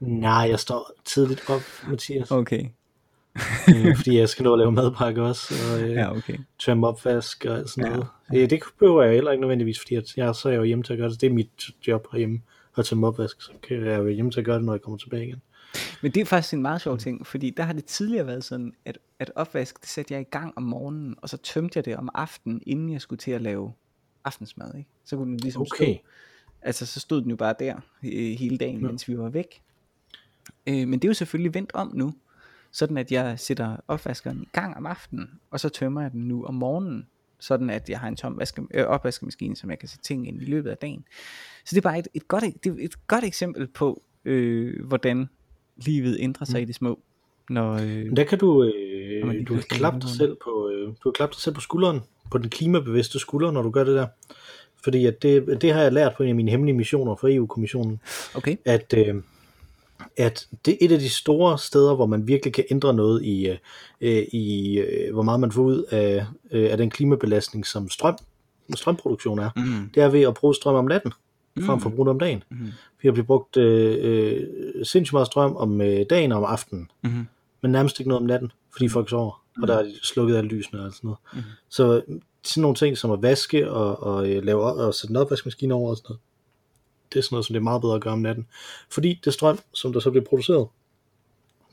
Nej, 0.00 0.46
jeg 0.50 0.60
står 0.60 0.90
tidligt 1.04 1.50
op, 1.50 1.62
Mathias. 1.88 2.30
Okay. 2.30 2.68
øh, 3.76 3.96
fordi 3.96 4.18
jeg 4.18 4.28
skal 4.28 4.42
nå 4.42 4.52
at 4.52 4.58
lave 4.58 4.72
madpakke 4.72 5.22
også, 5.22 5.54
og 5.72 5.82
øh, 5.82 5.90
Ja, 5.90 6.16
okay. 6.16 6.38
tømme 6.58 6.86
opvask 6.86 7.44
og 7.44 7.68
sådan 7.68 7.84
Ja, 7.84 7.90
noget. 7.96 8.06
Ja, 8.32 8.46
Det 8.46 8.60
behøver 8.78 9.02
jeg 9.02 9.14
heller 9.14 9.30
ikke 9.30 9.40
nødvendigvis, 9.40 9.78
fordi 9.80 9.94
at 9.94 10.16
jeg, 10.16 10.34
så 10.34 10.48
er 10.48 10.52
jeg 10.52 10.58
jo 10.58 10.64
hjemme 10.64 10.84
til 10.84 10.92
at 10.92 10.98
gøre 10.98 11.10
det. 11.10 11.20
Det 11.20 11.26
er 11.26 11.32
mit 11.34 11.70
job 11.86 12.06
herhjemme, 12.12 12.40
at 12.78 12.84
tømme 12.84 13.06
opvask, 13.06 13.42
så 13.42 13.50
kan 13.68 13.84
jeg 13.86 13.98
jo 13.98 14.08
hjemme 14.08 14.30
til 14.30 14.38
at 14.40 14.44
gøre 14.46 14.56
det, 14.56 14.64
når 14.64 14.72
jeg 14.72 14.80
kommer 14.82 14.98
tilbage 14.98 15.26
igen. 15.26 15.42
Men 16.02 16.12
det 16.12 16.20
er 16.20 16.24
faktisk 16.24 16.54
en 16.54 16.62
meget 16.62 16.80
sjov 16.80 16.98
ting, 16.98 17.26
fordi 17.26 17.50
der 17.50 17.62
har 17.62 17.72
det 17.72 17.84
tidligere 17.84 18.26
været 18.26 18.44
sådan, 18.44 18.72
at, 18.84 18.98
at 19.18 19.30
opvask, 19.34 19.80
det 19.80 19.88
satte 19.88 20.14
jeg 20.14 20.20
i 20.20 20.24
gang 20.30 20.52
om 20.56 20.62
morgenen, 20.62 21.14
og 21.22 21.28
så 21.28 21.36
tømte 21.36 21.76
jeg 21.76 21.84
det 21.84 21.96
om 21.96 22.08
aftenen, 22.14 22.62
inden 22.66 22.92
jeg 22.92 23.00
skulle 23.00 23.18
til 23.18 23.30
at 23.30 23.42
lave 23.42 23.72
aftensmad, 24.24 24.74
ikke? 24.78 24.88
Så 25.04 25.16
kunne 25.16 25.30
den 25.30 25.36
ligesom 25.36 25.62
Okay. 25.62 25.94
stå. 25.94 26.02
Altså, 26.62 26.86
så 26.86 27.00
stod 27.00 27.22
den 27.22 27.30
jo 27.30 27.36
bare 27.36 27.54
der 27.58 27.74
øh, 28.04 28.10
hele 28.38 28.58
dagen, 28.58 28.80
Ja. 28.80 28.86
mens 28.86 29.08
vi 29.08 29.18
var 29.18 29.28
væk. 29.28 29.62
Øh, 30.66 30.74
men 30.88 30.92
det 30.92 31.04
er 31.04 31.08
jo 31.08 31.14
selvfølgelig 31.14 31.54
vendt 31.54 31.70
om 31.74 31.90
nu, 31.94 32.14
sådan 32.72 32.96
at 32.96 33.12
jeg 33.12 33.38
sætter 33.38 33.76
opvaskeren 33.88 34.42
i 34.42 34.48
gang 34.52 34.76
om 34.76 34.86
aftenen, 34.86 35.30
og 35.50 35.60
så 35.60 35.68
tømmer 35.68 36.02
jeg 36.02 36.12
den 36.12 36.20
nu 36.20 36.44
om 36.44 36.54
morgenen, 36.54 37.06
sådan 37.38 37.70
at 37.70 37.90
jeg 37.90 38.00
har 38.00 38.08
en 38.08 38.16
tom 38.16 38.38
vaske, 38.38 38.62
øh, 38.74 38.86
opvaskemaskine, 38.86 39.56
som 39.56 39.70
jeg 39.70 39.78
kan 39.78 39.88
sætte 39.88 40.04
ting 40.04 40.28
ind 40.28 40.42
i 40.42 40.44
løbet 40.44 40.70
af 40.70 40.76
dagen. 40.76 41.04
Så 41.64 41.74
det 41.74 41.76
er 41.76 41.88
bare 41.88 41.98
et, 41.98 42.08
et, 42.14 42.28
godt, 42.28 42.44
det 42.64 42.70
er 42.70 42.84
et 42.84 43.06
godt 43.06 43.24
eksempel 43.24 43.66
på, 43.66 44.02
øh, 44.24 44.86
hvordan 44.86 45.28
livet 45.76 46.16
ændrer 46.20 46.44
sig 46.44 46.60
mm. 46.60 46.62
i 46.62 46.64
det 46.64 46.74
små. 46.74 47.00
Når, 47.50 47.72
øh, 47.72 48.16
der 48.16 48.24
kan 48.24 48.38
du, 48.38 48.46
Når 48.46 49.28
øh, 49.28 49.30
lige 49.30 49.44
du 49.44 49.54
kan 49.54 49.62
klappe 49.62 50.00
dig 50.00 50.10
selv 50.10 50.36
på, 50.44 50.70
øh, 50.70 50.88
du 50.88 51.10
kan 51.10 51.12
klappe 51.12 51.34
dig 51.34 51.42
selv 51.42 51.54
på 51.54 51.60
skulderen, 51.60 52.00
på 52.30 52.38
den 52.38 52.50
klimabevidste 52.50 53.18
skulder, 53.18 53.50
når 53.50 53.62
du 53.62 53.70
gør 53.70 53.84
det 53.84 53.94
der. 53.94 54.06
Fordi 54.84 55.06
at 55.06 55.22
det, 55.22 55.62
det 55.62 55.72
har 55.72 55.82
jeg 55.82 55.92
lært 55.92 56.14
på 56.16 56.22
en 56.22 56.28
af 56.28 56.34
mine 56.34 56.50
hemmelige 56.50 56.76
missioner 56.76 57.16
for 57.16 57.28
EU-kommissionen, 57.28 58.00
okay, 58.34 58.56
at, 58.64 58.94
øh, 58.96 59.14
at 60.16 60.46
det 60.66 60.72
er 60.72 60.76
et 60.80 60.92
af 60.92 60.98
de 60.98 61.08
store 61.08 61.58
steder, 61.58 61.94
hvor 61.94 62.06
man 62.06 62.26
virkelig 62.26 62.54
kan 62.54 62.64
ændre 62.70 62.94
noget 62.94 63.22
i, 63.24 63.56
øh, 64.00 64.22
i 64.32 64.78
øh, 64.78 65.12
hvor 65.12 65.22
meget 65.22 65.40
man 65.40 65.52
får 65.52 65.62
ud 65.62 65.82
af, 65.90 66.26
øh, 66.50 66.70
af 66.70 66.76
den 66.76 66.90
klimabelastning, 66.90 67.66
som 67.66 67.90
strøm, 67.90 68.18
strømproduktion 68.74 69.38
er. 69.38 69.50
mm. 69.56 69.90
Det 69.94 70.02
er 70.02 70.08
ved 70.08 70.20
at 70.22 70.34
bruge 70.34 70.54
strøm 70.54 70.74
om 70.74 70.84
natten, 70.84 71.12
frem 71.60 71.74
Mm. 71.76 71.80
for 71.80 71.90
at 71.90 71.94
bruge 71.96 72.06
det 72.06 72.10
om 72.10 72.18
dagen. 72.18 72.42
Mm. 72.50 72.56
Vi 73.02 73.08
har 73.08 73.12
blivet 73.12 73.26
brugt 73.26 73.56
øh, 73.56 73.96
øh, 74.00 74.46
sindssygt 74.84 75.12
meget 75.12 75.26
strøm 75.26 75.56
om 75.56 75.80
øh, 75.80 76.06
dagen 76.10 76.32
og 76.32 76.38
om 76.38 76.44
aftenen, 76.44 76.90
Mm. 77.02 77.26
men 77.62 77.72
nærmest 77.72 78.00
ikke 78.00 78.08
noget 78.08 78.20
om 78.22 78.26
natten, 78.26 78.52
fordi 78.72 78.88
folk 78.88 79.10
sover, 79.10 79.42
og 79.62 79.68
der 79.68 79.74
er 79.78 79.82
de 79.82 79.94
slukket 80.02 80.34
af 80.36 80.48
lysene 80.48 80.80
og 80.84 80.92
sådan 80.92 81.08
noget. 81.08 81.18
Mhm. 81.32 81.42
Så 81.68 82.02
sådan 82.44 82.60
nogle 82.60 82.74
ting 82.76 82.98
som 82.98 83.10
at 83.10 83.22
vaske 83.22 83.70
og, 83.70 84.02
og 84.02 84.30
øh, 84.30 84.44
lave 84.44 84.62
og 84.62 84.94
sætte 84.94 85.12
en 85.12 85.16
opvaskemaskine 85.16 85.74
over 85.74 85.90
og 85.90 85.96
sådan 85.96 86.06
noget, 86.08 86.20
det 87.12 87.18
er 87.18 87.22
sådan 87.22 87.34
noget, 87.34 87.46
som 87.46 87.54
det 87.54 87.60
er 87.60 87.64
meget 87.64 87.82
bedre 87.82 87.94
at 87.94 88.00
gøre 88.00 88.12
om 88.12 88.18
natten. 88.18 88.46
Fordi 88.90 89.20
det 89.24 89.32
strøm, 89.32 89.58
som 89.72 89.92
der 89.92 90.00
så 90.00 90.10
bliver 90.10 90.24
produceret, 90.24 90.68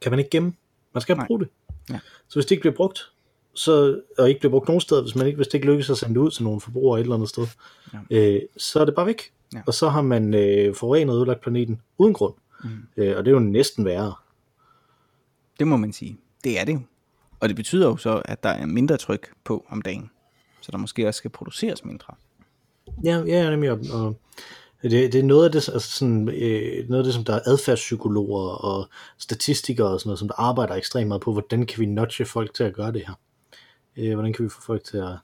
kan 0.02 0.12
man 0.12 0.20
ikke 0.20 0.30
gemme. 0.30 0.54
Man 0.94 1.02
skal 1.02 1.18
Nej. 1.18 1.28
bruge 1.28 1.40
det. 1.40 1.48
Ja. 1.90 2.00
Så 2.28 2.34
hvis 2.34 2.46
det 2.46 2.52
ikke 2.52 2.62
bliver 2.62 2.76
brugt, 2.76 3.12
så, 3.54 4.02
og 4.18 4.30
ikke 4.30 4.40
bliver 4.40 4.52
brugt 4.52 4.68
nogen 4.68 4.82
steder, 4.82 5.02
hvis, 5.02 5.16
man 5.16 5.28
ikke, 5.28 5.36
hvis 5.38 5.48
det 5.48 5.54
ikke 5.54 5.68
lykkes 5.68 5.90
at 5.90 5.98
sende 5.98 6.16
det 6.16 6.20
ud 6.22 6.32
til 6.32 6.44
nogle 6.44 6.62
forbrugere 6.62 7.00
et 7.00 7.04
eller 7.04 7.16
andet 7.16 7.30
sted, 7.30 7.48
Ja. 7.94 8.00
øh, 8.18 8.42
så 8.58 8.80
er 8.80 8.86
det 8.86 8.96
bare 8.96 9.06
væk. 9.06 9.22
Ja. 9.54 9.62
Og 9.68 9.74
så 9.74 9.90
har 9.90 10.02
man 10.02 10.34
øh, 10.34 10.76
forurenet 10.76 11.16
og 11.16 11.18
ødelagt 11.18 11.42
planeten 11.42 11.82
uden 11.98 12.14
grund. 12.14 12.34
Mm. 12.64 12.70
Øh, 12.98 13.18
og 13.18 13.26
det 13.26 13.32
er 13.32 13.36
jo 13.36 13.40
næsten 13.40 13.86
værre. 13.86 14.14
Det 15.60 15.68
må 15.68 15.78
man 15.78 15.94
sige. 15.94 16.18
Det 16.44 16.60
er 16.60 16.66
det 16.66 16.74
jo. 16.74 16.80
Og 17.40 17.50
det 17.50 17.56
betyder 17.56 17.88
jo 17.88 17.98
så, 17.98 18.22
at 18.26 18.44
der 18.44 18.50
er 18.50 18.66
mindre 18.66 18.98
tryk 18.98 19.30
på 19.44 19.66
om 19.70 19.82
dagen. 19.82 20.10
Så 20.62 20.72
der 20.72 20.78
måske 20.78 21.08
også 21.08 21.18
skal 21.18 21.32
produceres 21.32 21.86
mindre. 21.86 22.14
Ja, 23.04 23.24
ja 23.26 23.50
nemlig. 23.50 23.72
Og, 23.72 23.80
og 23.94 24.20
det, 24.84 25.14
det 25.14 25.16
er 25.16 25.24
noget 25.24 25.46
af 25.46 25.52
det, 25.52 25.70
altså 25.70 25.92
sådan, 25.92 26.30
øh, 26.30 26.90
noget 26.90 27.00
af 27.00 27.04
det, 27.04 27.14
som 27.14 27.24
der 27.24 27.34
er 27.34 27.40
adfærdspsykologer 27.46 28.50
og 28.50 28.90
statistikere 29.18 29.88
og 29.88 30.00
sådan 30.00 30.10
noget, 30.10 30.20
som 30.20 30.28
der 30.28 30.40
arbejder 30.40 30.76
ekstremt 30.76 31.08
meget 31.08 31.22
på, 31.22 31.32
hvordan 31.32 31.66
kan 31.66 31.80
vi 31.80 31.86
nudge 31.86 32.26
folk 32.26 32.54
til 32.54 32.64
at 32.64 32.74
gøre 32.74 32.92
det 32.92 33.04
her? 33.08 33.14
Øh, 33.98 34.14
hvordan 34.14 34.34
kan 34.34 34.46
vi 34.46 34.50
få 34.50 34.62
folk 34.62 34.84
til 34.84 34.98
at, 34.98 35.18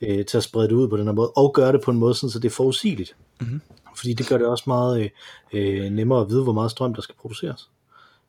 øh, 0.00 0.24
til 0.24 0.36
at 0.36 0.42
sprede 0.42 0.68
det 0.68 0.74
ud 0.74 0.88
på 0.88 0.96
den 0.96 1.06
her 1.06 1.12
måde, 1.12 1.30
og 1.30 1.54
gøre 1.54 1.72
det 1.72 1.80
på 1.80 1.90
en 1.90 1.98
måde, 1.98 2.14
sådan, 2.14 2.30
så 2.30 2.38
det 2.38 2.48
er 2.48 2.54
forudsigeligt. 2.54 3.16
Mhm. 3.40 3.60
Fordi 3.96 4.12
det 4.12 4.28
gør 4.28 4.38
det 4.38 4.46
også 4.46 4.64
meget 4.66 5.10
øh, 5.52 5.84
øh, 5.84 5.90
nemmere 5.90 6.20
at 6.20 6.28
vide, 6.28 6.42
hvor 6.42 6.52
meget 6.52 6.70
strøm, 6.70 6.94
der 6.94 7.02
skal 7.02 7.14
produceres. 7.14 7.70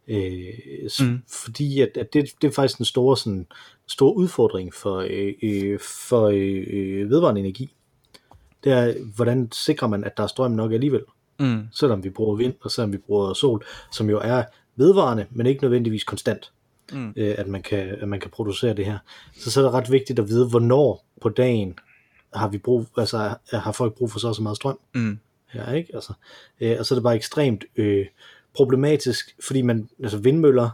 Øh, 0.07 0.53
Mhm. 0.99 1.21
Fordi 1.27 1.81
at, 1.81 1.97
at 1.97 2.13
det, 2.13 2.31
det 2.41 2.47
er 2.47 2.51
faktisk 2.51 2.79
en 2.79 2.85
stor, 2.85 3.15
sådan, 3.15 3.47
stor 3.87 4.11
udfordring 4.11 4.73
for, 4.73 4.97
øh, 5.09 5.33
øh, 5.43 5.79
for 5.79 6.27
øh, 6.27 6.63
øh, 6.67 7.09
vedvarende 7.09 7.41
energi 7.41 7.73
det 8.65 8.73
er, 8.73 8.93
hvordan 9.15 9.49
sikrer 9.51 9.87
man, 9.87 10.03
at 10.03 10.17
der 10.17 10.23
er 10.23 10.27
strøm 10.27 10.51
nok 10.51 10.71
alligevel, 10.73 11.01
Mm. 11.39 11.67
selvom 11.71 12.03
vi 12.03 12.09
bruger 12.09 12.35
vind, 12.35 12.53
og 12.61 12.71
selvom 12.71 12.93
vi 12.93 12.97
bruger 12.97 13.33
sol, 13.33 13.65
som 13.91 14.09
jo 14.09 14.19
er 14.23 14.43
vedvarende, 14.75 15.25
men 15.31 15.45
ikke 15.45 15.61
nødvendigvis 15.63 16.03
konstant, 16.03 16.51
Mm. 16.93 17.13
øh, 17.17 17.35
at, 17.37 17.47
man 17.47 17.61
kan, 17.61 17.79
at 17.89 18.07
man 18.09 18.19
kan 18.19 18.31
producere 18.31 18.73
det 18.73 18.85
her. 18.85 18.97
Så 19.39 19.51
så 19.51 19.59
er 19.59 19.63
det 19.63 19.73
ret 19.73 19.91
vigtigt 19.91 20.19
at 20.19 20.27
vide, 20.27 20.47
hvornår 20.49 21.05
på 21.21 21.29
dagen 21.29 21.79
har 22.33 22.47
vi 22.47 22.57
brug, 22.57 22.87
altså 22.97 23.35
har 23.51 23.71
folk 23.71 23.93
brug 23.93 24.11
for 24.11 24.19
så 24.19 24.33
så 24.33 24.41
meget 24.43 24.55
strøm. 24.55 24.79
Mm. 24.95 25.19
Ja, 25.55 25.71
ikke? 25.71 25.95
Altså, 25.95 26.13
øh, 26.61 26.75
og 26.79 26.85
så 26.85 26.93
er 26.93 26.97
det 26.97 27.03
bare 27.03 27.15
ekstremt 27.15 27.65
øh, 27.75 28.05
problematisk, 28.53 29.35
fordi 29.43 29.61
man, 29.61 29.89
altså 30.03 30.17
vindmøller 30.17 30.69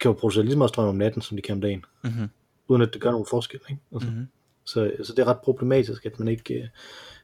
kan 0.00 0.08
jo 0.08 0.12
producere 0.12 0.44
lige 0.44 0.52
så 0.52 0.58
meget 0.58 0.68
strøm 0.68 0.88
om 0.88 0.94
natten, 0.96 1.22
som 1.22 1.36
de 1.36 1.42
kan 1.42 1.52
om 1.52 1.60
dagen, 1.60 1.84
Mm-hmm. 2.04 2.28
uden 2.68 2.82
at 2.82 2.92
det 2.92 3.00
gør 3.02 3.10
nogen 3.10 3.26
forskel. 3.30 3.60
Ikke? 3.70 3.82
Altså, 3.92 4.08
Mm-hmm. 4.08 4.26
så, 4.64 4.92
så 5.04 5.12
det 5.12 5.18
er 5.22 5.26
ret 5.26 5.40
problematisk, 5.44 6.06
at 6.06 6.18
man 6.18 6.28
ikke, 6.28 6.54
øh, 6.54 6.68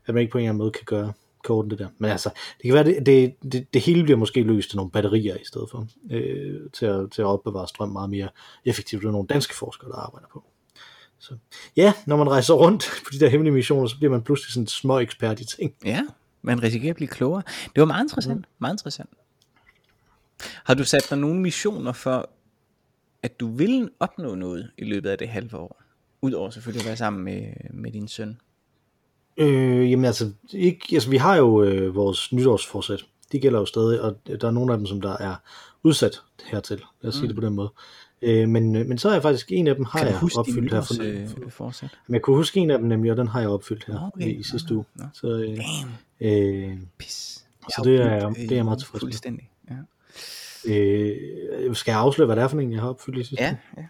at 0.08 0.14
man 0.14 0.20
ikke 0.20 0.32
på 0.32 0.38
en 0.38 0.42
eller 0.42 0.50
anden 0.50 0.58
måde 0.58 0.70
kan 0.70 0.84
gøre 0.84 1.12
ordne 1.50 1.70
det 1.70 1.78
der. 1.78 1.88
Men 1.98 2.10
altså, 2.10 2.30
det 2.56 2.64
kan 2.64 2.74
være, 2.74 2.84
det, 2.84 3.06
det, 3.06 3.34
det, 3.52 3.74
det 3.74 3.82
hele 3.82 4.02
bliver 4.02 4.18
måske 4.18 4.42
løst 4.42 4.70
af 4.70 4.76
nogle 4.76 4.90
batterier 4.90 5.36
i 5.36 5.44
stedet 5.44 5.70
for, 5.70 5.86
øh, 6.10 6.70
til, 6.72 6.86
at, 6.86 7.10
til 7.10 7.22
at 7.22 7.26
opbevare 7.26 7.68
strøm 7.68 7.88
meget 7.88 8.10
mere 8.10 8.28
effektivt. 8.64 9.02
Det 9.02 9.08
er 9.08 9.12
nogle 9.12 9.28
danske 9.28 9.54
forskere, 9.54 9.90
der 9.90 9.96
arbejder 9.96 10.26
på. 10.32 10.44
Så 11.18 11.36
ja, 11.76 11.92
når 12.06 12.16
man 12.16 12.30
rejser 12.30 12.54
rundt 12.54 12.90
på 13.04 13.10
de 13.12 13.20
der 13.20 13.28
hemmelige 13.28 13.54
missioner, 13.54 13.86
så 13.86 13.96
bliver 13.96 14.10
man 14.10 14.22
pludselig 14.22 14.52
sådan 14.52 14.62
en 14.62 14.66
små 14.66 14.98
ekspert 14.98 15.40
i 15.40 15.44
ting. 15.44 15.74
Ja, 15.84 16.02
man 16.42 16.62
risikerer 16.62 16.90
at 16.90 16.96
blive 16.96 17.08
klogere. 17.08 17.42
Det 17.74 17.80
var 17.80 17.84
meget 17.84 18.04
interessant. 18.04 18.46
Meget 18.58 18.74
interessant. 18.74 19.10
Har 20.64 20.74
du 20.74 20.84
sat 20.84 21.06
dig 21.10 21.18
nogle 21.18 21.40
missioner 21.40 21.92
for, 21.92 22.30
at 23.22 23.40
du 23.40 23.56
vil 23.56 23.90
opnå 24.00 24.34
noget 24.34 24.70
i 24.78 24.84
løbet 24.84 25.10
af 25.10 25.18
det 25.18 25.28
halve 25.28 25.56
år? 25.56 25.82
Udover 26.22 26.50
selvfølgelig 26.50 26.80
at 26.80 26.86
være 26.86 26.96
sammen 26.96 27.24
med, 27.24 27.42
med 27.70 27.92
din 27.92 28.08
søn. 28.08 28.38
Øh, 29.38 29.90
jamen 29.90 30.04
altså, 30.04 30.30
ikke, 30.52 30.86
altså, 30.92 31.10
vi 31.10 31.16
har 31.16 31.36
jo 31.36 31.62
øh, 31.62 31.94
vores 31.94 32.32
nytårsforsæt. 32.32 33.04
De 33.32 33.38
gælder 33.40 33.58
jo 33.58 33.64
stadig, 33.66 34.00
og 34.00 34.16
der 34.40 34.46
er 34.46 34.50
nogle 34.50 34.72
af 34.72 34.78
dem, 34.78 34.86
som 34.86 35.00
der 35.00 35.16
er 35.16 35.34
udsat 35.82 36.20
hertil. 36.44 36.76
Lad 37.02 37.08
os 37.08 37.14
mm. 37.16 37.18
sige 37.20 37.28
det 37.28 37.34
på 37.36 37.42
den 37.46 37.54
måde. 37.54 37.72
Øh, 38.22 38.48
men, 38.48 38.72
men 38.72 38.98
så 38.98 39.08
er 39.08 39.12
jeg 39.12 39.22
faktisk, 39.22 39.52
en 39.52 39.66
af 39.66 39.74
dem 39.74 39.84
har 39.84 39.98
jeg 40.04 40.18
opfyldt 40.36 40.72
her. 40.74 40.80
For, 40.80 40.94
øh, 41.44 41.50
forsæt? 41.50 41.90
men 42.06 42.14
jeg 42.14 42.22
kunne 42.22 42.36
huske 42.36 42.60
en 42.60 42.70
af 42.70 42.78
dem 42.78 42.88
nemlig, 42.88 43.10
og 43.10 43.16
den 43.16 43.28
har 43.28 43.40
jeg 43.40 43.48
opfyldt 43.48 43.84
her 43.84 43.94
okay. 43.94 44.24
okay. 44.26 44.38
i 44.38 44.42
sidste 44.42 44.74
uge. 44.74 44.84
Nå. 44.94 45.04
Så, 45.14 45.26
øh, 45.28 45.56
Damn, 46.20 46.70
øh, 46.70 46.76
pis. 46.98 47.44
Så 47.68 47.80
det 47.84 48.00
er- 48.00 48.30
det 48.30 48.52
er 48.52 48.56
jeg 48.56 48.64
meget 48.64 48.78
tilfreds 48.78 49.02
med. 49.02 49.06
Fuldstændig, 49.12 49.50
ja. 49.70 49.74
øh, 50.74 51.74
skal 51.76 51.92
jeg 51.92 52.00
afsløre, 52.00 52.26
hvad 52.26 52.36
det 52.36 52.42
er 52.42 52.48
for 52.48 52.58
en, 52.60 52.72
jeg 52.72 52.80
har 52.80 52.88
opfyldt 52.88 53.18
i 53.18 53.22
sidste 53.24 53.44
Ja, 53.44 53.50
uge? 53.50 53.58
ja. 53.76 53.82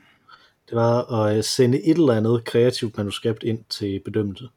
Det 0.69 0.77
var 0.77 1.13
at 1.13 1.37
øh, 1.37 1.45
sende 1.45 1.83
et 1.83 1.99
eller 1.99 2.13
andet 2.13 2.45
kreativt 2.45 2.97
manuskript 2.97 3.43
ind 3.43 3.59
til 3.71 4.01
bedømmelse. 4.05 4.49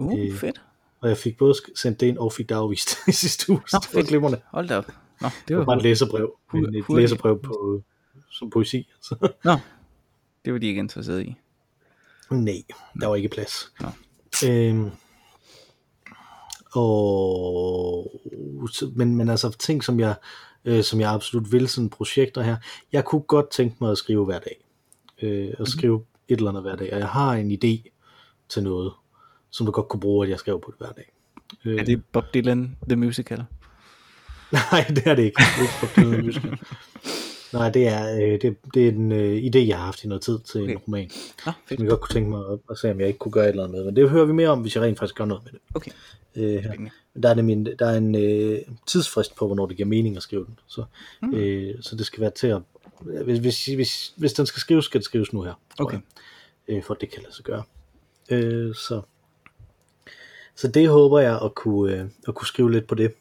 Uh, 0.00 0.18
Øh, 0.20 0.34
fedt. 0.36 0.62
Og 1.00 1.08
jeg 1.08 1.16
fik 1.16 1.36
både 1.38 1.54
sendt 1.76 2.00
det 2.00 2.06
ind 2.06 2.18
og 2.18 2.32
fik 2.32 2.48
det 2.48 2.54
afvist 2.54 2.90
i 3.08 3.12
sidste 3.12 3.50
uge. 3.52 3.60
Nå, 3.72 3.78
det 3.78 3.94
var 3.94 4.02
glimrende. 4.02 4.40
Hold 4.50 4.68
da 4.68 4.76
op. 4.76 4.86
Nå, 5.20 5.28
det 5.28 5.34
Det 5.48 5.56
var, 5.56 5.60
var 5.60 5.66
bare 5.66 5.76
et 5.76 5.82
læserbrev. 5.82 6.32
Hu- 6.46 6.60
Men 6.60 6.74
et 6.74 6.84
hurtigt. 6.84 7.02
læserbrev 7.02 7.42
på, 7.42 7.82
som 8.30 8.50
poesi. 8.50 8.88
Så, 9.02 9.28
Nå, 9.44 9.56
det 10.44 10.52
var 10.52 10.58
de 10.58 10.66
ikke 10.66 10.78
interesseret 10.78 11.22
i. 11.22 11.36
nej, 12.30 12.62
der 13.00 13.06
var 13.06 13.14
ikke 13.14 13.28
plads. 13.28 13.72
Nå. 13.80 13.88
Øhm, 14.48 14.90
og, 16.72 18.20
men, 18.96 19.16
men 19.16 19.28
altså 19.28 19.50
ting, 19.58 19.84
som 19.84 20.00
jeg, 20.00 20.14
øh, 20.64 20.82
som 20.84 21.00
jeg 21.00 21.10
absolut 21.10 21.52
vil, 21.52 21.68
sådan 21.68 21.90
projekter 21.90 22.42
her. 22.42 22.56
Jeg 22.92 23.04
kunne 23.04 23.20
godt 23.22 23.50
tænke 23.50 23.76
mig 23.80 23.90
at 23.90 23.98
skrive 23.98 24.24
hver 24.24 24.38
dag. 24.38 24.64
Øh, 25.22 25.44
Mhm. 25.46 25.54
at 25.58 25.68
skrive 25.68 26.04
et 26.28 26.36
eller 26.36 26.48
andet 26.50 26.62
hver 26.62 26.76
dag. 26.76 26.92
Og 26.92 26.98
jeg 26.98 27.08
har 27.08 27.32
en 27.34 27.50
idé 27.50 27.90
til 28.48 28.62
noget, 28.62 28.92
som 29.50 29.66
du 29.66 29.72
godt 29.72 29.88
kunne 29.88 30.00
bruge, 30.00 30.26
at 30.26 30.30
jeg 30.30 30.38
skrev 30.38 30.60
på 30.60 30.70
det 30.70 30.78
hver 30.86 30.92
dag. 30.92 31.12
Øh, 31.64 31.80
Er 31.80 31.84
det 31.84 32.02
Bob 32.12 32.24
Dylan, 32.34 32.76
The 32.88 32.96
Musical? 32.96 33.38
Nej, 34.52 34.84
det 34.88 35.06
er 35.06 35.14
det 35.14 35.22
ikke. 35.22 35.42
Det 35.42 35.58
er 35.58 35.62
ikke 35.62 35.74
Bob 35.80 35.96
Dylan 35.96 36.24
musical. 36.24 36.58
Nej, 37.52 37.70
det 37.70 37.88
er, 37.88 38.14
øh, 38.16 38.40
det, 38.42 38.56
det 38.74 38.84
er 38.88 38.92
en 38.92 39.12
øh, 39.12 39.36
idé, 39.42 39.58
jeg 39.58 39.76
har 39.78 39.84
haft 39.84 40.04
i 40.04 40.08
noget 40.08 40.22
tid 40.22 40.38
til 40.38 40.62
okay. 40.62 40.72
en 40.72 40.78
roman, 40.78 41.10
som 41.10 41.52
fedt. 41.68 41.80
jeg 41.80 41.88
godt 41.88 42.00
kunne 42.00 42.12
tænke 42.14 42.30
mig 42.30 42.40
at, 42.52 42.58
at 42.70 42.78
se, 42.78 42.90
om 42.90 43.00
jeg 43.00 43.06
ikke 43.08 43.18
kunne 43.18 43.32
gøre 43.32 43.44
et 43.44 43.48
eller 43.50 43.64
andet 43.64 43.76
med. 43.76 43.84
Men 43.84 43.96
det 43.96 44.10
hører 44.10 44.24
vi 44.24 44.32
mere 44.32 44.48
om, 44.48 44.60
hvis 44.60 44.74
jeg 44.76 44.84
rent 44.84 44.98
faktisk 44.98 45.14
gør 45.16 45.24
noget 45.24 45.44
med 45.44 45.52
det. 45.52 45.60
Okay. 45.74 45.90
Øh, 46.36 46.62
her. 46.62 46.90
Der 47.22 47.28
er, 47.28 47.34
nemlig 47.34 47.52
en, 47.52 47.66
der 47.78 47.86
er 47.86 47.96
en 47.96 48.14
øh, 48.14 48.58
tidsfrist 48.86 49.36
på, 49.36 49.46
hvornår 49.46 49.66
det 49.66 49.76
giver 49.76 49.88
mening 49.88 50.16
at 50.16 50.22
skrive 50.22 50.44
den. 50.44 50.58
Så, 50.66 50.84
Mm. 51.22 51.34
øh, 51.34 51.74
så 51.82 51.96
det 51.96 52.06
skal 52.06 52.20
være 52.20 52.30
til 52.30 52.46
at... 52.46 52.62
Hvis, 53.24 53.38
hvis, 53.38 53.66
hvis, 53.66 54.14
hvis 54.16 54.32
den 54.32 54.46
skal 54.46 54.60
skrives, 54.60 54.84
skal 54.84 54.98
det 55.00 55.04
skrives 55.04 55.32
nu 55.32 55.42
her. 55.42 55.54
Okay. 55.78 55.98
jeg, 56.68 56.76
Øh, 56.76 56.82
for 56.84 56.94
at 56.94 57.00
det 57.00 57.10
kan 57.10 57.22
lade 57.22 57.34
sig 57.34 57.44
gøre. 57.44 57.62
Øh, 58.30 58.74
så, 58.74 59.00
så 60.60 60.68
det 60.68 60.88
håber 60.88 61.18
jeg 61.18 61.40
at 61.44 61.54
kunne, 61.54 61.94
øh, 61.94 62.04
at 62.28 62.34
kunne 62.34 62.46
skrive 62.46 62.72
lidt 62.72 62.86
på 62.86 62.94
det 62.94 63.12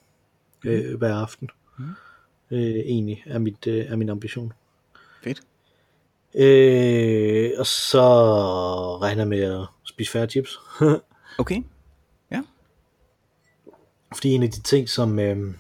øh, 0.66 0.98
hver 0.98 1.16
aften. 1.16 1.50
Mm. 1.80 1.86
Øh, 2.52 2.62
egentlig 2.62 3.24
er, 3.26 3.40
mit, 3.40 3.68
øh, 3.68 3.86
er 3.86 3.96
min 3.96 4.10
ambition. 4.10 4.54
Fedt. 5.24 5.42
Øh, 6.36 7.52
og 7.58 7.66
så 7.66 8.02
regner 9.02 9.22
jeg 9.22 9.28
med 9.28 9.42
at 9.42 9.66
spise 9.84 10.12
færre 10.12 10.28
chips. 10.28 10.60
Okay. 11.40 11.64
Fordi 14.14 14.30
en 14.30 14.44
af 14.44 14.50
de 14.52 14.62
ting, 14.62 14.90
som, 14.90 15.20
øh, 15.20 15.54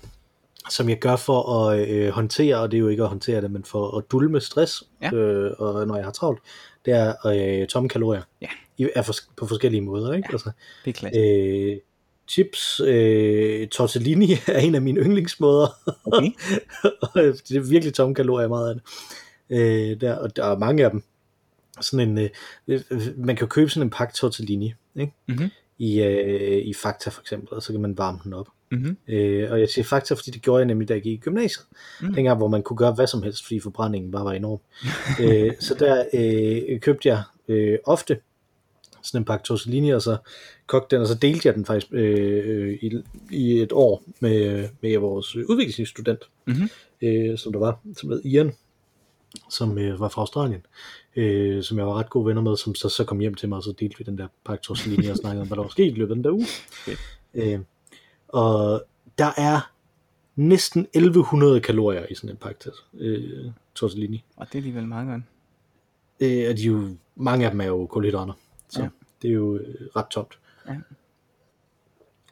som 0.69 0.89
jeg 0.89 0.99
gør 0.99 1.15
for 1.15 1.59
at 1.69 1.89
øh, 1.89 2.09
håndtere, 2.09 2.57
og 2.57 2.71
det 2.71 2.77
er 2.77 2.81
jo 2.81 2.87
ikke 2.87 3.03
at 3.03 3.09
håndtere 3.09 3.41
det, 3.41 3.51
men 3.51 3.63
for 3.63 3.97
at 3.97 4.03
dulme 4.11 4.41
stress, 4.41 4.83
Ja. 5.01 5.13
øh, 5.13 5.53
og 5.59 5.87
når 5.87 5.95
jeg 5.95 6.05
har 6.05 6.11
travlt, 6.11 6.39
det 6.85 6.93
er 6.93 7.13
øh, 7.61 7.67
tomme 7.67 7.89
kalorier. 7.89 8.21
Ja. 8.41 8.47
Er 8.95 9.01
for, 9.01 9.13
på 9.37 9.45
forskellige 9.47 9.81
måder, 9.81 10.13
ikke? 10.13 10.27
Ja. 10.29 10.33
Altså, 10.33 10.51
Det 10.85 10.89
er 10.89 10.93
klassisk. 10.99 11.23
øh, 11.25 11.77
chips, 12.27 12.79
øh, 12.85 13.67
tortellini 13.67 14.31
er 14.47 14.59
en 14.59 14.75
af 14.75 14.81
mine 14.81 14.99
yndlingsmåder, 15.01 15.67
Okay. 16.05 16.31
og 17.01 17.09
det 17.15 17.51
er 17.57 17.69
virkelig 17.69 17.93
tomme 17.93 18.15
kalorier 18.15 18.47
meget 18.47 18.69
af 18.69 18.75
det. 18.75 18.83
Øh, 19.49 20.01
der, 20.01 20.15
og 20.15 20.35
der 20.35 20.45
er 20.45 20.57
mange 20.57 20.85
af 20.85 20.91
dem. 20.91 21.03
Sådan 21.81 22.09
en, 22.17 22.29
øh, 22.67 22.81
man 23.17 23.35
kan 23.35 23.45
jo 23.45 23.47
købe 23.47 23.69
sådan 23.69 23.87
en 23.87 23.89
pakke 23.89 24.13
tortellini, 24.13 24.73
ikke? 24.95 25.13
Mhm. 25.27 25.49
I, 25.77 26.01
øh, 26.01 26.65
i 26.65 26.73
Fakta 26.73 27.09
for 27.09 27.21
eksempel, 27.21 27.53
og 27.53 27.63
så 27.63 27.71
kan 27.71 27.81
man 27.81 27.97
varme 27.97 28.19
den 28.23 28.33
op. 28.33 28.47
Mhm. 28.71 28.97
Øh, 29.07 29.51
og 29.51 29.59
jeg 29.59 29.69
siger 29.69 29.85
Fakta, 29.85 30.13
fordi 30.13 30.31
det 30.31 30.41
gjorde 30.41 30.59
jeg 30.59 30.67
nemlig, 30.67 30.87
da 30.89 30.93
jeg 30.93 31.01
gik 31.03 31.13
i 31.13 31.21
gymnasiet. 31.21 31.65
Mm. 32.01 32.13
Dengang, 32.13 32.37
hvor 32.37 32.47
man 32.47 32.63
kunne 32.63 32.77
gøre 32.77 32.91
hvad 32.93 33.07
som 33.07 33.23
helst, 33.23 33.43
fordi 33.45 33.59
forbrændingen 33.59 34.11
bare 34.11 34.25
var 34.25 34.33
enorm. 34.33 34.59
øh, 35.23 35.53
så 35.59 35.73
der 35.79 36.05
øh, 36.13 36.79
købte 36.79 37.09
jeg 37.09 37.23
øh, 37.47 37.77
ofte 37.85 38.19
sådan 39.03 39.21
en 39.21 39.25
pakke 39.25 39.43
tortellini, 39.43 39.89
og 39.89 40.01
så 40.01 40.17
kogte 40.67 40.95
den, 40.95 41.01
og 41.01 41.07
så 41.07 41.15
delte 41.15 41.47
jeg 41.47 41.55
den 41.55 41.65
faktisk 41.65 41.87
øh, 41.91 42.41
øh, 42.45 42.73
i, 42.81 42.91
i 43.31 43.61
et 43.61 43.71
år 43.71 44.03
med, 44.19 44.69
med 44.81 44.97
vores 44.97 45.35
udviklingsstudent, 45.35 46.29
Mhm. 46.45 46.69
øh, 47.01 47.37
som 47.37 47.51
der 47.53 47.59
var, 47.59 47.79
som 47.97 48.09
hed 48.09 48.21
Ian, 48.25 48.51
som 49.49 49.77
øh, 49.77 49.99
var 49.99 50.09
fra 50.09 50.21
Australien, 50.21 50.65
øh, 51.15 51.63
som 51.63 51.77
jeg 51.77 51.87
var 51.87 51.93
ret 51.99 52.09
gode 52.09 52.25
venner 52.25 52.41
med, 52.41 52.57
som 52.57 52.75
så, 52.75 52.89
så 52.89 53.03
kom 53.03 53.19
hjem 53.19 53.33
til 53.33 53.49
mig, 53.49 53.55
og 53.57 53.63
så 53.63 53.73
delte 53.79 53.97
vi 53.97 54.03
den 54.03 54.17
der 54.17 54.27
pakke 54.45 54.61
tortellini 54.63 55.07
og 55.07 55.17
snakkede 55.17 55.41
om, 55.41 55.47
hvad 55.47 55.55
der 55.57 55.63
var 55.63 55.69
sket 55.69 55.85
i 55.85 55.99
løbet 55.99 56.11
af 56.11 56.15
den 56.15 56.23
der 56.23 56.31
uge. 56.31 56.45
Fedt. 56.85 56.99
Øh, 57.33 57.59
og 58.27 58.83
der 59.17 59.31
er 59.37 59.71
næsten 60.35 60.87
1100 60.93 61.61
kalorier 61.61 62.05
i 62.09 62.15
sådan 62.15 62.29
en 62.29 62.37
pakke 62.37 62.71
øh, 62.93 63.45
tortellini. 63.75 64.23
Og 64.35 64.47
det 64.47 64.53
er 64.55 64.59
alligevel 64.59 64.87
meget 64.87 65.07
godt. 65.07 65.21
Øh, 66.19 66.49
og 66.49 66.57
de 66.57 66.61
jo, 66.63 66.89
mange 67.15 67.45
af 67.45 67.51
dem 67.51 67.61
er 67.61 67.65
jo 67.65 67.85
kulhydrater, 67.85 68.33
så 68.69 68.79
Ja. 68.79 68.83
ja. 68.83 68.89
det 69.21 69.27
er 69.29 69.33
jo 69.33 69.55
øh, 69.57 69.75
ret 69.95 70.07
tomt. 70.07 70.39
Ja. 70.67 70.75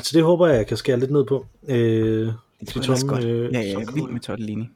Så 0.02 0.12
det 0.18 0.24
håber 0.24 0.48
jeg, 0.48 0.58
jeg 0.58 0.68
kan 0.68 0.78
skære 0.78 1.00
lidt 1.00 1.12
ned 1.12 1.26
på. 1.26 1.46
Øh, 1.68 2.32
Det 2.60 2.68
tror 2.68 2.94
jeg 2.94 3.08
godt. 3.08 3.24
øh, 3.24 3.54
Ja, 3.54 3.60
ja, 3.62 3.72
som 3.72 3.80
vild 3.82 3.88
kalorier. 3.88 4.14
med 4.14 4.22
tortellini. 4.22 4.70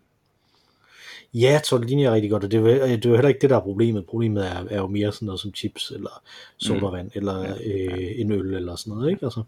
Ja, 1.34 1.62
tortellini 1.66 2.04
er 2.04 2.12
rigtig 2.12 2.32
godt, 2.32 2.44
og 2.44 2.52
det 2.52 2.58
er, 2.60 2.64
det 2.86 3.06
er 3.06 3.10
jo 3.10 3.16
heller 3.16 3.30
ikke 3.30 3.40
det, 3.42 3.50
der 3.50 3.56
er 3.58 3.62
problemet. 3.62 4.06
Problemet 4.06 4.46
er, 4.48 4.66
er 4.70 4.78
jo 4.78 4.88
mere 4.88 5.12
sådan 5.12 5.26
noget 5.26 5.42
som 5.42 5.54
chips, 5.54 5.92
eller 5.92 6.22
sodavand, 6.58 7.06
mm. 7.06 7.12
eller 7.16 7.40
Ja, 7.40 7.54
øh, 7.66 8.20
en 8.20 8.32
øl, 8.32 8.54
eller 8.54 8.76
sådan 8.76 8.94
noget, 8.94 9.12
ikke? 9.12 9.26
Altså, 9.26 9.44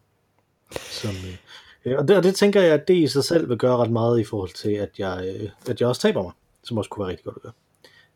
som, 0.71 1.12
øh, 1.12 1.38
øh, 1.86 1.99
og, 1.99 2.08
det, 2.08 2.17
og 2.17 2.23
det 2.23 2.36
tænker 2.36 2.62
jeg, 2.62 2.73
at 2.73 2.88
det 2.88 2.95
i 2.95 3.08
sig 3.08 3.23
selv 3.23 3.49
vil 3.49 3.58
gøre 3.58 3.78
ret 3.78 3.91
meget 3.91 4.19
i 4.19 4.23
forhold 4.23 4.49
til, 4.49 4.71
at 4.71 4.89
jeg, 4.99 5.36
øh, 5.41 5.49
at 5.69 5.80
jeg 5.82 5.89
også 5.89 6.02
taber 6.02 6.23
mig, 6.23 6.32
som 6.63 6.78
også 6.78 6.89
kunne 6.89 7.04
være 7.04 7.10
rigtig 7.12 7.26
godt 7.26 7.36
at 7.36 7.41
gøre. 7.41 7.52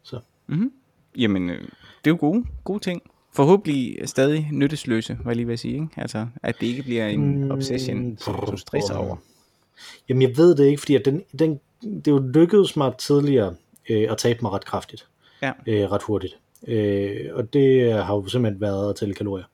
Så, 0.04 0.20
Mm-hmm. 0.48 0.72
Jamen, 1.18 1.50
øh, 1.50 1.62
det 1.62 1.68
er 2.06 2.12
jo 2.12 2.18
gode, 2.20 2.46
gode 2.64 2.80
ting. 2.80 3.02
Forhåbentlig 3.38 3.98
stadig 4.06 4.50
nyttesløse, 4.52 5.18
var 5.24 5.32
jeg 5.32 5.36
lige 5.36 5.48
ved 5.48 5.54
at 5.54 5.60
sige. 5.60 5.74
Ikke? 5.74 5.88
Altså, 5.98 6.28
at 6.44 6.56
det 6.62 6.68
ikke 6.68 6.84
bliver 6.84 7.08
en 7.08 7.44
Mm, 7.44 7.52
obsession, 7.52 8.18
som 8.20 8.36
du 8.52 8.58
stresser 8.58 8.96
over. 8.96 9.16
Jamen, 10.10 10.22
jeg 10.22 10.38
ved 10.38 10.56
det 10.56 10.66
ikke, 10.66 10.80
fordi 10.80 10.96
at 10.96 11.06
den, 11.06 11.24
den, 11.40 11.60
det 11.84 12.08
jo 12.08 12.18
lykkedes 12.20 12.76
mig 12.76 12.94
tidligere 12.98 13.56
øh, 13.90 14.08
at 14.12 14.18
tabe 14.18 14.40
mig 14.42 14.52
ret 14.52 14.66
kraftigt, 14.66 15.08
Ja. 15.42 15.52
øh, 15.68 15.92
ret 15.92 16.02
hurtigt. 16.04 16.38
Øh, 16.68 17.16
og 17.34 17.54
det 17.54 17.94
har 17.94 18.16
jo 18.16 18.28
simpelthen 18.28 18.62
været 18.62 18.90
at 18.90 18.96
tælle 18.96 19.14
kalorier. 19.14 19.46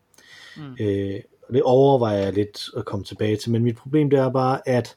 Mm. 0.58 0.76
Øh, 0.80 1.20
og 1.48 1.54
det 1.54 1.62
overvejer 1.64 2.24
jeg 2.24 2.34
lidt 2.34 2.64
at 2.78 2.86
komme 2.86 3.06
tilbage 3.06 3.36
til, 3.36 3.52
men 3.52 3.64
mit 3.64 3.76
problem 3.76 4.10
det 4.10 4.20
er 4.20 4.30
bare, 4.30 4.68
at 4.68 4.96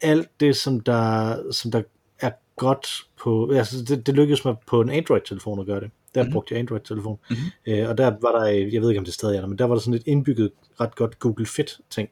alt 0.00 0.28
det, 0.40 0.56
som 0.56 0.80
der, 0.80 1.36
som 1.52 1.70
der 1.70 1.82
er 2.20 2.30
godt 2.56 2.88
på, 3.22 3.52
altså 3.52 3.84
det, 3.88 4.06
det 4.06 4.14
lykkedes 4.14 4.44
mig 4.44 4.54
på 4.66 4.80
en 4.80 4.90
Android-telefon 4.90 5.60
at 5.60 5.66
gøre 5.66 5.80
det. 5.80 5.90
Der 6.16 6.22
Mhm. 6.22 6.28
mm. 6.28 6.32
brugte 6.32 6.54
jeg 6.54 6.60
Android-telefon. 6.60 7.18
Mhm. 7.30 7.36
Øh, 7.66 7.88
og 7.88 7.98
der 7.98 8.06
var 8.22 8.38
der, 8.38 8.44
jeg 8.46 8.82
ved 8.82 8.90
ikke 8.90 8.98
om 8.98 9.04
det 9.04 9.14
stadig 9.14 9.36
er 9.36 9.40
der, 9.40 9.48
men 9.48 9.58
der 9.58 9.64
var 9.64 9.74
der 9.74 9.80
sådan 9.80 9.94
et 9.94 10.02
indbygget 10.06 10.50
ret 10.80 10.94
godt 10.96 11.18
Google 11.18 11.46
Fit 11.46 11.78
ting 11.90 12.08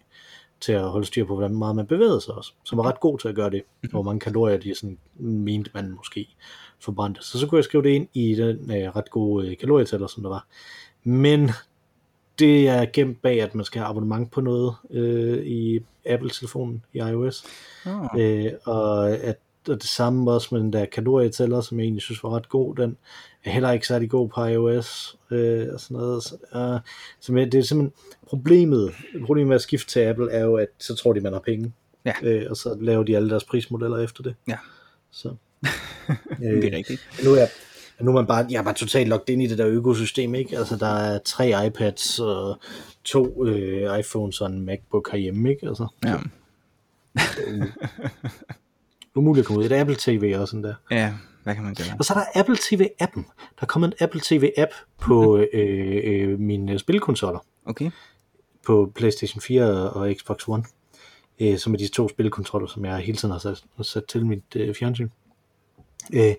til 0.61 0.73
at 0.73 0.83
holde 0.91 1.07
styr 1.07 1.25
på, 1.27 1.35
hvordan 1.35 1.57
meget 1.57 1.77
man 1.77 1.87
bevægede 1.87 2.21
sig 2.21 2.35
også, 2.35 2.53
som 2.65 2.79
var 2.79 2.87
ret 2.87 3.01
god 3.01 3.19
til 3.19 3.29
at 3.29 3.35
gøre 3.35 3.51
det, 3.51 3.63
Mhm. 3.83 3.91
hvor 3.91 4.03
mange 4.03 4.21
kalorier 4.21 4.59
de 4.59 4.75
sådan, 4.75 4.99
mente 5.17 5.71
man 5.75 5.91
måske 5.91 6.29
forbrændte. 6.81 7.23
Så 7.23 7.39
så 7.39 7.47
kunne 7.47 7.57
jeg 7.57 7.65
skrive 7.65 7.83
det 7.83 7.89
ind 7.91 8.09
i 8.15 8.35
den 8.35 8.71
øh, 8.71 8.97
ret 8.97 9.11
gode 9.11 9.49
øh, 9.49 9.57
kalorietæller, 9.57 10.07
som 10.07 10.23
der 10.23 10.31
var. 10.31 10.47
Men 11.05 11.51
det 12.39 12.69
er 12.69 12.87
gemt 12.93 13.23
bag, 13.23 13.43
at 13.43 13.55
man 13.55 13.65
skal 13.65 13.81
have 13.81 13.89
abonnement 13.91 14.31
på 14.31 14.41
noget 14.41 14.75
øh, 14.91 15.47
i 15.47 15.81
Apple-telefonen 16.07 16.85
i 16.93 16.99
iOS. 16.99 17.45
Oh. 17.87 18.21
Øh, 18.21 18.53
og, 18.65 19.11
at, 19.11 19.37
og 19.69 19.75
det 19.75 19.83
samme 19.89 20.31
også 20.31 20.49
med 20.53 20.61
den 20.61 20.73
der 20.73 20.85
kalorietæller, 20.85 21.61
som 21.61 21.79
jeg 21.79 21.85
egentlig 21.85 22.03
synes 22.03 22.23
var 22.23 22.31
ret 22.37 22.49
god, 22.49 22.75
den 22.75 22.97
heller 23.45 23.71
ikke 23.73 23.87
særlig 23.87 24.11
god 24.11 24.29
på 24.29 24.45
iOS 24.45 25.17
øh, 25.31 25.69
og 25.73 25.81
sådan 25.81 25.97
noget. 25.97 26.23
Så, 26.23 26.37
øh, 26.55 26.81
så 27.21 27.33
men 27.33 27.53
det 27.53 27.59
er 27.59 27.63
simpelthen 27.63 27.93
problemet, 28.27 28.93
problemet 29.27 29.49
med 29.49 29.55
at 29.55 29.63
skifte 29.63 29.91
til 29.91 30.01
Apple 30.01 30.31
er 30.33 30.45
jo, 30.45 30.57
at 30.57 30.69
så 30.79 30.95
tror 30.95 31.13
de, 31.13 31.21
man 31.21 31.33
har 31.33 31.41
penge. 31.41 31.73
Ja. 32.05 32.13
Øh, 32.23 32.47
og 32.51 32.57
så 32.57 32.77
laver 32.81 33.03
de 33.03 33.17
alle 33.17 33.31
deres 33.31 33.45
prismodeller 33.45 33.99
efter 33.99 34.23
det. 34.23 34.35
Ja. 34.49 34.57
Så. 35.11 35.29
det 36.41 36.65
er 36.65 36.77
rigtigt. 36.77 37.01
Nu 37.25 37.31
er, 37.35 37.47
nu 38.01 38.11
er 38.11 38.15
man 38.15 38.27
bare, 38.27 38.47
jeg 38.51 38.59
er 38.59 38.63
bare 38.63 38.75
totalt 38.75 39.09
logget 39.09 39.29
ind 39.29 39.43
i 39.43 39.47
det 39.47 39.59
der 39.59 39.67
økosystem, 39.69 40.35
ikke? 40.35 40.59
Altså, 40.59 40.77
der 40.77 40.87
er 40.97 41.19
tre 41.25 41.67
iPads 41.67 42.19
og 42.21 42.59
to 43.05 43.47
øh, 43.47 43.99
iPhones 43.99 44.41
og 44.41 44.51
en 44.51 44.67
MacBook 44.67 45.11
herhjemme, 45.13 45.51
ikke? 45.51 45.69
Altså, 45.69 45.87
Ja. 46.05 46.17
det 47.15 47.63
er 49.15 49.19
umuligt 49.19 49.43
at 49.45 49.47
komme 49.47 49.61
ud. 49.61 49.65
Et 49.67 49.73
Apple 49.73 49.97
TV 49.99 50.35
og 50.39 50.49
sådan 50.49 50.65
der. 50.65 50.75
ja, 50.91 51.13
Hvad 51.45 51.55
kan 51.55 51.65
man 51.65 51.75
gøre? 51.75 51.87
Og 51.99 52.05
så 52.05 52.15
er 52.15 52.19
der 52.19 52.41
Apple 52.41 52.57
TV-appen. 52.57 53.23
Der 53.39 53.63
er 53.63 53.67
kommet 53.67 53.89
en 53.89 53.95
Apple 54.01 54.21
TV-app 54.25 54.71
på 55.01 55.37
øh, 55.37 56.01
øh, 56.05 56.41
mine 56.41 56.79
spilkonsoller. 56.79 57.39
Okay. 57.65 57.91
På 58.67 58.93
PlayStation 58.95 59.41
4 59.41 59.91
og 59.91 60.15
Xbox 60.19 60.49
One. 60.49 60.65
Øh, 61.41 61.59
som 61.59 61.75
er 61.75 61.79
de 61.79 61.89
to 61.89 62.09
spilkontroller, 62.09 62.69
som 62.69 62.85
jeg 62.85 62.99
hele 62.99 63.19
tiden 63.19 63.33
har 63.33 63.39
sat, 63.39 63.65
sat 63.83 64.05
til 64.05 64.27
mit 64.27 64.57
øh, 64.57 64.75
fjernsyn. 64.75 65.09
Øh, 66.15 66.35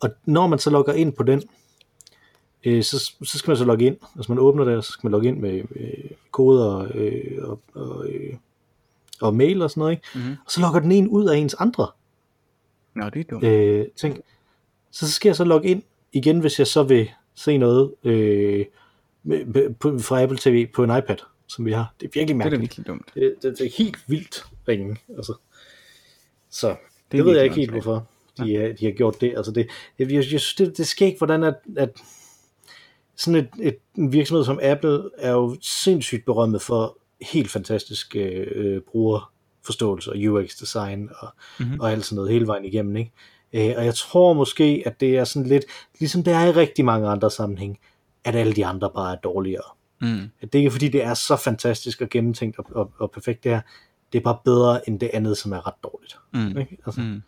og 0.00 0.10
når 0.24 0.46
man 0.46 0.58
så 0.58 0.70
logger 0.70 0.92
ind 0.92 1.12
på 1.12 1.22
den, 1.22 1.42
øh, 2.64 2.82
så, 2.82 3.12
så 3.22 3.38
skal 3.38 3.50
man 3.50 3.56
så 3.56 3.64
logge 3.64 3.84
ind. 3.86 3.96
Altså 4.16 4.32
man 4.32 4.38
åbner 4.38 4.64
det, 4.64 4.84
så 4.84 4.92
skal 4.92 5.06
man 5.06 5.12
logge 5.12 5.28
ind 5.28 5.38
med 5.38 5.62
øh, 5.76 6.10
koder 6.30 6.88
øh, 6.94 7.48
og, 7.48 7.60
og, 7.74 8.08
øh, 8.08 8.34
og 9.20 9.34
mail 9.34 9.62
og 9.62 9.70
sådan 9.70 9.80
noget. 9.80 9.92
Ikke? 9.92 10.04
Mhm. 10.14 10.36
Og 10.44 10.50
så 10.50 10.60
logger 10.60 10.80
den 10.80 10.92
en 10.92 11.08
ud 11.08 11.26
af 11.28 11.36
ens 11.36 11.54
andre 11.54 11.86
Nå, 12.94 13.08
det 13.08 13.20
er 13.20 13.24
dumt. 13.30 13.44
øh, 13.44 13.86
ting. 13.96 14.20
Så 14.98 15.12
skal 15.12 15.28
jeg 15.28 15.36
så 15.36 15.44
logge 15.44 15.68
ind 15.68 15.82
igen, 16.12 16.40
hvis 16.40 16.58
jeg 16.58 16.66
så 16.66 16.82
vil 16.82 17.10
se 17.34 17.58
noget 17.58 17.94
øh, 18.04 18.66
på, 19.80 19.98
fra 19.98 20.22
Apple 20.22 20.38
TV 20.38 20.66
på 20.74 20.84
en 20.84 20.90
iPad, 20.98 21.16
som 21.46 21.64
vi 21.66 21.72
har. 21.72 21.94
Det 22.00 22.06
er 22.06 22.10
virkelig 22.14 22.26
det 22.28 22.32
er 22.32 22.36
mærkeligt. 22.36 22.60
virkelig 22.60 22.86
dumt. 22.86 23.10
Det, 23.14 23.34
det, 23.42 23.58
det 23.58 23.66
er 23.66 23.70
helt 23.78 23.96
vildt 24.06 24.44
ringe. 24.68 24.96
Altså. 25.16 25.34
Så 26.50 26.68
det, 26.68 26.76
det 27.12 27.24
ved 27.24 27.34
jeg 27.34 27.44
ikke 27.44 27.56
helt, 27.56 27.70
hvorfor 27.70 28.06
de, 28.38 28.44
ja. 28.44 28.72
de 28.72 28.84
har 28.84 28.92
gjort 28.92 29.20
det. 29.20 29.34
Altså 29.36 29.52
det 29.52 29.66
jeg, 29.98 30.12
jeg, 30.12 30.24
synes, 30.24 30.54
det, 30.54 30.76
det 30.78 30.86
sker 30.86 31.06
ikke, 31.06 31.18
hvordan 31.18 31.44
at, 31.44 31.54
at 31.76 31.90
sådan 33.16 33.40
et, 33.40 33.48
et, 33.66 33.76
en 33.98 34.12
virksomhed 34.12 34.44
som 34.44 34.58
Apple 34.62 35.02
er 35.18 35.32
jo 35.32 35.56
sindssygt 35.62 36.24
berømmet 36.24 36.62
for 36.62 36.98
helt 37.20 37.50
fantastisk 37.50 38.16
øh, 38.16 38.46
øh, 38.54 38.80
brugerforståelse 38.80 40.10
og 40.12 40.16
UX-design 40.16 41.08
og, 41.18 41.28
Mhm. 41.58 41.66
mm-hmm. 41.68 41.80
og 41.80 41.92
alt 41.92 42.04
sådan 42.04 42.16
noget 42.16 42.32
hele 42.32 42.46
vejen 42.46 42.64
igennem. 42.64 42.96
Ikke? 42.96 43.10
Øh, 43.52 43.74
og 43.76 43.84
jeg 43.84 43.94
tror 43.94 44.32
måske, 44.32 44.82
at 44.86 45.00
det 45.00 45.16
er 45.18 45.24
sådan 45.24 45.48
lidt, 45.48 45.64
ligesom 45.98 46.22
det 46.24 46.32
er 46.32 46.44
i 46.46 46.50
rigtig 46.50 46.84
mange 46.84 47.08
andre 47.08 47.30
sammenhæng, 47.30 47.78
at 48.24 48.34
alle 48.34 48.52
de 48.52 48.66
andre 48.66 48.90
bare 48.94 49.12
er 49.16 49.18
dårligere. 49.20 49.62
Mm. 50.00 50.20
At 50.40 50.52
det 50.52 50.54
ikke 50.58 50.66
er 50.66 50.70
fordi, 50.70 50.88
det 50.88 51.04
er 51.04 51.14
så 51.14 51.36
fantastisk 51.36 52.00
og 52.00 52.08
gennemtænkt 52.10 52.58
og, 52.58 52.66
og, 52.70 52.92
og 52.98 53.10
perfekt, 53.10 53.44
det 53.44 53.52
er, 53.52 53.60
det 54.12 54.18
er 54.18 54.22
bare 54.22 54.38
bedre 54.44 54.88
end 54.88 55.00
det 55.00 55.10
andet, 55.12 55.38
som 55.38 55.52
er 55.52 55.66
ret 55.66 55.74
dårligt. 55.82 56.16
Mm. 56.34 56.58
Ikke? 56.60 56.76
Altså, 56.86 57.00
Mm. 57.00 57.22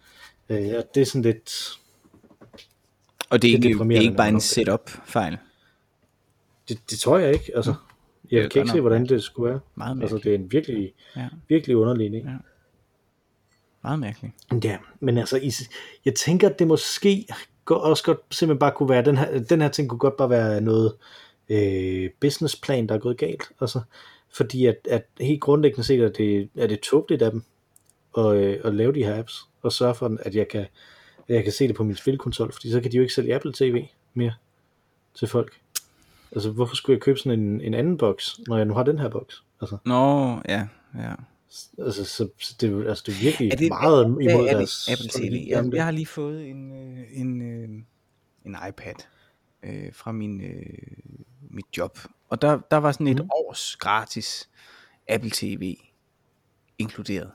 øh, 0.49 0.67
ja, 0.67 0.81
det 0.95 1.01
er 1.01 1.05
sådan 1.05 1.23
lidt, 1.23 1.79
Og 3.31 3.43
det 3.43 3.49
er, 3.55 3.59
Det 3.59 3.65
er 3.65 3.69
ikke, 3.69 3.85
det 3.85 3.97
er 3.97 4.01
ikke 4.01 4.17
bare 4.17 4.29
en 4.29 4.41
setup-fejl. 4.41 5.39
det, 6.69 6.91
det 6.91 6.99
tror 6.99 7.19
jeg 7.19 7.33
ikke. 7.33 7.53
Altså, 7.57 7.71
er 7.71 7.77
jeg 8.31 8.51
kan 8.51 8.63
ikke 8.63 8.73
se, 8.73 8.81
hvordan 8.81 9.07
det 9.07 9.23
skulle 9.23 9.51
være. 9.51 9.61
Meget 9.75 10.01
Altså, 10.03 10.19
det 10.19 10.31
er 10.31 10.35
en 10.35 10.53
virkelig, 10.53 10.93
Ja. 11.17 11.29
virkelig 11.49 11.77
underlig 11.77 12.11
idé. 12.11 12.29
Ja. 12.31 12.37
Meget 13.89 14.01
mærkeligt. 14.01 14.35
Ja, 14.65 14.79
men 15.01 15.19
altså, 15.19 15.65
jeg 16.05 16.15
tænker, 16.15 16.49
at 16.49 16.59
det 16.59 16.67
måske 16.67 17.27
også 17.67 18.05
godt 18.05 18.19
simpelthen 18.31 18.59
bare 18.59 18.73
kunne 18.73 18.89
være, 18.89 19.05
den 19.05 19.17
her, 19.17 19.39
den 19.39 19.61
her 19.61 19.69
ting 19.69 19.89
kunne 19.89 19.99
godt 19.99 20.17
bare 20.17 20.31
være 20.31 20.61
noget 20.61 20.95
øh, 21.49 22.11
businessplan, 22.21 22.87
der 22.87 22.95
er 22.95 22.99
gået 22.99 23.17
galt. 23.17 23.43
Altså, 23.61 23.81
fordi 24.37 24.67
at, 24.67 24.77
at 24.91 25.07
helt 25.21 25.41
grundlæggende 25.41 25.85
set 25.85 26.01
er 26.01 26.09
det, 26.09 26.49
er 26.57 26.67
det 26.67 26.81
tåbeligt 26.81 27.23
af 27.23 27.31
dem 27.31 27.43
at, 28.19 28.37
øh, 28.37 28.61
at 28.65 28.75
lave 28.75 28.93
de 28.93 29.05
her 29.05 29.19
apps, 29.19 29.49
og 29.63 29.73
sørge 29.73 29.95
for, 29.95 30.17
at 30.21 30.35
jeg 30.35 30.49
kan, 30.49 30.67
at 31.29 31.35
jeg 31.35 31.43
kan 31.43 31.53
se 31.53 31.69
det 31.69 31.77
på 31.77 31.85
min 31.85 31.97
spilkonsol, 31.97 32.53
fordi 32.53 32.71
så 32.71 32.81
kan 32.81 32.93
de 32.93 32.97
jo 32.97 33.03
ikke 33.03 33.15
sælge 33.15 33.35
Apple 33.35 33.53
TV 33.53 33.85
mere 34.15 34.33
til 35.15 35.29
folk. 35.29 35.53
Altså, 36.33 36.51
hvorfor 36.51 36.77
skulle 36.77 36.95
jeg 36.95 37.03
købe 37.03 37.19
sådan 37.19 37.41
en, 37.41 37.61
en 37.61 37.75
anden 37.75 37.99
boks, 37.99 38.41
når 38.47 38.57
jeg 38.57 38.67
nu 38.67 38.75
har 38.75 38.83
den 38.83 38.99
her 38.99 39.09
boks? 39.09 39.43
Altså, 39.61 39.77
Nå, 39.85 40.31
ja, 40.49 40.69
ja. 40.99 41.15
Altså, 41.79 42.05
så, 42.05 42.29
så 42.41 42.55
det, 42.61 42.71
er 42.73 42.89
altså, 42.89 43.05
det 43.07 43.15
er 43.15 43.21
virkelig 43.21 43.53
Er 43.53 43.57
det- 43.57 43.69
meget 43.69 44.05
imod 44.07 44.47
er 44.49 44.57
deres 44.57 44.85
det? 44.87 44.93
Apple 44.93 45.09
TV. 45.09 45.47
Jeg, 45.49 45.71
jeg 45.73 45.85
har 45.85 45.91
lige 45.91 46.07
fået 46.07 46.47
en, 46.49 46.73
øh, 46.73 47.05
en, 47.13 47.43
øh, 47.43 47.69
en 48.47 48.57
iPad 48.69 48.95
øh, 49.63 49.93
fra 49.93 50.13
min, 50.13 50.41
øh, 50.41 50.63
mit 51.51 51.67
job. 51.77 51.99
Og 52.29 52.43
der, 52.43 52.59
der 52.71 52.77
var 52.77 52.93
sådan 52.93 53.07
et 53.07 53.17
Mhm. 53.19 53.31
års 53.31 53.77
gratis 53.77 54.49
Apple 55.09 55.31
TV 55.35 55.77
inkluderet. 56.79 57.31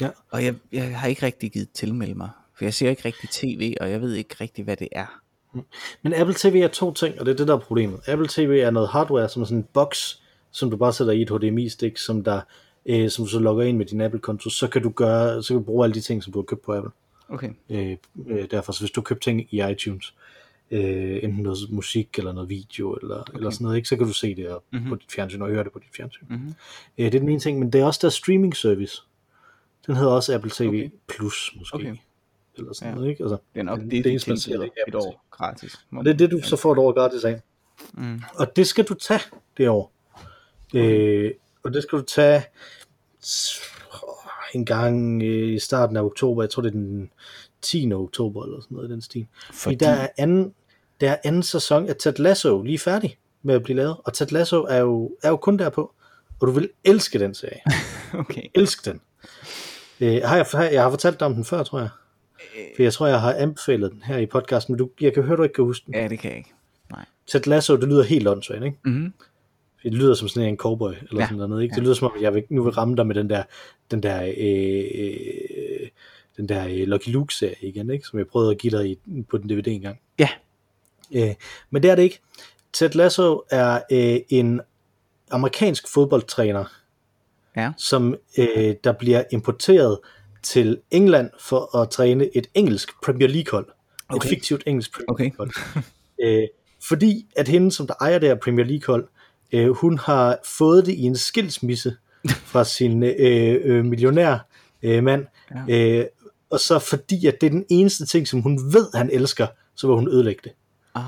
Ja. 0.00 0.10
Og 0.30 0.44
jeg, 0.44 0.54
jeg 0.72 0.98
har 1.00 1.08
ikke 1.08 1.26
rigtig 1.26 1.52
givet 1.52 1.70
tilmelde 1.70 2.14
mig. 2.14 2.30
For 2.56 2.64
jeg 2.64 2.74
ser 2.74 2.90
ikke 2.90 3.04
rigtig 3.04 3.28
tv, 3.30 3.74
og 3.80 3.90
jeg 3.90 4.00
ved 4.00 4.14
ikke 4.14 4.34
rigtig, 4.40 4.64
hvad 4.64 4.76
det 4.76 4.88
er. 4.92 5.20
Men 6.02 6.14
Apple 6.14 6.34
TV 6.38 6.56
er 6.56 6.68
to 6.68 6.92
ting, 6.92 7.20
og 7.20 7.26
det 7.26 7.32
er 7.32 7.36
det, 7.36 7.48
der 7.48 7.54
er 7.54 7.58
problemet. 7.60 8.00
Apple 8.08 8.28
TV 8.28 8.60
er 8.64 8.70
noget 8.70 8.88
hardware, 8.88 9.28
som 9.28 9.42
er 9.42 9.46
sådan 9.46 9.58
en 9.58 9.68
boks, 9.72 10.22
som 10.50 10.70
du 10.70 10.76
bare 10.76 10.92
sætter 10.92 11.12
i 11.12 11.22
et 11.22 11.30
HDMI-stik, 11.30 11.96
som 11.98 12.24
der 12.24 12.40
øh, 12.86 13.10
som 13.10 13.24
du 13.24 13.30
så 13.30 13.38
logger 13.38 13.64
ind 13.64 13.76
med 13.76 13.86
din 13.86 14.00
Apple-konto, 14.00 14.50
så 14.50 14.68
kan 14.68 14.82
du 14.82 14.90
gøre, 14.90 15.42
så 15.42 15.48
kan 15.48 15.56
du 15.58 15.64
bruge 15.64 15.84
alle 15.84 15.94
de 15.94 16.00
ting, 16.00 16.22
som 16.22 16.32
du 16.32 16.38
har 16.38 16.44
købt 16.44 16.62
på 16.62 16.74
Apple. 16.74 16.90
Okay. 17.28 17.50
Øh, 17.70 17.96
øh, 18.26 18.50
derfor, 18.50 18.72
så 18.72 18.80
hvis 18.80 18.90
du 18.90 19.00
har 19.00 19.04
købt 19.04 19.22
ting 19.22 19.48
i 19.54 19.62
iTunes, 19.70 20.14
øh, 20.70 21.20
enten 21.22 21.42
noget 21.42 21.58
musik 21.70 22.08
eller 22.18 22.32
noget 22.32 22.48
video 22.48 22.92
eller, 22.94 23.20
okay. 23.20 23.34
eller 23.34 23.50
sådan 23.50 23.64
noget, 23.64 23.76
ikke, 23.76 23.88
så 23.88 23.96
kan 23.96 24.06
du 24.06 24.12
se 24.12 24.34
det 24.34 24.48
op 24.48 24.62
mm-hmm. 24.72 24.88
på 24.88 24.94
dit 24.94 25.12
fjernsyn 25.12 25.42
og 25.42 25.48
høre 25.48 25.64
det 25.64 25.72
på 25.72 25.78
dit 25.78 25.96
fjernsyn. 25.96 26.24
Mhm. 26.28 26.54
Øh, 26.98 27.04
det 27.06 27.14
er 27.14 27.18
den 27.20 27.28
ene 27.28 27.40
ting, 27.40 27.58
men 27.58 27.72
det 27.72 27.80
er 27.80 27.84
også 27.84 27.98
deres 28.02 28.14
streaming 28.14 28.56
service. 28.56 29.02
Den 29.86 29.96
hedder 29.96 30.10
også 30.12 30.34
Apple 30.34 30.50
TV 30.54 30.66
Okay. 30.68 30.90
Plus 31.08 31.54
måske. 31.58 31.74
Okay. 31.74 31.96
Eller 32.56 32.72
sådan 32.72 32.92
Ja. 32.92 32.94
noget, 32.94 33.10
ikke? 33.10 33.22
Altså, 33.24 33.36
Den 33.54 33.68
er, 33.68 33.74
det- 33.76 33.90
det, 33.90 34.04
det 34.04 34.04
det 34.04 34.70
et 34.88 34.94
år 34.94 35.24
gratis. 35.30 35.86
og 35.92 36.04
det 36.04 36.10
er 36.12 36.16
det, 36.16 36.30
du 36.30 36.40
så 36.42 36.56
får 36.56 36.72
et 36.72 36.78
år 36.78 36.92
gratis 36.92 37.24
af. 37.24 37.40
Mm. 37.94 38.20
Og 38.34 38.56
det 38.56 38.66
skal 38.66 38.84
du 38.84 38.94
tage 38.94 39.20
det 39.56 39.68
år. 39.68 39.92
Okay. 40.74 40.98
Øh, 40.98 41.32
og 41.64 41.72
det 41.72 41.82
skal 41.82 41.98
du 41.98 42.04
tage 42.04 42.42
en 44.54 44.64
gang 44.64 45.22
øh, 45.22 45.54
i 45.54 45.58
starten 45.58 45.96
af 45.96 46.02
oktober. 46.02 46.42
Jeg 46.42 46.50
tror, 46.50 46.62
det 46.62 46.68
er 46.68 46.72
den 46.72 47.10
10. 47.62 47.92
oktober 47.92 48.44
eller 48.44 48.60
sådan 48.60 48.74
noget 48.74 48.88
i 48.88 48.92
den 48.92 49.02
stil. 49.02 49.26
Fordi, 49.46 49.54
Fordi- 49.54 49.76
der 49.76 49.90
er 49.90 50.08
anden, 50.18 50.54
der 51.00 51.10
er 51.10 51.16
anden 51.24 51.42
sæson 51.42 51.88
af 51.88 51.96
Ted 51.96 52.12
Lasso 52.18 52.62
lige 52.62 52.78
færdig 52.78 53.18
med 53.42 53.54
at 53.54 53.62
blive 53.62 53.76
lavet. 53.76 53.96
Og 54.04 54.12
Ted 54.12 54.26
Lasso 54.26 54.62
er 54.62 54.78
jo, 54.78 55.16
er 55.22 55.28
jo 55.28 55.36
kun 55.36 55.56
derpå. 55.58 55.92
Og 56.40 56.46
du 56.46 56.52
vil 56.52 56.68
elske 56.84 57.18
den 57.18 57.34
serie. 57.34 57.60
Okay. 58.18 58.42
Elsk 58.54 58.84
den. 58.84 59.00
Øh, 60.00 60.22
har 60.24 60.36
jeg, 60.36 60.46
har- 60.52 60.62
jeg 60.64 60.82
har 60.82 60.90
fortalt 60.90 61.20
dig 61.20 61.26
om 61.26 61.34
den 61.34 61.44
før, 61.44 61.62
tror 61.62 61.78
jeg. 61.78 61.88
For 62.76 62.82
jeg 62.82 62.92
tror, 62.92 63.06
jeg 63.06 63.20
har 63.20 63.32
anbefalet 63.32 63.92
den 63.92 64.02
her 64.02 64.16
i 64.18 64.26
podcasten, 64.26 64.72
men 64.72 64.78
du, 64.78 64.90
jeg 65.00 65.14
kan 65.14 65.22
høre, 65.22 65.36
du 65.36 65.42
ikke 65.42 65.52
kan 65.52 65.64
huske 65.64 65.86
den. 65.86 65.94
Ja, 65.94 66.08
det 66.08 66.18
kan 66.18 66.30
jeg 66.30 66.38
ikke. 66.38 66.52
Nej. 66.90 67.04
Ted 67.26 67.40
Lasso, 67.46 67.76
det 67.76 67.88
lyder 67.88 68.02
helt 68.02 68.28
åndssvagt, 68.28 68.64
ikke? 68.64 68.76
Mm-hmm. 68.84 69.12
Det 69.82 69.94
lyder 69.94 70.14
som 70.14 70.28
sådan 70.28 70.48
en 70.48 70.56
cowboy, 70.56 70.92
eller 71.10 71.20
Ja. 71.22 71.28
sådan 71.28 71.48
noget, 71.48 71.62
ikke? 71.62 71.72
Det 71.72 71.78
Ja. 71.78 71.82
lyder 71.84 71.94
som 71.94 72.10
om, 72.16 72.22
jeg 72.22 72.34
vil, 72.34 72.44
nu 72.48 72.62
vil 72.62 72.72
ramme 72.72 72.96
dig 72.96 73.06
med 73.06 73.14
den 73.14 73.30
der, 73.30 73.42
den 73.90 74.02
der, 74.02 74.22
øh, 74.22 74.84
øh, 74.94 75.88
den 76.36 76.48
der 76.48 76.64
øh, 76.64 76.86
Lucky 76.88 77.08
Luke-serie 77.08 77.54
igen, 77.60 77.90
ikke? 77.90 78.06
Som 78.06 78.18
jeg 78.18 78.26
prøvede 78.26 78.50
at 78.50 78.58
give 78.58 78.78
dig 78.78 78.90
i, 78.90 78.98
på 79.30 79.38
den 79.38 79.48
DVD 79.48 79.66
engang. 79.68 80.00
Ja. 80.18 80.28
Øh, 81.14 81.34
men 81.70 81.82
det 81.82 81.90
er 81.90 81.94
det 81.94 82.02
ikke. 82.02 82.20
Ted 82.72 82.90
Lasso 82.90 83.42
er 83.50 83.80
øh, 83.92 84.20
en 84.28 84.60
amerikansk 85.30 85.88
fodboldtræner, 85.94 86.64
Ja. 87.56 87.72
som 87.76 88.14
øh, 88.38 88.74
der 88.84 88.92
bliver 88.92 89.24
importeret 89.32 89.98
til 90.42 90.78
England 90.90 91.30
for 91.40 91.76
at 91.76 91.90
træne 91.90 92.36
et 92.36 92.46
engelsk 92.54 92.88
Premier 93.04 93.28
League-hold. 93.28 93.66
Okay. 94.08 94.16
Okay. 94.16 94.26
Et 94.26 94.30
fiktivt 94.30 94.62
engelsk 94.66 94.92
Premier 94.92 95.06
Okay. 95.10 95.24
League-hold. 95.24 95.50
øh, 96.22 96.48
fordi 96.88 97.26
at 97.36 97.48
hende, 97.48 97.72
som 97.72 97.86
der 97.86 97.94
ejer 98.00 98.18
det 98.18 98.28
her 98.28 98.36
Premier 98.36 98.66
League-hold, 98.66 99.08
øh, 99.52 99.70
hun 99.70 99.98
har 99.98 100.38
fået 100.44 100.86
det 100.86 100.92
i 100.92 101.02
en 101.02 101.16
skilsmisse 101.16 101.96
fra 102.28 102.64
sin 102.74 103.02
øh, 103.02 103.60
øh, 103.64 103.84
millionær 103.84 104.38
øh, 104.82 105.04
mand. 105.04 105.26
Ja. 105.68 105.98
Øh, 106.00 106.06
og 106.50 106.60
så 106.60 106.78
fordi, 106.78 107.26
at 107.26 107.40
det 107.40 107.46
er 107.46 107.50
den 107.50 107.64
eneste 107.68 108.06
ting, 108.06 108.28
som 108.28 108.40
hun 108.40 108.72
ved, 108.72 108.86
han 108.94 109.10
elsker, 109.12 109.46
så 109.74 109.86
vil 109.86 109.96
hun 109.96 110.08
ødelægge 110.08 110.40
det. 110.44 110.52
Ah, 110.94 111.04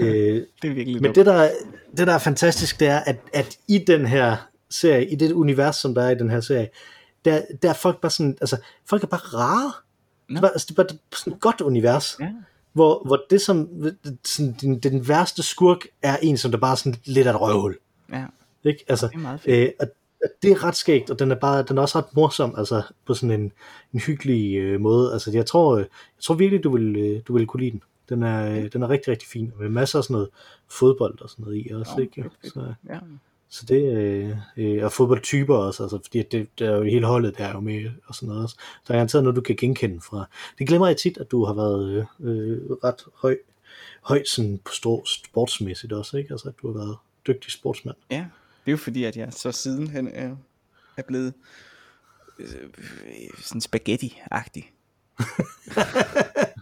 Øh, 0.00 0.06
det 0.62 0.70
er 0.70 0.74
virkelig 0.74 0.94
men 0.94 1.04
dumt. 1.04 1.16
det 1.16 1.26
der, 1.26 1.50
det, 1.96 2.06
der 2.06 2.14
er 2.14 2.18
fantastisk, 2.18 2.80
det 2.80 2.88
er, 2.88 2.98
at, 2.98 3.16
at 3.32 3.58
i 3.68 3.78
den 3.86 4.06
her 4.06 4.36
serie, 4.70 5.06
i 5.10 5.14
det 5.14 5.32
univers, 5.32 5.76
som 5.76 5.94
der 5.94 6.02
er 6.02 6.10
i 6.10 6.14
den 6.14 6.30
her 6.30 6.40
serie, 6.40 6.68
der, 7.24 7.42
der 7.62 7.68
er 7.68 7.72
folk 7.74 8.00
bare 8.00 8.10
sådan, 8.10 8.36
altså, 8.40 8.56
folk 8.88 9.02
er 9.02 9.06
bare 9.06 9.20
rare. 9.20 9.72
Det 10.28 10.36
er, 10.36 10.40
bare, 10.40 10.50
altså, 10.52 10.66
det 10.70 10.78
er 10.78 10.82
bare 10.84 10.98
sådan 11.16 11.32
et 11.32 11.40
godt 11.40 11.60
univers, 11.60 12.16
Ja. 12.20 12.28
Hvor, 12.76 13.02
hvor 13.06 13.20
det 13.30 13.40
som, 13.40 13.68
sådan, 14.24 14.56
den, 14.60 14.78
den 14.78 15.08
værste 15.08 15.42
skurk 15.42 15.86
er 16.02 16.16
en, 16.16 16.36
som 16.36 16.50
der 16.50 16.58
bare 16.58 16.72
er 16.72 16.76
sådan 16.76 16.98
lidt 17.04 17.26
af 17.26 17.30
et 17.30 17.40
røvhul. 17.40 17.76
Ja, 18.12 18.24
Ikke? 18.64 18.84
Altså, 18.88 19.06
det 19.06 19.14
er 19.14 19.18
meget 19.18 19.40
fedt. 19.40 19.56
øh, 19.56 19.72
og, 19.80 19.86
og 20.22 20.28
det 20.42 20.50
er 20.50 20.64
ret 20.64 20.76
skægt, 20.76 21.10
og 21.10 21.18
den 21.18 21.30
er, 21.30 21.34
bare, 21.34 21.62
den 21.62 21.78
er 21.78 21.82
også 21.82 21.98
ret 21.98 22.16
morsom, 22.16 22.54
altså 22.58 22.82
på 23.06 23.14
sådan 23.14 23.40
en, 23.40 23.52
en 23.94 24.00
hyggelig 24.00 24.56
øh, 24.56 24.80
måde. 24.80 25.12
Altså, 25.12 25.30
jeg 25.30 25.46
tror, 25.46 25.74
øh, 25.74 25.80
jeg 25.80 26.22
tror 26.22 26.34
virkelig, 26.34 26.64
du 26.64 26.70
vil, 26.70 26.96
øh, 26.96 27.20
du 27.28 27.32
vil 27.36 27.46
kunne 27.46 27.60
lide 27.60 27.70
den. 27.70 27.82
Den 28.08 28.22
er, 28.22 28.56
øh, 28.56 28.72
den 28.72 28.82
er 28.82 28.90
rigtig, 28.90 29.08
rigtig 29.08 29.28
fin, 29.28 29.52
med 29.58 29.68
masser 29.68 29.98
af 29.98 30.04
sådan 30.04 30.14
noget 30.14 30.28
fodbold 30.68 31.20
og 31.20 31.30
sådan 31.30 31.44
noget 31.44 31.66
i 31.66 31.70
også, 31.72 31.92
Nå, 31.96 32.02
ikke? 32.02 32.24
Så, 32.44 32.74
Ja. 32.88 32.98
Så 33.48 33.66
det, 33.68 33.96
øh, 33.96 34.36
øh, 34.56 34.84
og 34.84 34.92
fodboldtyper 34.92 35.56
også, 35.56 35.82
altså, 35.82 35.98
fordi 36.04 36.22
det, 36.22 36.48
det 36.58 36.66
er 36.66 36.76
jo 36.76 36.82
hele 36.82 37.06
holdet, 37.06 37.38
der 37.38 37.44
er 37.44 37.52
jo 37.52 37.60
med, 37.60 37.90
og 38.06 38.14
sådan 38.14 38.28
noget 38.28 38.42
også. 38.42 38.56
Der 38.88 38.94
er 38.94 38.98
garanteret 38.98 39.24
noget, 39.24 39.36
du 39.36 39.40
kan 39.40 39.56
genkende 39.56 40.00
fra. 40.00 40.28
Det 40.58 40.68
glemmer 40.68 40.86
jeg 40.86 40.96
tit, 40.96 41.18
at 41.18 41.30
du 41.30 41.44
har 41.44 41.54
været 41.54 41.90
øh, 41.90 42.04
øh, 42.20 42.70
ret 42.84 43.04
høj, 43.14 43.36
høj 44.02 44.24
sådan 44.24 44.60
på 44.64 44.72
stor, 44.72 45.02
sportsmæssigt 45.06 45.92
også, 45.92 46.16
ikke? 46.16 46.32
Altså, 46.32 46.48
at 46.48 46.54
du 46.62 46.72
har 46.72 46.78
været 46.78 46.96
dygtig 47.26 47.52
sportsmand. 47.52 47.96
ja, 48.10 48.26
det 48.64 48.70
er 48.70 48.72
jo 48.72 48.76
fordi, 48.76 49.04
at 49.04 49.16
jeg 49.16 49.32
så 49.32 49.52
sidenhen 49.52 50.08
er, 50.08 50.36
er 50.96 51.02
blevet 51.02 51.34
øh, 52.38 52.48
sådan 53.38 53.60
spaghetti-agtig. 53.60 54.72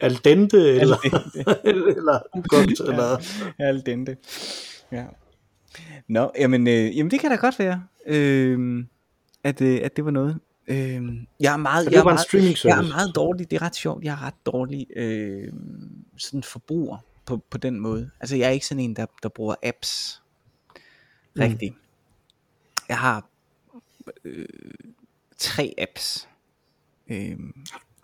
al 0.00 0.20
dente, 0.24 0.80
eller, 0.80 0.96
eller 1.96 2.46
godt, 2.48 2.80
eller... 2.80 3.22
Ja, 3.58 3.64
al 3.64 3.82
dente. 3.86 4.16
Ja. 4.92 5.04
Nå, 6.08 6.30
jamen, 6.38 6.66
øh, 6.66 6.96
jamen 6.96 7.10
det 7.10 7.20
kan 7.20 7.30
da 7.30 7.36
godt 7.36 7.58
være, 7.58 7.82
øh, 8.06 8.84
at, 9.44 9.60
øh, 9.60 9.80
at 9.82 9.96
det 9.96 10.04
var 10.04 10.10
noget. 10.10 10.38
Øh, 10.68 10.76
jeg 11.40 11.52
er 11.52 11.56
meget, 11.56 11.92
jeg 11.92 12.00
er 12.00 12.04
meget, 12.04 12.64
jeg 12.64 12.78
er 12.78 12.88
meget 12.88 13.14
dårlig, 13.14 13.50
det 13.50 13.56
er 13.56 13.62
ret 13.62 13.76
sjovt, 13.76 14.04
jeg 14.04 14.12
er 14.12 14.22
ret 14.22 14.46
dårlig 14.46 14.86
øh, 14.96 15.52
sådan 16.16 16.42
forbruger 16.42 16.98
på, 17.26 17.42
på 17.50 17.58
den 17.58 17.80
måde. 17.80 18.10
Altså 18.20 18.36
jeg 18.36 18.46
er 18.46 18.50
ikke 18.50 18.66
sådan 18.66 18.84
en, 18.84 18.96
der, 18.96 19.06
der 19.22 19.28
bruger 19.28 19.54
apps 19.62 20.22
rigtigt. 21.38 21.74
Jeg 22.88 22.98
har 22.98 23.28
øh, 24.24 24.46
tre 25.38 25.74
apps, 25.78 26.28
øh, 27.08 27.36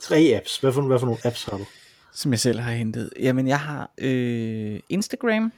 Tre 0.02 0.32
apps. 0.36 0.58
Hvad 0.58 0.72
for, 0.72 0.82
hvad 0.82 0.98
for 0.98 1.06
nogle 1.06 1.20
apps 1.26 1.44
har 1.44 1.58
du? 1.58 1.64
som 2.14 2.32
jeg 2.32 2.40
selv 2.40 2.60
har 2.60 2.72
hentet. 2.72 3.10
Jamen 3.20 3.48
jeg 3.48 3.60
har 3.60 3.90
øh, 3.98 4.80
Instagram, 4.88 5.52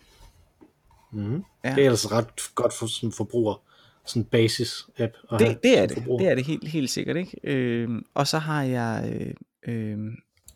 Mm. 1.12 1.44
Ja. 1.64 1.74
Det 1.74 1.84
er 1.86 1.90
altså 1.90 2.08
ret 2.12 2.26
godt 2.54 2.72
for 2.72 2.86
sådan 2.86 3.12
forbruger. 3.12 3.62
Sådan 4.06 4.22
en 4.22 4.28
basis-app. 4.30 5.00
at 5.32 5.40
have 5.40 5.48
det, 5.50 5.62
det 5.62 5.78
er 5.78 5.86
det, 5.86 5.96
forbruger. 5.96 6.18
det 6.18 6.30
er 6.30 6.34
det 6.34 6.44
helt, 6.46 6.68
helt 6.68 6.90
sikkert, 6.90 7.16
ikke? 7.16 7.40
Øh, 7.44 8.02
og 8.14 8.26
så 8.26 8.38
har 8.38 8.62
jeg 8.62 9.12
øh, 9.12 9.34
øh, 9.74 9.98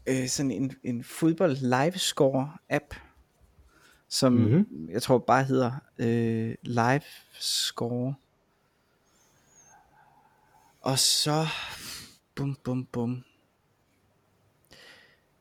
øh, 0.07 0.29
sådan 0.29 0.51
en, 0.51 0.73
en 0.85 1.05
fodbold 1.05 1.57
live 1.57 1.99
score 1.99 2.53
app, 2.71 2.95
som 4.09 4.33
Mhm. 4.33 4.43
mm-hmm. 4.53 4.91
jeg 4.91 5.03
tror 5.03 5.19
bare 5.19 5.45
hedder 5.45 5.73
øh, 5.99 6.55
live 6.63 7.01
score. 7.41 8.15
Og 10.81 10.99
så 10.99 11.47
bum 12.35 12.59
bum 12.65 12.85
bum. 12.85 13.25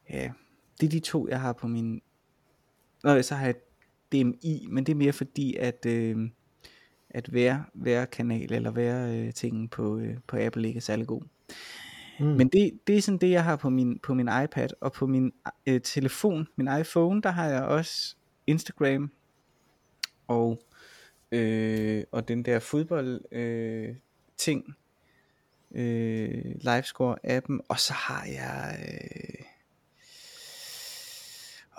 Ja, 0.10 0.32
det 0.82 0.86
er 0.86 0.92
de 0.92 1.00
to 1.00 1.28
jeg 1.28 1.42
har 1.42 1.54
på 1.54 1.68
min. 1.68 2.02
Nå, 3.04 3.22
så 3.22 3.36
har 3.36 3.46
jeg 3.46 3.56
DMI, 4.12 4.68
men 4.70 4.86
det 4.86 4.92
er 4.92 4.96
mere 4.96 5.14
fordi 5.14 5.56
at 5.56 5.86
øh, 5.86 6.30
at 7.10 7.28
hver, 7.28 7.60
hver 7.74 8.06
kanal 8.06 8.54
eller 8.54 8.72
hver 8.72 9.12
øh, 9.12 9.34
ting 9.34 9.72
på, 9.72 9.98
øh, 9.98 10.18
på 10.28 10.38
Apple 10.40 10.68
ikke 10.68 10.78
er 10.78 10.82
særlig 10.82 11.08
god. 11.08 11.22
Mm. 12.20 12.26
Men 12.26 12.48
det, 12.48 12.80
det 12.88 12.98
er 12.98 13.02
sådan 13.02 13.18
det, 13.18 13.32
jeg 13.32 13.44
har 13.44 13.56
på 13.56 13.70
min, 13.70 14.00
på 14.00 14.14
min 14.14 14.30
iPad, 14.44 14.70
og 14.82 14.94
på 14.94 15.08
min 15.08 15.34
øh, 15.68 15.82
telefon, 15.82 16.48
min 16.56 16.70
iPhone, 16.80 17.22
der 17.22 17.30
har 17.30 17.46
jeg 17.46 17.64
også 17.64 18.16
Instagram, 18.48 19.12
og, 20.28 20.62
øh, 21.32 22.04
og 22.12 22.28
den 22.28 22.44
der 22.44 22.60
fodbold 22.60 23.22
øh, 23.32 23.96
ting, 24.38 24.76
øh, 25.72 26.56
livescore 26.62 27.18
appen, 27.24 27.62
og 27.70 27.80
så 27.80 27.94
har 27.94 28.26
jeg 28.26 28.80
øh, 28.80 29.46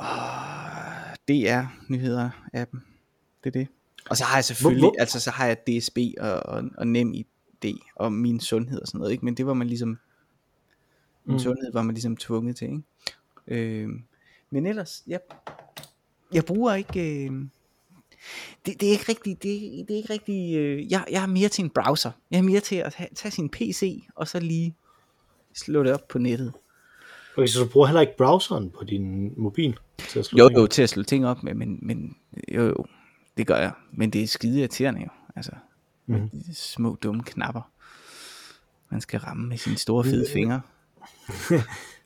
åh, 0.01 1.15
DR 1.29 1.63
nyheder 1.89 2.31
appen, 2.53 2.85
det 3.45 3.57
er 3.57 3.59
det. 3.61 3.69
Og 4.11 4.17
så 4.17 4.25
har 4.25 4.37
jeg 4.37 4.45
selvfølgelig, 4.45 4.83
Hvor- 4.83 4.91
hvor- 4.91 5.01
altså 5.01 5.21
så 5.21 5.31
har 5.31 5.47
jeg 5.47 5.57
DSB 5.67 5.99
og, 6.21 6.33
og, 6.33 6.65
og 6.79 6.87
NemID 6.87 7.25
og 7.97 8.13
min 8.13 8.41
sundhed 8.41 8.81
og 8.81 8.87
sådan 8.87 8.99
noget, 8.99 9.13
ikke? 9.13 9.25
men 9.25 9.35
det 9.35 9.47
var 9.47 9.55
man 9.55 9.67
ligesom, 9.67 9.89
min 11.25 11.35
Mm. 11.35 11.39
sundhed 11.39 11.73
var 11.73 11.83
man 11.83 11.95
ligesom 11.95 12.17
tvunget 12.17 12.57
til, 12.57 12.69
ikke? 12.69 12.83
Øh, 13.83 13.89
men 14.51 14.67
ellers, 14.67 15.03
jeg, 15.07 15.21
jeg 16.33 16.45
bruger 16.45 16.75
ikke, 16.75 17.25
øh, 17.27 17.33
det, 18.67 18.81
det 18.81 18.83
er 18.89 18.91
ikke 18.93 19.05
rigtig, 19.09 19.43
det, 19.43 19.85
det 19.89 19.95
er 19.95 19.97
ikke 19.97 20.13
rigtig, 20.13 20.57
øh, 20.57 20.93
jeg, 20.93 21.05
jeg 21.11 21.23
er 21.23 21.27
mere 21.27 21.49
til 21.49 21.65
en 21.65 21.71
browser, 21.71 22.11
jeg 22.31 22.39
er 22.39 22.43
mere 22.43 22.61
til 22.61 22.77
at 22.77 22.95
have, 22.95 23.09
tage 23.15 23.33
sin 23.33 23.49
PC, 23.49 24.05
og 24.15 24.29
så 24.29 24.41
lige 24.41 24.75
slå 25.55 25.83
det 25.83 25.93
op 25.95 26.09
på 26.09 26.19
nettet. 26.19 26.53
Okay, 27.39 27.47
så 27.47 27.65
du 27.65 27.69
bruger 27.69 27.87
heller 27.87 28.01
ikke 28.01 28.17
browseren 28.17 28.71
på 28.71 28.85
din 28.85 29.35
mobil 29.37 29.79
til 29.99 30.19
at 30.19 30.25
slå 30.25 30.39
Jo 30.39 30.49
ting 30.49 30.59
jo, 30.59 30.67
til 30.67 30.83
at 30.83 30.89
slå 30.89 31.03
ting 31.03 31.27
op 31.27 31.43
med, 31.43 31.55
men, 31.55 31.79
men 31.83 32.17
jo 32.55 32.67
jo, 32.67 32.85
det 33.37 33.47
gør 33.47 33.57
jeg, 33.57 33.73
men 33.93 34.11
det 34.11 34.23
er 34.23 34.27
skide 34.27 34.59
irriterende 34.61 35.01
jo, 35.01 35.09
altså, 35.37 35.53
med 36.07 36.21
de 36.21 36.55
små 36.55 36.97
dumme 37.03 37.23
knapper, 37.23 37.71
man 38.91 39.01
skal 39.01 39.21
ramme 39.21 39.49
med 39.49 39.57
sine 39.57 39.77
store 39.77 40.05
fede 40.05 40.27
fingre. 40.33 40.61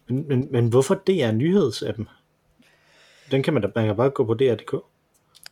Men, 0.09 0.29
men, 0.29 0.49
men 0.51 0.68
hvorfor 0.68 0.95
DR 0.95 1.33
nyhedsappen? 1.33 2.09
Den 3.31 3.42
kan 3.42 3.55
man 3.55 3.62
da, 3.62 3.68
man 3.75 3.87
kan 3.87 3.97
bare 3.97 4.11
gå 4.11 4.25
på 4.25 4.35
DR.dk. 4.35 4.75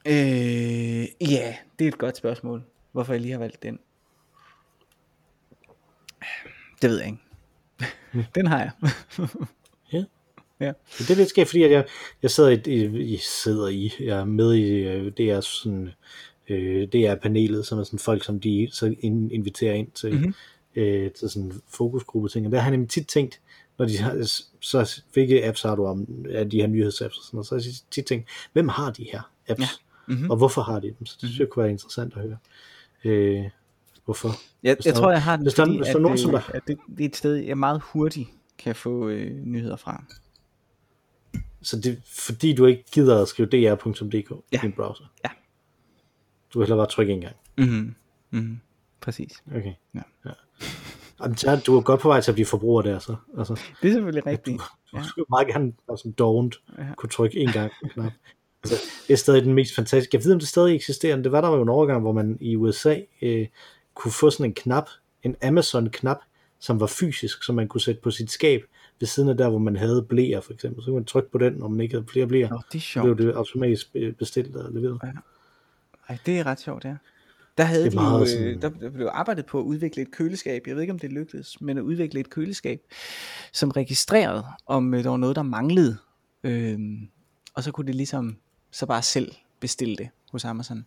Øh, 0.06 1.30
ja, 1.32 1.56
det 1.78 1.84
er 1.84 1.88
et 1.88 1.98
godt 1.98 2.16
spørgsmål. 2.16 2.62
Hvorfor 2.92 3.12
jeg 3.12 3.20
lige 3.20 3.32
har 3.32 3.38
valgt 3.38 3.62
den. 3.62 3.78
Det 6.82 6.90
ved 6.90 6.98
jeg 6.98 7.06
ikke. 7.06 8.28
den 8.34 8.46
har 8.46 8.58
jeg. 8.58 8.70
Ja. 9.92 10.04
Ja. 10.60 10.72
Men 10.98 11.06
det 11.06 11.10
er 11.10 11.14
lidt 11.16 11.28
skægt, 11.28 11.48
fordi 11.48 11.62
at 11.62 11.70
jeg, 11.70 11.84
jeg 12.22 12.30
sidder 12.30 12.50
i, 12.50 12.84
i, 13.02 13.16
sidder 13.16 13.68
i, 13.68 13.92
jeg 14.00 14.18
er 14.18 14.24
med 14.24 14.54
i 14.54 14.70
øh, 14.70 15.12
DR 15.12 15.40
sådan, 15.40 15.90
øh, 16.48 16.88
DR-panelet, 16.88 17.66
som 17.66 17.78
er 17.78 17.84
sådan 17.84 17.98
folk, 17.98 18.24
som 18.24 18.40
de 18.40 18.68
så 18.72 18.94
in, 19.00 19.30
inviterer 19.30 19.74
ind 19.74 19.90
til, 19.90 20.10
Mhm. 20.12 20.18
mm-hmm. 20.18 20.82
øh, 20.82 21.10
til 21.10 21.30
sådan 21.30 21.52
fokusgruppe 21.68 22.28
ting. 22.28 22.46
Og 22.46 22.52
der 22.52 22.58
har 22.58 22.64
jeg 22.64 22.70
nemlig 22.70 22.90
tit 22.90 23.06
tænkt, 23.06 23.40
når 23.78 23.86
de 23.86 23.98
har, 23.98 24.42
så 24.60 25.02
hvilke 25.12 25.46
apps 25.46 25.62
har 25.62 25.74
du 25.76 25.86
om 25.86 26.06
af 26.30 26.50
de 26.50 26.60
her 26.60 26.66
nyhedsapps 26.66 27.16
og 27.18 27.24
sådan 27.24 27.36
noget, 27.36 27.46
så 27.46 27.54
har 27.54 27.62
jeg 27.64 27.74
tit 27.90 28.04
tænkt, 28.04 28.28
hvem 28.52 28.68
har 28.68 28.90
de 28.90 29.06
her 29.12 29.30
apps? 29.48 29.60
Ja. 29.60 30.14
Mhm. 30.14 30.30
Og 30.30 30.36
hvorfor 30.36 30.62
har 30.62 30.80
de 30.80 30.86
dem? 30.98 31.06
Så 31.06 31.16
det 31.20 31.28
synes 31.28 31.40
jeg 31.40 31.48
kunne 31.48 31.62
være 31.62 31.72
interessant 31.72 32.14
at 32.16 32.22
høre. 32.22 32.36
Øh, 33.04 33.44
hvorfor? 34.04 34.28
Jeg, 34.62 34.76
jeg 34.84 34.94
tror, 34.94 35.10
jeg 35.10 35.22
har 35.22 35.36
den, 35.36 35.44
hvis 35.44 35.54
der- 35.54 35.64
fordi, 35.64 35.76
hvis 35.76 35.86
der 35.86 35.92
er 35.92 35.96
at, 35.96 36.02
nogen, 36.02 36.18
som 36.18 36.30
der- 36.30 36.40
at 36.54 36.62
det, 36.66 36.78
det 36.98 37.04
er 37.04 37.08
et 37.08 37.16
sted, 37.16 37.34
jeg 37.34 37.58
meget 37.58 37.80
hurtigt 37.84 38.28
kan 38.62 38.74
få 38.74 39.08
øh, 39.08 39.30
nyheder 39.44 39.76
fra. 39.76 40.04
Så 41.62 41.76
det 41.80 41.92
er 41.92 41.96
fordi, 42.06 42.54
du 42.54 42.66
ikke 42.66 42.84
gider 42.92 43.22
at 43.22 43.28
skrive 43.28 43.48
dr.dk 43.48 44.30
Ja. 44.52 44.58
i 44.58 44.58
din 44.62 44.72
browser? 44.72 45.04
Ja. 45.24 45.30
Du 46.54 46.58
vil 46.58 46.66
hellere 46.66 46.78
bare 46.78 46.86
trykke 46.90 47.12
en 47.12 47.20
gang. 47.20 47.36
Mm-hmm. 47.58 47.94
Mm-hmm. 48.30 48.60
Præcis. 49.00 49.42
Okay. 49.56 49.72
Ja. 49.94 50.00
ja. 50.24 50.30
Jamen, 51.22 51.36
så, 51.36 51.60
du 51.66 51.76
er 51.76 51.80
godt 51.80 52.00
på 52.00 52.08
vej 52.08 52.20
til 52.20 52.30
at 52.30 52.34
blive 52.34 52.46
forbruger 52.46 52.82
der, 52.82 52.98
så. 52.98 53.16
Altså, 53.38 53.54
Det 53.82 53.88
er 53.88 53.92
selvfølgelig 53.92 54.26
rigtigt. 54.26 54.60
du 54.92 54.96
ja. 54.96 55.02
skulle 55.02 55.26
meget 55.30 55.46
gerne 55.48 55.72
som 56.02 56.12
dovent 56.12 56.60
Ja. 56.78 56.86
kunne 56.96 57.10
trykke 57.10 57.38
en 57.38 57.52
gang 57.52 57.72
på 57.82 57.88
knap. 57.88 58.12
Altså, 58.64 58.76
det 59.06 59.12
er 59.12 59.16
stadig 59.16 59.42
den 59.44 59.54
mest 59.54 59.74
fantastiske. 59.74 60.16
Jeg 60.16 60.24
ved, 60.24 60.32
om 60.32 60.38
det 60.38 60.48
stadig 60.48 60.74
eksisterer. 60.74 61.16
Det 61.16 61.32
var 61.32 61.40
der 61.40 61.48
jo 61.48 61.62
en 61.62 61.68
overgang, 61.68 62.00
hvor 62.00 62.12
man 62.12 62.38
i 62.40 62.56
USA 62.56 62.96
øh, 63.22 63.46
kunne 63.94 64.12
få 64.12 64.30
sådan 64.30 64.46
en 64.46 64.54
knap, 64.54 64.88
en 65.22 65.36
Amazon-knap, 65.42 66.18
som 66.60 66.80
var 66.80 66.86
fysisk, 66.86 67.42
som 67.44 67.54
man 67.54 67.68
kunne 67.68 67.80
sætte 67.80 68.00
på 68.00 68.10
sit 68.10 68.30
skab, 68.30 68.62
ved 69.00 69.06
siden 69.06 69.28
af 69.28 69.36
der, 69.36 69.48
hvor 69.48 69.58
man 69.58 69.76
havde 69.76 70.02
blæer, 70.02 70.40
for 70.40 70.52
eksempel. 70.52 70.82
Så 70.82 70.86
kunne 70.86 70.94
man 70.94 71.04
trykke 71.04 71.30
på 71.30 71.38
den, 71.38 71.52
når 71.52 71.68
man 71.68 71.80
ikke 71.80 71.94
havde 71.94 72.06
flere 72.06 72.26
blæer. 72.26 72.48
Nå, 72.50 72.60
det 72.72 72.78
er 72.78 72.80
Så 72.80 73.02
blev 73.02 73.16
sjovt. 73.16 73.18
det 73.18 73.32
automatisk 73.32 73.96
bestilt 74.18 74.56
og 74.56 74.72
leveret. 74.72 75.00
Ej, 76.08 76.18
det 76.26 76.38
er 76.38 76.46
ret 76.46 76.60
sjovt, 76.60 76.84
ja. 76.84 76.96
Der 77.58 77.64
havde 77.64 77.84
Det 77.84 77.92
de 77.92 78.02
jo, 78.02 78.26
sådan- 78.26 78.46
øh, 78.46 78.62
der, 78.62 78.68
der 78.70 78.90
blev 78.90 79.08
arbejdet 79.12 79.46
på 79.46 79.58
at 79.58 79.62
udvikle 79.62 80.02
et 80.02 80.10
køleskab. 80.10 80.62
Jeg 80.66 80.74
ved 80.74 80.82
ikke, 80.82 80.92
om 80.92 80.98
det 80.98 81.12
lykkedes, 81.12 81.60
men 81.60 81.78
at 81.78 81.82
udvikle 81.82 82.20
et 82.20 82.30
køleskab, 82.30 82.80
som 83.52 83.70
registrerede, 83.70 84.44
om 84.66 84.94
øh, 84.94 85.04
der 85.04 85.10
var 85.10 85.16
noget, 85.16 85.36
der 85.36 85.42
manglede. 85.42 85.96
Øhm, 86.44 87.08
og 87.54 87.62
så 87.62 87.72
kunne 87.72 87.86
det 87.86 87.94
ligesom 87.94 88.36
så 88.70 88.86
bare 88.86 89.02
selv 89.02 89.32
bestille 89.60 89.96
det 89.96 90.08
hos 90.32 90.44
Amazon. 90.44 90.86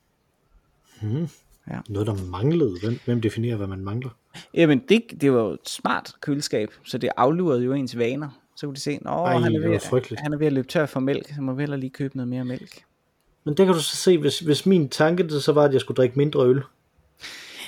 Hmm. 1.01 1.27
Ja. 1.69 1.79
Noget, 1.89 2.07
der 2.07 2.15
manglede. 2.31 2.79
Hvem, 2.83 2.99
hvem 3.05 3.21
definerer, 3.21 3.55
hvad 3.55 3.67
man 3.67 3.79
mangler? 3.79 4.09
Jamen, 4.53 4.81
det, 4.89 5.03
det 5.21 5.33
var 5.33 5.39
jo 5.39 5.49
et 5.49 5.69
smart 5.69 6.15
køleskab, 6.21 6.69
så 6.83 6.97
det 6.97 7.09
aflurede 7.17 7.63
jo 7.63 7.73
ens 7.73 7.97
vaner. 7.97 8.29
Så 8.55 8.65
kunne 8.67 8.75
de 8.75 8.79
se, 8.79 8.91
at 8.91 8.99
han, 9.05 9.43
er 9.43 9.49
det 9.49 9.69
ved, 9.69 9.79
frygteligt. 9.79 10.21
han 10.21 10.33
er 10.33 10.37
ved 10.37 10.47
at 10.47 10.53
løbe 10.53 10.67
tør 10.67 10.85
for 10.85 10.99
mælk, 10.99 11.33
så 11.35 11.41
må 11.41 11.53
vi 11.53 11.61
hellere 11.61 11.79
lige 11.79 11.89
købe 11.89 12.17
noget 12.17 12.27
mere 12.27 12.45
mælk. 12.45 12.83
Men 13.43 13.57
der 13.57 13.65
kan 13.65 13.73
du 13.73 13.79
så 13.79 13.95
se, 13.95 14.17
hvis, 14.17 14.39
hvis 14.39 14.65
min 14.65 14.89
tanke 14.89 15.23
det 15.23 15.43
så 15.43 15.51
var, 15.51 15.63
at 15.63 15.73
jeg 15.73 15.81
skulle 15.81 15.95
drikke 15.95 16.17
mindre 16.17 16.45
øl. 16.45 16.61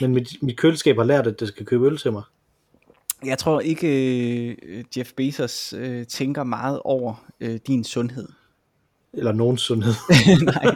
Men 0.01 0.13
mit, 0.13 0.43
mit 0.43 0.57
køleskab 0.57 0.95
har 0.95 1.03
lært, 1.03 1.27
at 1.27 1.39
det 1.39 1.47
skal 1.47 1.65
købe 1.65 1.85
øl 1.85 1.97
til 1.97 2.11
mig. 2.11 2.23
Jeg 3.25 3.37
tror 3.37 3.59
ikke, 3.59 3.87
øh, 4.49 4.83
Jeff 4.97 5.13
Bezos 5.13 5.73
øh, 5.73 6.05
tænker 6.05 6.43
meget 6.43 6.79
over 6.83 7.25
øh, 7.39 7.59
din 7.67 7.83
sundhed. 7.83 8.27
Eller 9.13 9.31
nogen 9.31 9.57
sundhed. 9.57 9.93
Nej. 10.45 10.75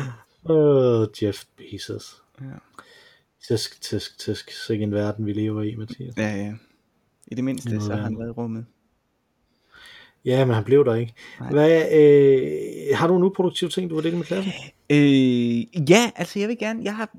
Åh, 0.50 1.06
Jeff 1.22 1.44
Bezos. 1.56 2.22
Ja. 2.40 2.46
Tisk, 3.48 3.80
tisk, 3.82 4.18
tisk. 4.18 4.50
Sikke 4.66 4.82
en 4.84 4.92
verden, 4.92 5.26
vi 5.26 5.32
lever 5.32 5.62
i, 5.62 5.74
Mathias. 5.76 6.14
Ja, 6.16 6.36
ja. 6.36 6.52
I 7.26 7.34
det 7.34 7.44
mindste, 7.44 7.80
så 7.80 7.94
har 7.94 8.02
han 8.02 8.18
været 8.18 8.28
i 8.28 8.32
rummet. 8.32 8.66
Ja, 10.24 10.44
men 10.44 10.54
han 10.54 10.64
blev 10.64 10.84
der 10.84 10.94
ikke. 10.94 11.14
Nej. 11.40 11.50
Hvad, 11.50 11.92
øh, 11.92 12.96
har 12.96 13.06
du 13.08 13.16
en 13.16 13.22
uproduktiv 13.22 13.68
ting, 13.68 13.90
du 13.90 13.94
vil 13.94 14.04
dele 14.04 14.16
med 14.16 14.24
klassen? 14.24 14.52
Øh, 14.90 15.90
ja, 15.90 16.10
altså 16.16 16.38
jeg 16.38 16.48
vil 16.48 16.58
gerne, 16.58 16.80
jeg 16.84 16.96
har 16.96 17.16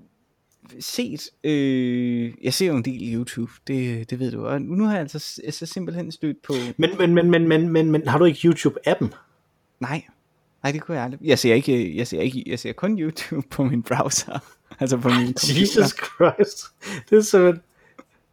set, 0.80 1.30
øh, 1.44 2.32
jeg 2.44 2.54
ser 2.54 2.68
jo 2.68 2.76
en 2.78 2.86
del 2.86 3.14
YouTube, 3.14 3.52
det, 3.68 4.10
det 4.10 4.20
ved 4.20 4.32
du, 4.32 4.46
og 4.46 4.62
nu 4.62 4.84
har 4.84 4.92
jeg 4.92 5.02
altså 5.02 5.20
s- 5.20 5.40
altså 5.46 5.66
simpelthen 5.66 6.12
stødt 6.12 6.42
på, 6.42 6.54
Men, 6.78 6.90
men, 6.98 7.14
men, 7.14 7.30
men, 7.32 7.48
men, 7.48 7.70
men, 7.70 7.92
men 7.92 8.08
har 8.08 8.18
du 8.18 8.26
ikke 8.26 8.48
YouTube-appen? 8.50 9.08
nej, 9.80 10.02
nej 10.64 10.72
det 10.72 10.82
kunne 10.82 10.97
jeg 10.97 11.03
aldrig, 11.03 11.20
jeg 11.24 11.39
ser 11.39 11.53
ikke, 11.53 11.97
jeg 11.97 12.07
ser 12.07 12.22
ikke, 12.22 12.43
jeg 12.47 12.59
ser 12.59 12.74
kun 12.74 12.99
YouTube 12.99 13.47
på 13.49 13.64
min 13.64 13.84
browser, 13.84 14.39
altså 14.80 14.97
på 14.97 15.09
min 15.09 15.28
computer. 15.28 15.59
Jesus 15.59 15.95
Christ. 16.16 16.66
Det 17.09 17.18
er 17.18 17.22
simpelthen... 17.22 17.62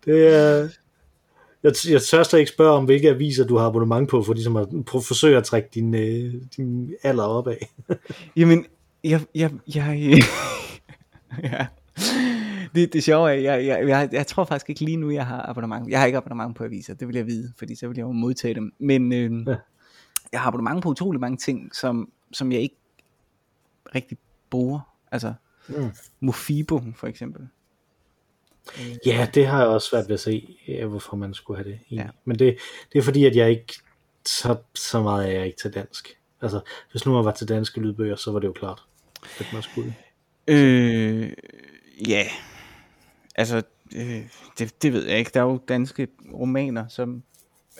Det 0.04 0.34
er... 0.34 0.68
jeg, 1.62 1.72
jeg 1.88 2.02
tør 2.02 2.22
slet 2.22 2.38
ikke 2.38 2.52
spørge 2.52 2.72
om, 2.72 2.84
hvilke 2.84 3.08
aviser 3.08 3.46
du 3.46 3.56
har 3.56 3.66
abonnement 3.66 4.08
på, 4.08 4.22
for 4.22 4.32
ligesom 4.32 4.56
at 4.56 4.68
forsøge 4.86 5.36
at 5.36 5.44
trække 5.44 5.68
din, 5.74 5.94
øh, 5.94 6.34
din 6.56 6.94
alder 7.02 7.24
op 7.24 7.48
af. 7.48 7.70
Jamen, 8.36 8.64
jeg, 9.04 9.20
jeg, 9.34 9.50
jeg, 9.74 10.20
ja. 11.42 11.66
Det, 12.74 12.92
det 12.92 13.04
sjove 13.04 13.30
er, 13.30 13.34
jeg, 13.34 13.66
jeg, 13.66 13.88
jeg, 13.88 14.08
jeg 14.12 14.26
tror 14.26 14.44
faktisk 14.44 14.70
ikke 14.70 14.84
lige 14.84 14.96
nu, 14.96 15.10
jeg 15.10 15.26
har 15.26 15.42
abonnement. 15.42 15.88
Jeg 15.88 15.98
har 15.98 16.06
ikke 16.06 16.18
abonnement 16.18 16.56
på 16.56 16.64
aviser, 16.64 16.94
det 16.94 17.08
vil 17.08 17.16
jeg 17.16 17.26
vide, 17.26 17.52
fordi 17.58 17.74
så 17.74 17.88
vil 17.88 17.96
jeg 17.96 18.04
jo 18.04 18.12
modtage 18.12 18.54
dem. 18.54 18.72
Men 18.78 19.12
øh, 19.12 19.46
ja. 19.46 19.56
jeg 20.32 20.40
har 20.40 20.48
abonnement 20.48 20.82
på 20.82 20.88
utrolig 20.88 21.20
mange 21.20 21.36
ting, 21.36 21.74
som, 21.74 22.08
som 22.32 22.52
jeg 22.52 22.60
ikke 22.60 22.76
rigtig 23.94 24.18
bruger. 24.50 24.80
Altså, 25.12 25.34
mm. 25.68 25.90
Mofibo 26.20 26.82
for 26.96 27.06
eksempel. 27.06 27.48
Ja, 29.06 29.28
det 29.34 29.46
har 29.46 29.58
jeg 29.58 29.68
også 29.68 29.88
svært 29.88 30.08
ved 30.08 30.14
at 30.14 30.20
se, 30.20 30.58
hvorfor 30.88 31.16
man 31.16 31.34
skulle 31.34 31.64
have 31.64 31.72
det. 31.72 31.80
Ja. 31.90 32.08
Men 32.24 32.38
det, 32.38 32.58
det 32.92 32.98
er 32.98 33.02
fordi, 33.02 33.24
at 33.24 33.36
jeg 33.36 33.50
ikke, 33.50 33.74
så, 34.24 34.56
så 34.74 35.02
meget 35.02 35.28
er 35.28 35.32
jeg 35.32 35.46
ikke 35.46 35.58
til 35.58 35.74
dansk. 35.74 36.18
Altså, 36.42 36.60
hvis 36.90 37.06
nu 37.06 37.12
man 37.12 37.24
var 37.24 37.32
til 37.32 37.48
danske 37.48 37.80
lydbøger, 37.80 38.16
så 38.16 38.32
var 38.32 38.38
det 38.38 38.46
jo 38.46 38.52
klart, 38.52 38.84
at 39.40 39.46
man 39.52 39.62
skulle. 39.62 39.94
Øh, 40.48 41.32
ja, 42.08 42.26
altså, 43.34 43.62
øh, 43.96 44.22
det, 44.58 44.82
det 44.82 44.92
ved 44.92 45.06
jeg 45.06 45.18
ikke. 45.18 45.30
Der 45.34 45.40
er 45.40 45.44
jo 45.44 45.60
danske 45.68 46.08
romaner, 46.32 46.88
som 46.88 47.22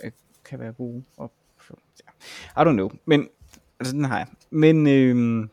øh, 0.03 0.11
kan 0.45 0.59
være 0.59 0.73
gode. 0.73 1.03
Og, 1.17 1.31
ja. 1.69 2.11
I 2.61 2.65
don't 2.65 2.73
know, 2.73 2.91
men 3.05 3.29
altså, 3.79 3.93
den 3.93 4.05
har 4.05 4.17
jeg. 4.17 4.27
Men, 4.49 4.87
øh, 4.87 5.47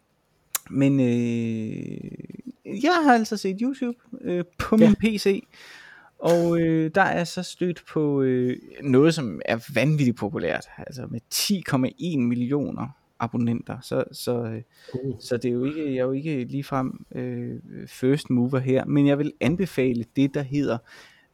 men 0.71 1.01
øh, 1.01 2.83
jeg 2.83 3.01
har 3.05 3.15
altså 3.15 3.37
set 3.37 3.59
YouTube 3.63 3.99
øh, 4.21 4.45
på 4.59 4.77
min 4.77 4.89
ja. 4.89 4.95
PC, 5.01 5.45
og 6.19 6.61
øh, 6.61 6.91
der 6.95 7.03
er 7.03 7.25
så 7.25 7.43
stødt 7.43 7.85
på 7.93 8.23
øh, 8.23 8.57
noget, 8.83 9.15
som 9.15 9.41
er 9.45 9.73
vanvittigt 9.75 10.17
populært, 10.17 10.67
altså 10.79 11.07
med 11.11 11.21
10,1 11.35 12.19
millioner 12.19 12.89
abonnenter, 13.19 13.81
så, 13.81 14.05
så, 14.13 14.43
øh, 14.43 14.63
uh. 14.95 15.15
så 15.21 15.37
det 15.37 15.49
er 15.49 15.53
jo 15.53 15.65
ikke, 15.65 15.85
jeg 15.85 15.99
er 15.99 16.05
jo 16.05 16.13
ikke 16.13 16.45
ligefrem 16.45 17.07
øh, 17.15 17.61
first 17.87 18.31
mover 18.31 18.59
her, 18.59 18.85
men 18.85 19.07
jeg 19.07 19.19
vil 19.19 19.33
anbefale 19.41 20.05
det, 20.17 20.35
der 20.35 20.43
hedder 20.43 20.79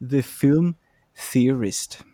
The 0.01 0.21
Film 0.23 0.75
Theorist. 1.17 2.05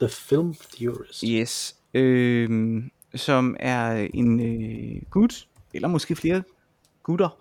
The 0.00 0.08
Film 0.08 0.54
Theorist? 0.76 1.24
Yes, 1.28 1.76
øh, 1.94 2.82
som 3.14 3.56
er 3.60 4.08
en 4.14 4.40
øh, 4.40 5.02
gut, 5.10 5.48
eller 5.74 5.88
måske 5.88 6.16
flere 6.16 6.42
gutter, 7.02 7.38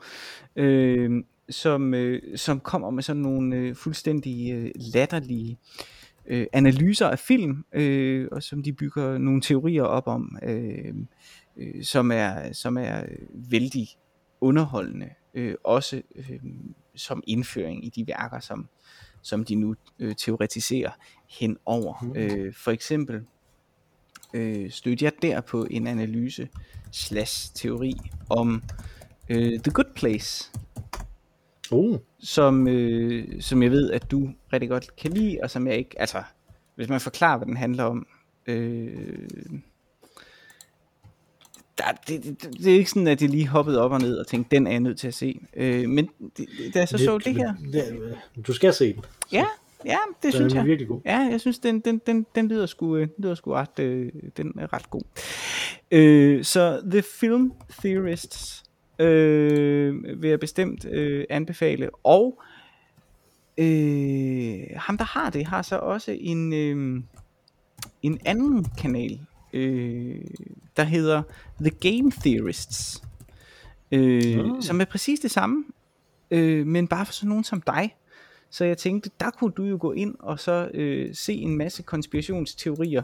øh, 0.56 1.24
som, 1.50 1.94
øh, 1.94 2.38
som 2.38 2.60
kommer 2.60 2.90
med 2.90 3.04
sådan 3.04 3.22
nogle 3.22 3.56
øh, 3.56 3.76
fuldstændig 3.76 4.54
øh, 4.54 4.72
latterlige 4.94 5.58
øh, 6.26 6.48
analyser 6.54 7.08
af 7.08 7.20
film, 7.20 7.66
øh, 7.74 8.28
og 8.32 8.44
som 8.44 8.64
de 8.64 8.74
bygger 8.74 9.18
nogle 9.18 9.42
teorier 9.42 9.84
op 9.84 10.08
om, 10.08 10.38
øh, 10.44 10.96
øh, 11.58 11.84
som 11.84 12.12
er 12.12 12.54
som 12.54 12.78
er 12.78 13.04
vældig 13.34 13.88
underholdende, 14.42 15.10
øh, 15.34 15.56
også 15.64 16.02
øh, 16.16 16.40
som 16.96 17.24
indføring 17.28 17.86
i 17.86 17.90
de 17.90 18.08
værker, 18.08 18.40
som 18.40 18.68
som 19.22 19.46
de 19.46 19.56
nu 19.56 19.76
øh, 20.00 20.16
teoretiserer 20.16 20.92
henover. 21.30 22.04
Mm. 22.04 22.16
Øh, 22.16 22.54
for 22.54 22.72
eksempel 22.72 23.22
øh, 24.34 24.72
stødte 24.72 25.06
jeg 25.06 25.12
der 25.22 25.42
på 25.42 25.68
en 25.72 25.88
analyse 25.88 26.48
slash 26.92 27.54
teori 27.56 27.94
om 28.30 28.64
øh, 29.30 29.60
The 29.60 29.72
Good 29.72 29.94
Place. 29.96 30.52
Uh. 31.72 31.98
Som, 32.20 32.68
øh, 32.68 33.42
som 33.42 33.64
jeg 33.64 33.72
ved, 33.72 33.92
at 33.92 34.12
du 34.12 34.30
rigtig 34.54 34.70
godt 34.70 34.96
kan 34.96 35.12
lide, 35.12 35.40
og 35.44 35.50
som 35.50 35.68
jeg 35.68 35.78
ikke, 35.78 36.02
altså, 36.02 36.24
hvis 36.76 36.90
man 36.90 37.00
forklarer, 37.00 37.38
hvad 37.38 37.48
den 37.48 37.58
handler 37.58 37.84
om, 37.84 38.08
øh, 38.48 39.20
der, 41.78 41.84
det, 42.08 42.24
det, 42.24 42.58
det, 42.58 42.74
er 42.74 42.78
ikke 42.78 42.90
sådan, 42.90 43.08
at 43.08 43.22
jeg 43.22 43.30
lige 43.30 43.48
hoppede 43.48 43.82
op 43.82 43.92
og 43.92 44.02
ned 44.02 44.18
og 44.18 44.28
tænkte, 44.28 44.56
den 44.56 44.68
er 44.68 44.72
jeg 44.72 44.80
nødt 44.80 45.00
til 45.00 45.08
at 45.08 45.14
se. 45.14 45.42
Øh, 45.54 45.90
men 45.90 46.10
det, 46.38 46.48
da 46.74 46.80
jeg 46.80 46.88
så 46.88 46.98
det, 46.98 47.06
så 47.06 47.18
det 47.18 47.36
her... 47.36 47.54
Det, 47.74 48.18
du 48.48 48.54
skal 48.54 48.74
se 48.74 48.94
den. 48.94 49.04
Ja, 49.32 49.46
ja, 49.86 49.98
det 50.16 50.24
den 50.24 50.32
synes 50.32 50.54
er 50.54 50.58
jeg. 50.58 50.66
virkelig 50.66 50.88
god. 50.88 51.02
Ja, 51.06 51.18
jeg 51.18 51.42
synes, 51.42 51.60
den, 51.60 51.80
den, 51.80 52.02
den, 52.08 52.26
den 52.36 52.48
lyder 52.48 52.66
sgu, 52.66 52.98
øh, 52.98 53.08
lyder 53.18 53.36
sgu 53.36 53.54
ret, 53.54 53.80
øh, 53.80 54.12
den 54.38 54.54
er 54.60 54.74
ret 54.74 54.90
god. 54.90 55.02
Øh, 55.92 56.44
så 56.44 56.82
The 56.92 57.02
Film 57.02 57.54
Theorists 57.82 58.64
øh, 59.00 60.22
vil 60.22 60.30
jeg 60.30 60.40
bestemt 60.40 60.86
øh, 60.86 61.26
anbefale. 61.30 61.90
Og 62.04 62.42
øh, 63.58 64.60
ham, 64.76 64.98
der 64.98 65.06
har 65.06 65.30
det, 65.30 65.46
har 65.46 65.62
så 65.62 65.78
også 65.78 66.18
en, 66.20 66.54
øh, 66.54 67.04
en 68.02 68.20
anden 68.26 68.66
kanal, 68.78 69.20
øh, 69.54 70.22
der 70.78 70.84
hedder 70.84 71.24
The 71.62 71.70
Game 71.70 72.12
Theorists, 72.12 73.04
øh, 73.92 74.46
mm. 74.46 74.62
som 74.62 74.82
er 74.82 74.86
præcis 74.86 75.20
det 75.20 75.32
samme, 75.32 75.64
øh, 76.32 76.68
men 76.68 76.88
bare 76.88 77.06
for 77.06 77.14
sådan 77.14 77.30
nogen 77.30 77.44
som 77.44 77.62
dig. 77.62 77.96
Så 78.52 78.66
jeg 78.66 78.78
tænkte, 78.78 79.10
der 79.20 79.30
kunne 79.30 79.52
du 79.52 79.64
jo 79.64 79.78
gå 79.82 79.92
ind 79.92 80.16
og 80.20 80.40
så 80.40 80.72
øh, 80.74 81.16
se 81.16 81.34
en 81.34 81.58
masse 81.58 81.84
konspirationsteorier 81.84 83.02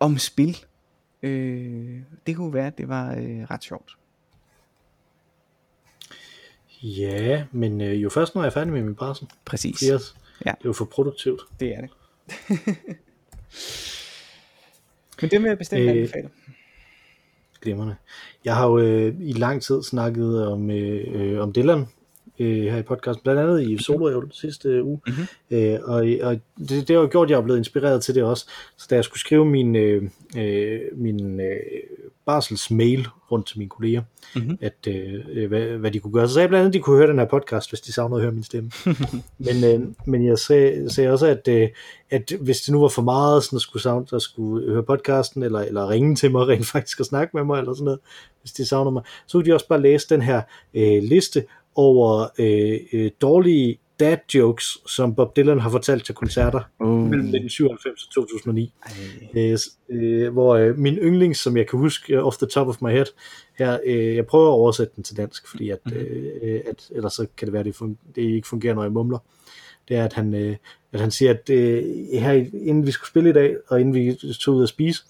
om 0.00 0.18
spil. 0.18 0.64
Øh, 1.22 2.00
det 2.26 2.36
kunne 2.36 2.54
være, 2.54 2.66
at 2.66 2.78
det 2.78 2.88
var 2.88 3.14
øh, 3.14 3.42
ret 3.50 3.64
sjovt. 3.64 3.96
Ja, 6.82 7.44
men 7.52 7.80
øh, 7.80 8.02
jo 8.02 8.08
først 8.08 8.34
når 8.34 8.42
jeg 8.42 8.46
er 8.46 8.52
færdig 8.52 8.72
med 8.72 8.82
min 8.82 8.94
barsel. 8.94 9.28
Præcis. 9.44 9.78
Fordi 9.78 9.86
ja. 10.46 10.50
det 10.50 10.64
er 10.64 10.64
jo 10.64 10.72
for 10.72 10.84
produktivt. 10.84 11.40
Det 11.60 11.74
er 11.74 11.80
det. 11.80 11.90
men 15.20 15.30
det 15.30 15.42
vil 15.42 15.48
jeg 15.48 15.58
bestemt 15.58 15.82
øh, 15.82 15.90
anbefale. 15.90 16.30
Glimrende. 17.60 17.96
Jeg 18.44 18.56
har 18.56 18.66
jo 18.66 18.78
øh, 18.78 19.14
i 19.20 19.32
lang 19.32 19.62
tid 19.62 19.82
snakket 19.82 20.46
om, 20.46 20.70
øh, 20.70 21.32
øh 21.32 21.40
om 21.40 21.52
Dylan, 21.52 21.86
øh, 22.40 22.72
her 22.72 22.76
i 22.76 22.82
podcasten, 22.82 23.22
blandt 23.22 23.40
andet 23.40 23.62
i 23.62 23.78
solo 23.82 24.22
sidste 24.30 24.84
uge, 24.84 25.00
mm-hmm. 25.06 25.56
øh, 25.58 25.78
og, 25.82 26.06
og 26.22 26.40
det, 26.58 26.68
det 26.68 26.90
har 26.90 27.02
jo 27.02 27.08
gjort, 27.10 27.26
at 27.26 27.30
jeg 27.30 27.36
er 27.36 27.42
blevet 27.42 27.58
inspireret 27.58 28.02
til 28.02 28.14
det 28.14 28.22
også, 28.22 28.46
så 28.76 28.86
da 28.90 28.94
jeg 28.94 29.04
skulle 29.04 29.20
skrive 29.20 29.44
min, 29.44 29.76
øh, 29.76 30.02
øh, 30.36 30.80
min 30.94 31.40
øh, 31.40 31.56
barselsmail 32.26 33.08
rundt 33.32 33.46
til 33.46 33.58
mine 33.58 33.68
kolleger, 33.68 34.02
mm-hmm. 34.36 34.58
at 34.60 34.88
øh, 34.88 35.48
hvad, 35.48 35.60
hvad 35.60 35.90
de 35.90 35.98
kunne 35.98 36.12
gøre, 36.12 36.28
så 36.28 36.34
sagde 36.34 36.42
jeg 36.42 36.48
blandt 36.48 36.64
andet, 36.64 36.70
at 36.70 36.74
de 36.74 36.82
kunne 36.82 36.96
høre 36.96 37.08
den 37.10 37.18
her 37.18 37.26
podcast, 37.26 37.70
hvis 37.70 37.80
de 37.80 37.92
savnede 37.92 38.20
at 38.20 38.22
høre 38.22 38.32
min 38.32 38.42
stemme, 38.42 38.70
men, 39.46 39.64
øh, 39.64 39.80
men 40.06 40.26
jeg 40.26 40.38
sagde, 40.38 40.90
sagde 40.90 41.10
også, 41.10 41.26
at, 41.26 41.48
øh, 41.48 41.68
at 42.10 42.32
hvis 42.40 42.60
det 42.60 42.72
nu 42.72 42.80
var 42.80 42.88
for 42.88 43.02
meget, 43.02 43.44
sådan 43.44 43.56
at 43.56 43.62
skulle, 43.62 43.82
savne, 43.82 44.06
at 44.12 44.22
skulle 44.22 44.72
høre 44.72 44.82
podcasten, 44.82 45.42
eller, 45.42 45.60
eller 45.60 45.88
ringe 45.88 46.16
til 46.16 46.30
mig 46.30 46.48
rent 46.48 46.66
faktisk 46.66 47.00
og 47.00 47.06
snakke 47.06 47.36
med 47.36 47.44
mig, 47.44 47.58
eller 47.58 47.74
sådan 47.74 47.84
noget, 47.84 48.00
hvis 48.40 48.52
de 48.52 48.66
savnede 48.66 48.92
mig, 48.92 49.02
så 49.26 49.38
kunne 49.38 49.46
de 49.46 49.54
også 49.54 49.68
bare 49.68 49.82
læse 49.82 50.06
den 50.08 50.22
her 50.22 50.42
øh, 50.74 51.02
liste, 51.02 51.44
over 51.74 52.26
øh, 52.38 52.80
øh, 52.92 53.10
dårlige 53.20 53.78
dad 54.00 54.16
jokes, 54.34 54.78
som 54.86 55.14
Bob 55.14 55.36
Dylan 55.36 55.60
har 55.60 55.70
fortalt 55.70 56.04
til 56.04 56.14
koncerter 56.14 56.60
uh. 56.80 56.88
mellem 56.88 57.26
1997 57.26 58.04
og 58.04 58.12
2009. 58.14 58.72
Øh, 59.34 59.58
øh, 59.88 60.32
hvor 60.32 60.54
øh, 60.54 60.78
min 60.78 60.94
yndlings, 60.94 61.40
som 61.40 61.56
jeg 61.56 61.66
kan 61.66 61.78
huske 61.78 62.18
uh, 62.18 62.26
off 62.26 62.36
the 62.36 62.46
top 62.46 62.68
of 62.68 62.82
my 62.82 62.90
head, 62.90 63.06
her, 63.58 63.78
øh, 63.86 64.16
jeg 64.16 64.26
prøver 64.26 64.48
at 64.48 64.52
oversætte 64.52 64.92
den 64.96 65.04
til 65.04 65.16
dansk, 65.16 65.48
fordi 65.48 65.70
at, 65.70 65.78
mm. 65.86 65.92
øh, 65.92 66.60
at 66.66 66.90
ellers 66.90 67.12
så 67.12 67.26
kan 67.36 67.46
det 67.46 67.52
være, 67.52 67.60
at 67.60 67.66
det, 67.66 67.76
fun- 67.76 68.12
det 68.14 68.22
ikke 68.22 68.48
fungerer, 68.48 68.74
når 68.74 68.82
jeg 68.82 68.92
mumler. 68.92 69.18
Det 69.88 69.96
er, 69.96 70.04
at 70.04 70.12
han, 70.12 70.34
øh, 70.34 70.56
at 70.92 71.00
han 71.00 71.10
siger, 71.10 71.30
at 71.30 71.50
øh, 71.50 71.84
her, 72.12 72.32
inden 72.52 72.86
vi 72.86 72.90
skulle 72.90 73.08
spille 73.08 73.30
i 73.30 73.32
dag, 73.32 73.56
og 73.68 73.80
inden 73.80 73.94
vi 73.94 74.18
tog 74.40 74.54
ud 74.54 74.62
at 74.62 74.68
spise, 74.68 75.02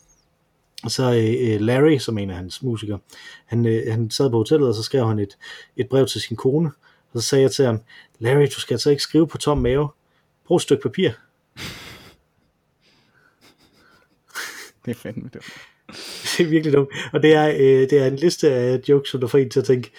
så 0.89 1.13
øh, 1.13 1.61
Larry, 1.61 1.99
som 1.99 2.19
en 2.19 2.31
af 2.31 2.37
hans 2.37 2.63
musikere, 2.63 2.99
han, 3.47 3.67
øh, 3.67 3.93
han 3.93 4.11
sad 4.11 4.31
på 4.31 4.37
hotellet, 4.37 4.69
og 4.69 4.75
så 4.75 4.83
skrev 4.83 5.07
han 5.07 5.19
et, 5.19 5.39
et 5.77 5.89
brev 5.89 6.07
til 6.07 6.21
sin 6.21 6.37
kone, 6.37 6.71
og 7.13 7.23
så 7.23 7.29
sagde 7.29 7.43
jeg 7.43 7.51
til 7.51 7.65
ham, 7.65 7.81
Larry, 8.19 8.47
du 8.55 8.61
skal 8.61 8.75
altså 8.75 8.91
ikke 8.91 9.03
skrive 9.03 9.29
på 9.29 9.39
tom 9.39 9.59
mave. 9.59 9.89
Brug 10.47 10.57
et 10.57 10.63
stykke 10.63 10.83
papir. 10.83 11.11
det 14.85 14.91
er 14.91 14.95
fandme 14.95 15.31
dumt. 15.35 15.45
det 16.37 16.41
er 16.41 16.49
virkelig 16.49 16.73
dumt. 16.73 16.89
Og 17.13 17.23
det 17.23 17.35
er, 17.35 17.49
øh, 17.49 17.91
det 17.91 17.93
er 17.93 18.07
en 18.07 18.17
liste 18.17 18.51
af 18.51 18.81
jokes, 18.89 19.11
som 19.11 19.21
der 19.21 19.27
får 19.27 19.39
en 19.39 19.51
til 19.51 19.61
at 19.61 19.67
tænke, 19.67 19.91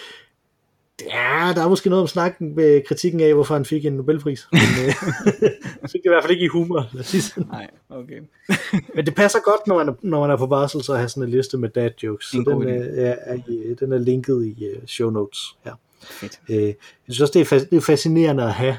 Ja, 1.09 1.53
der 1.55 1.63
er 1.63 1.69
måske 1.69 1.89
noget 1.89 2.01
om 2.01 2.07
snakken 2.07 2.55
med 2.55 2.81
kritikken 2.87 3.21
af, 3.21 3.33
hvorfor 3.33 3.53
han 3.53 3.65
fik 3.65 3.85
en 3.85 3.93
Nobelpris. 3.93 4.47
Men 4.51 4.61
øh, 4.61 4.93
så 5.89 5.93
det 5.93 6.01
i 6.05 6.09
hvert 6.09 6.23
fald 6.23 6.31
ikke 6.31 6.45
i 6.45 6.47
humor. 6.47 6.87
Lad 6.93 7.01
os 7.01 7.37
Nej, 7.37 7.67
okay. 7.89 8.21
Men 8.95 9.05
det 9.05 9.15
passer 9.15 9.39
godt, 9.39 9.67
når 9.67 9.77
man, 9.77 9.89
er, 9.89 9.93
når 10.01 10.19
man 10.19 10.29
er 10.29 10.37
på 10.37 10.47
barsel, 10.47 10.83
så 10.83 10.91
at 10.93 10.97
have 10.97 11.09
sådan 11.09 11.23
en 11.23 11.29
liste 11.29 11.57
med 11.57 11.69
dad 11.69 11.89
jokes. 12.03 12.25
Så 12.25 12.37
den 12.37 12.69
er, 12.69 13.05
er, 13.05 13.15
er, 13.25 13.75
den 13.79 13.93
er 13.93 13.97
linket 13.97 14.45
i 14.45 14.67
uh, 14.69 14.85
show 14.85 15.09
notes 15.09 15.39
her. 15.63 15.73
Fedt. 16.01 16.39
Øh, 16.49 16.63
jeg 16.63 16.75
synes 17.09 17.21
også, 17.21 17.39
det 17.39 17.51
er, 17.51 17.59
det 17.59 17.77
er 17.77 17.81
fascinerende 17.81 18.43
at 18.43 18.53
have 18.53 18.77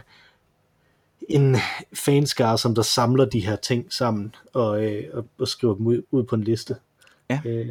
en 1.28 1.56
fanskare, 1.94 2.58
som 2.58 2.74
der 2.74 2.82
samler 2.82 3.24
de 3.24 3.40
her 3.40 3.56
ting 3.56 3.92
sammen 3.92 4.34
og, 4.52 4.84
øh, 4.84 5.04
og, 5.12 5.26
og 5.38 5.48
skriver 5.48 5.74
dem 5.74 5.86
ud, 5.86 6.02
ud 6.10 6.24
på 6.24 6.34
en 6.34 6.44
liste. 6.44 6.76
Ja. 7.30 7.40
Øh, 7.44 7.68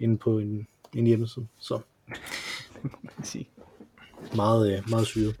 inde 0.00 0.18
på 0.18 0.38
en, 0.38 0.66
en 0.94 1.06
hjemmeside. 1.06 1.46
Så. 1.58 1.80
sige 3.22 3.48
meget, 4.36 4.72
øh, 4.72 4.90
meget 4.90 5.06
syret. 5.06 5.36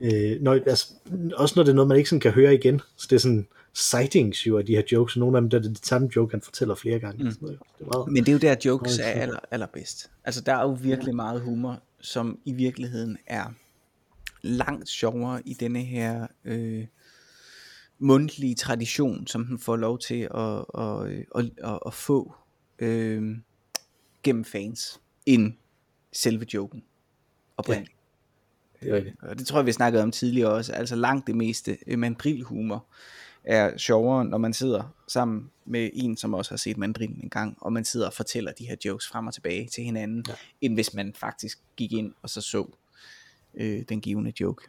Øh, 0.00 0.40
når, 0.40 0.52
altså, 0.52 0.92
også 1.34 1.52
når 1.56 1.62
det 1.62 1.70
er 1.70 1.74
noget, 1.74 1.88
man 1.88 1.98
ikke 1.98 2.10
sådan 2.10 2.20
kan 2.20 2.32
høre 2.32 2.54
igen. 2.54 2.80
Så 2.96 3.06
det 3.10 3.16
er 3.16 3.20
sådan, 3.20 3.46
sightings 3.74 4.46
jo 4.46 4.58
af 4.58 4.66
de 4.66 4.74
her 4.74 4.82
jokes, 4.92 5.16
og 5.16 5.20
nogle 5.20 5.36
af 5.36 5.40
dem 5.40 5.50
der 5.50 5.58
er 5.58 5.62
det 5.62 5.70
det 5.70 5.86
samme 5.86 6.10
joke, 6.16 6.30
han 6.30 6.40
fortæller 6.40 6.74
flere 6.74 6.98
gange. 6.98 7.24
Mm. 7.24 7.30
Det 7.30 7.40
er 7.80 7.84
meget, 7.84 8.12
Men 8.12 8.24
det 8.24 8.28
er 8.28 8.32
jo 8.32 8.38
der, 8.38 8.56
jokes 8.64 8.98
er 8.98 9.04
aller, 9.04 9.38
allerbedst. 9.50 10.10
Altså 10.24 10.40
der 10.40 10.54
er 10.54 10.62
jo 10.62 10.78
virkelig 10.80 11.16
meget 11.16 11.40
humor, 11.40 11.82
som 12.00 12.38
i 12.44 12.52
virkeligheden 12.52 13.18
er 13.26 13.44
langt 14.42 14.88
sjovere 14.88 15.42
i 15.44 15.54
denne 15.54 15.80
her 15.80 16.26
øh, 16.44 16.86
mundtlige 17.98 18.54
tradition, 18.54 19.26
som 19.26 19.46
den 19.46 19.58
får 19.58 19.76
lov 19.76 19.98
til 19.98 20.28
at, 20.34 20.64
at, 20.78 21.26
at, 21.34 21.44
at, 21.64 21.78
at 21.86 21.94
få 21.94 22.34
øh, 22.78 23.36
gennem 24.22 24.44
fans, 24.44 25.00
end 25.26 25.52
selve 26.12 26.46
joken 26.54 26.82
oprindeligt. 27.56 27.96
Det 28.82 28.90
er 28.90 28.96
rigtigt. 28.96 29.16
Og 29.22 29.38
det 29.38 29.46
tror 29.46 29.58
jeg, 29.58 29.66
vi 29.66 29.72
snakkede 29.72 30.02
om 30.02 30.10
tidligere 30.10 30.50
også. 30.50 30.72
Altså 30.72 30.96
langt 30.96 31.26
det 31.26 31.36
meste 31.36 31.78
øh, 31.86 31.98
mandrilhumor 31.98 32.84
er 33.44 33.78
sjovere, 33.78 34.24
når 34.24 34.38
man 34.38 34.52
sidder 34.52 34.94
sammen 35.08 35.50
med 35.64 35.90
en, 35.92 36.16
som 36.16 36.34
også 36.34 36.50
har 36.50 36.56
set 36.56 36.78
mandrillen 36.78 37.20
en 37.22 37.30
gang, 37.30 37.56
og 37.60 37.72
man 37.72 37.84
sidder 37.84 38.06
og 38.06 38.12
fortæller 38.12 38.52
de 38.52 38.66
her 38.66 38.76
jokes 38.84 39.08
frem 39.08 39.26
og 39.26 39.34
tilbage 39.34 39.68
til 39.68 39.84
hinanden, 39.84 40.24
ja. 40.28 40.34
end 40.60 40.74
hvis 40.74 40.94
man 40.94 41.12
faktisk 41.14 41.58
gik 41.76 41.92
ind 41.92 42.12
og 42.22 42.30
så 42.30 42.40
så 42.40 42.70
øh, 43.54 43.82
den 43.88 44.00
givende 44.00 44.32
joke. 44.40 44.64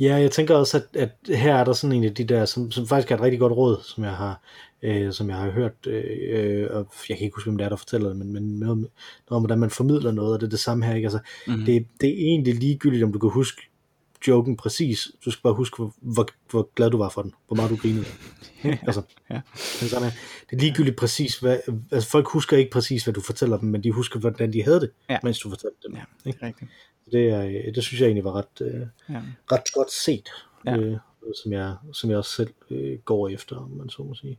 Ja, 0.00 0.16
jeg 0.16 0.30
tænker 0.30 0.54
også, 0.54 0.76
at, 0.76 1.00
at 1.02 1.36
her 1.36 1.54
er 1.56 1.64
der 1.64 1.72
sådan 1.72 1.96
en 1.96 2.04
af 2.04 2.14
de 2.14 2.24
der, 2.24 2.44
som, 2.44 2.70
som 2.70 2.86
faktisk 2.86 3.10
er 3.10 3.14
et 3.14 3.22
rigtig 3.22 3.40
godt 3.40 3.52
råd, 3.52 3.80
som 3.84 4.04
jeg 4.04 4.12
har, 4.12 4.42
øh, 4.82 5.12
som 5.12 5.28
jeg 5.28 5.36
har 5.36 5.50
hørt, 5.50 5.86
øh, 5.86 6.66
og 6.70 6.86
jeg 7.08 7.16
kan 7.16 7.24
ikke 7.24 7.34
huske, 7.34 7.50
hvem 7.50 7.58
det 7.58 7.64
er, 7.64 7.68
der 7.68 7.76
fortæller 7.76 8.08
det, 8.08 8.16
men, 8.16 8.32
men 8.32 8.42
noget, 8.42 8.78
noget 8.78 8.88
om, 9.30 9.42
hvordan 9.42 9.58
man 9.58 9.70
formidler 9.70 10.12
noget, 10.12 10.34
og 10.34 10.40
det 10.40 10.46
er 10.46 10.50
det 10.50 10.60
samme 10.60 10.84
her, 10.84 10.94
ikke? 10.94 11.06
Altså, 11.06 11.18
mm-hmm. 11.46 11.64
det, 11.64 11.86
det 12.00 12.08
er 12.08 12.14
egentlig 12.14 12.54
ligegyldigt, 12.54 13.04
om 13.04 13.12
du 13.12 13.18
kan 13.18 13.30
huske 13.30 13.69
joken 14.28 14.56
præcis, 14.56 15.10
du 15.24 15.30
skal 15.30 15.42
bare 15.42 15.54
huske, 15.54 15.76
hvor, 15.76 15.94
hvor, 16.00 16.28
hvor 16.50 16.70
glad 16.74 16.90
du 16.90 16.98
var 16.98 17.08
for 17.08 17.22
den, 17.22 17.32
hvor 17.46 17.56
meget 17.56 17.70
du 17.70 17.76
grinede. 17.76 18.04
altså, 18.88 19.02
ja. 19.30 19.40
det, 19.80 19.92
er 19.92 19.98
det 19.98 20.12
er 20.52 20.56
ligegyldigt 20.56 20.96
præcis, 20.96 21.38
hvad, 21.38 21.58
altså 21.90 22.10
folk 22.10 22.28
husker 22.28 22.56
ikke 22.56 22.70
præcis, 22.70 23.04
hvad 23.04 23.14
du 23.14 23.20
fortæller 23.20 23.58
dem, 23.58 23.68
men 23.68 23.82
de 23.82 23.92
husker, 23.92 24.20
hvordan 24.20 24.52
de 24.52 24.62
havde 24.62 24.80
det, 24.80 24.90
ja. 25.10 25.18
mens 25.22 25.38
du 25.38 25.48
fortalte 25.48 25.76
dem. 25.86 25.94
Ja, 25.94 26.02
det 26.24 26.36
er 26.40 26.46
rigtigt 26.46 26.70
det, 27.12 27.28
er, 27.28 27.72
det 27.72 27.84
synes 27.84 28.00
jeg 28.00 28.06
egentlig 28.06 28.24
var 28.24 28.32
ret, 28.32 28.60
øh, 28.60 28.86
ja. 29.08 29.20
ret 29.52 29.72
godt 29.72 29.92
set, 29.92 30.28
ja. 30.66 30.76
øh, 30.76 30.96
som, 31.42 31.52
jeg, 31.52 31.76
som 31.92 32.10
jeg 32.10 32.18
også 32.18 32.30
selv 32.30 32.50
øh, 32.70 32.98
går 32.98 33.28
efter, 33.28 33.56
om 33.56 33.70
man 33.70 33.88
så 33.88 34.02
må 34.02 34.14
sige, 34.14 34.38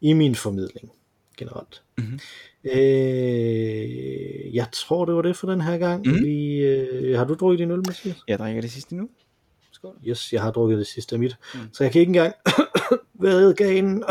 i 0.00 0.12
min 0.12 0.34
formidling 0.34 0.92
generelt. 1.36 1.82
Mm-hmm. 1.98 2.20
Øh, 2.64 4.54
jeg 4.54 4.66
tror, 4.72 5.04
det 5.04 5.14
var 5.14 5.22
det 5.22 5.36
for 5.36 5.50
den 5.50 5.60
her 5.60 5.78
gang. 5.78 6.06
Mm-hmm. 6.06 6.24
Vi, 6.24 6.56
øh, 6.56 7.18
har 7.18 7.24
du 7.24 7.34
drukket 7.34 7.58
din 7.58 7.70
øl, 7.70 7.82
Mathias? 7.86 8.16
Jeg 8.28 8.38
drikker 8.38 8.60
det 8.60 8.70
sidste 8.70 8.96
nu. 8.96 9.08
Skål. 9.82 9.96
Yes, 10.06 10.32
jeg 10.32 10.42
har 10.42 10.50
drukket 10.50 10.78
det 10.78 10.86
sidste 10.86 11.14
af 11.14 11.18
mit. 11.18 11.36
Mm. 11.54 11.60
Så 11.72 11.84
jeg 11.84 11.92
kan 11.92 12.00
ikke 12.00 12.10
engang 12.10 12.34
være 13.22 13.54
ganen, 13.54 13.94
mm. 13.94 14.04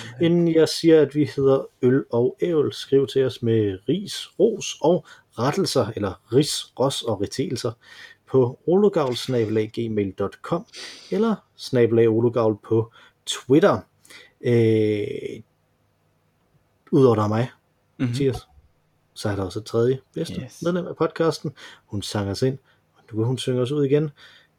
inden 0.26 0.54
jeg 0.54 0.68
siger, 0.68 1.02
at 1.02 1.14
vi 1.14 1.30
hedder 1.36 1.66
Øl 1.82 2.04
og 2.10 2.36
Ævel. 2.40 2.72
Skriv 2.72 3.06
til 3.06 3.24
os 3.24 3.42
med 3.42 3.78
ris, 3.88 4.26
ros 4.38 4.76
og 4.80 5.06
rettelser, 5.38 5.86
eller 5.96 6.34
ris, 6.34 6.64
ros 6.78 7.02
og 7.02 7.20
retelser 7.20 7.72
på 8.30 8.58
ologavl.gmail.com 8.66 10.66
eller 11.10 11.34
snabelag 11.56 12.08
ologavl 12.08 12.58
på 12.68 12.92
Twitter. 13.26 13.80
Øh, 14.40 15.42
Udover 16.90 17.14
der 17.14 17.22
er 17.22 17.28
mig, 17.28 17.50
mm-hmm. 17.98 18.10
Mathias, 18.10 18.48
så 19.14 19.28
er 19.28 19.36
der 19.36 19.42
også 19.42 19.58
et 19.58 19.64
tredje 19.64 19.98
bedste 20.14 20.40
yes. 20.40 20.62
medlem 20.62 20.86
af 20.86 20.96
podcasten. 20.96 21.52
Hun 21.86 22.02
sang 22.02 22.30
os 22.30 22.42
ind, 22.42 22.58
og 22.94 23.02
nu 23.12 23.18
vil 23.18 23.26
hun 23.26 23.38
synge 23.38 23.60
os 23.60 23.72
ud 23.72 23.84
igen. 23.84 24.10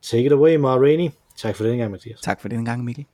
Take 0.03 0.25
it 0.25 0.33
away, 0.33 0.57
Ma 0.57 0.75
Rainey. 0.75 1.13
Tak 1.37 1.55
for 1.55 1.63
den 1.63 1.77
gang, 1.77 1.91
Mathias. 1.91 2.19
Tak 2.21 2.41
for 2.41 2.49
den 2.49 2.65
gang, 2.65 2.83
Mikkel. 2.83 3.05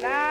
Now 0.00 0.27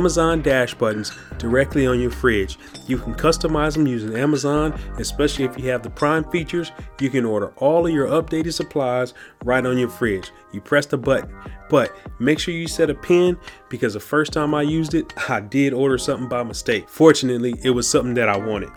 Amazon 0.00 0.40
dash 0.40 0.72
buttons 0.72 1.12
directly 1.36 1.86
on 1.86 2.00
your 2.00 2.10
fridge. 2.10 2.58
You 2.86 2.96
can 2.96 3.14
customize 3.14 3.74
them 3.74 3.86
using 3.86 4.16
Amazon, 4.16 4.72
especially 4.96 5.44
if 5.44 5.58
you 5.58 5.68
have 5.68 5.82
the 5.82 5.90
Prime 5.90 6.24
features. 6.30 6.72
You 6.98 7.10
can 7.10 7.26
order 7.26 7.52
all 7.58 7.86
of 7.86 7.92
your 7.92 8.06
updated 8.06 8.54
supplies 8.54 9.12
right 9.44 9.64
on 9.66 9.76
your 9.76 9.90
fridge. 9.90 10.30
You 10.54 10.62
press 10.62 10.86
the 10.86 10.96
button, 10.96 11.30
but 11.68 11.94
make 12.18 12.38
sure 12.38 12.54
you 12.54 12.66
set 12.66 12.88
a 12.88 12.94
pin 12.94 13.36
because 13.68 13.92
the 13.92 14.00
first 14.00 14.32
time 14.32 14.54
I 14.54 14.62
used 14.62 14.94
it, 14.94 15.12
I 15.28 15.40
did 15.40 15.74
order 15.74 15.98
something 15.98 16.30
by 16.30 16.44
mistake. 16.44 16.88
Fortunately, 16.88 17.54
it 17.62 17.70
was 17.70 17.86
something 17.86 18.14
that 18.14 18.30
I 18.30 18.38
wanted. 18.38 18.70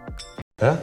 Huh? 0.60 0.78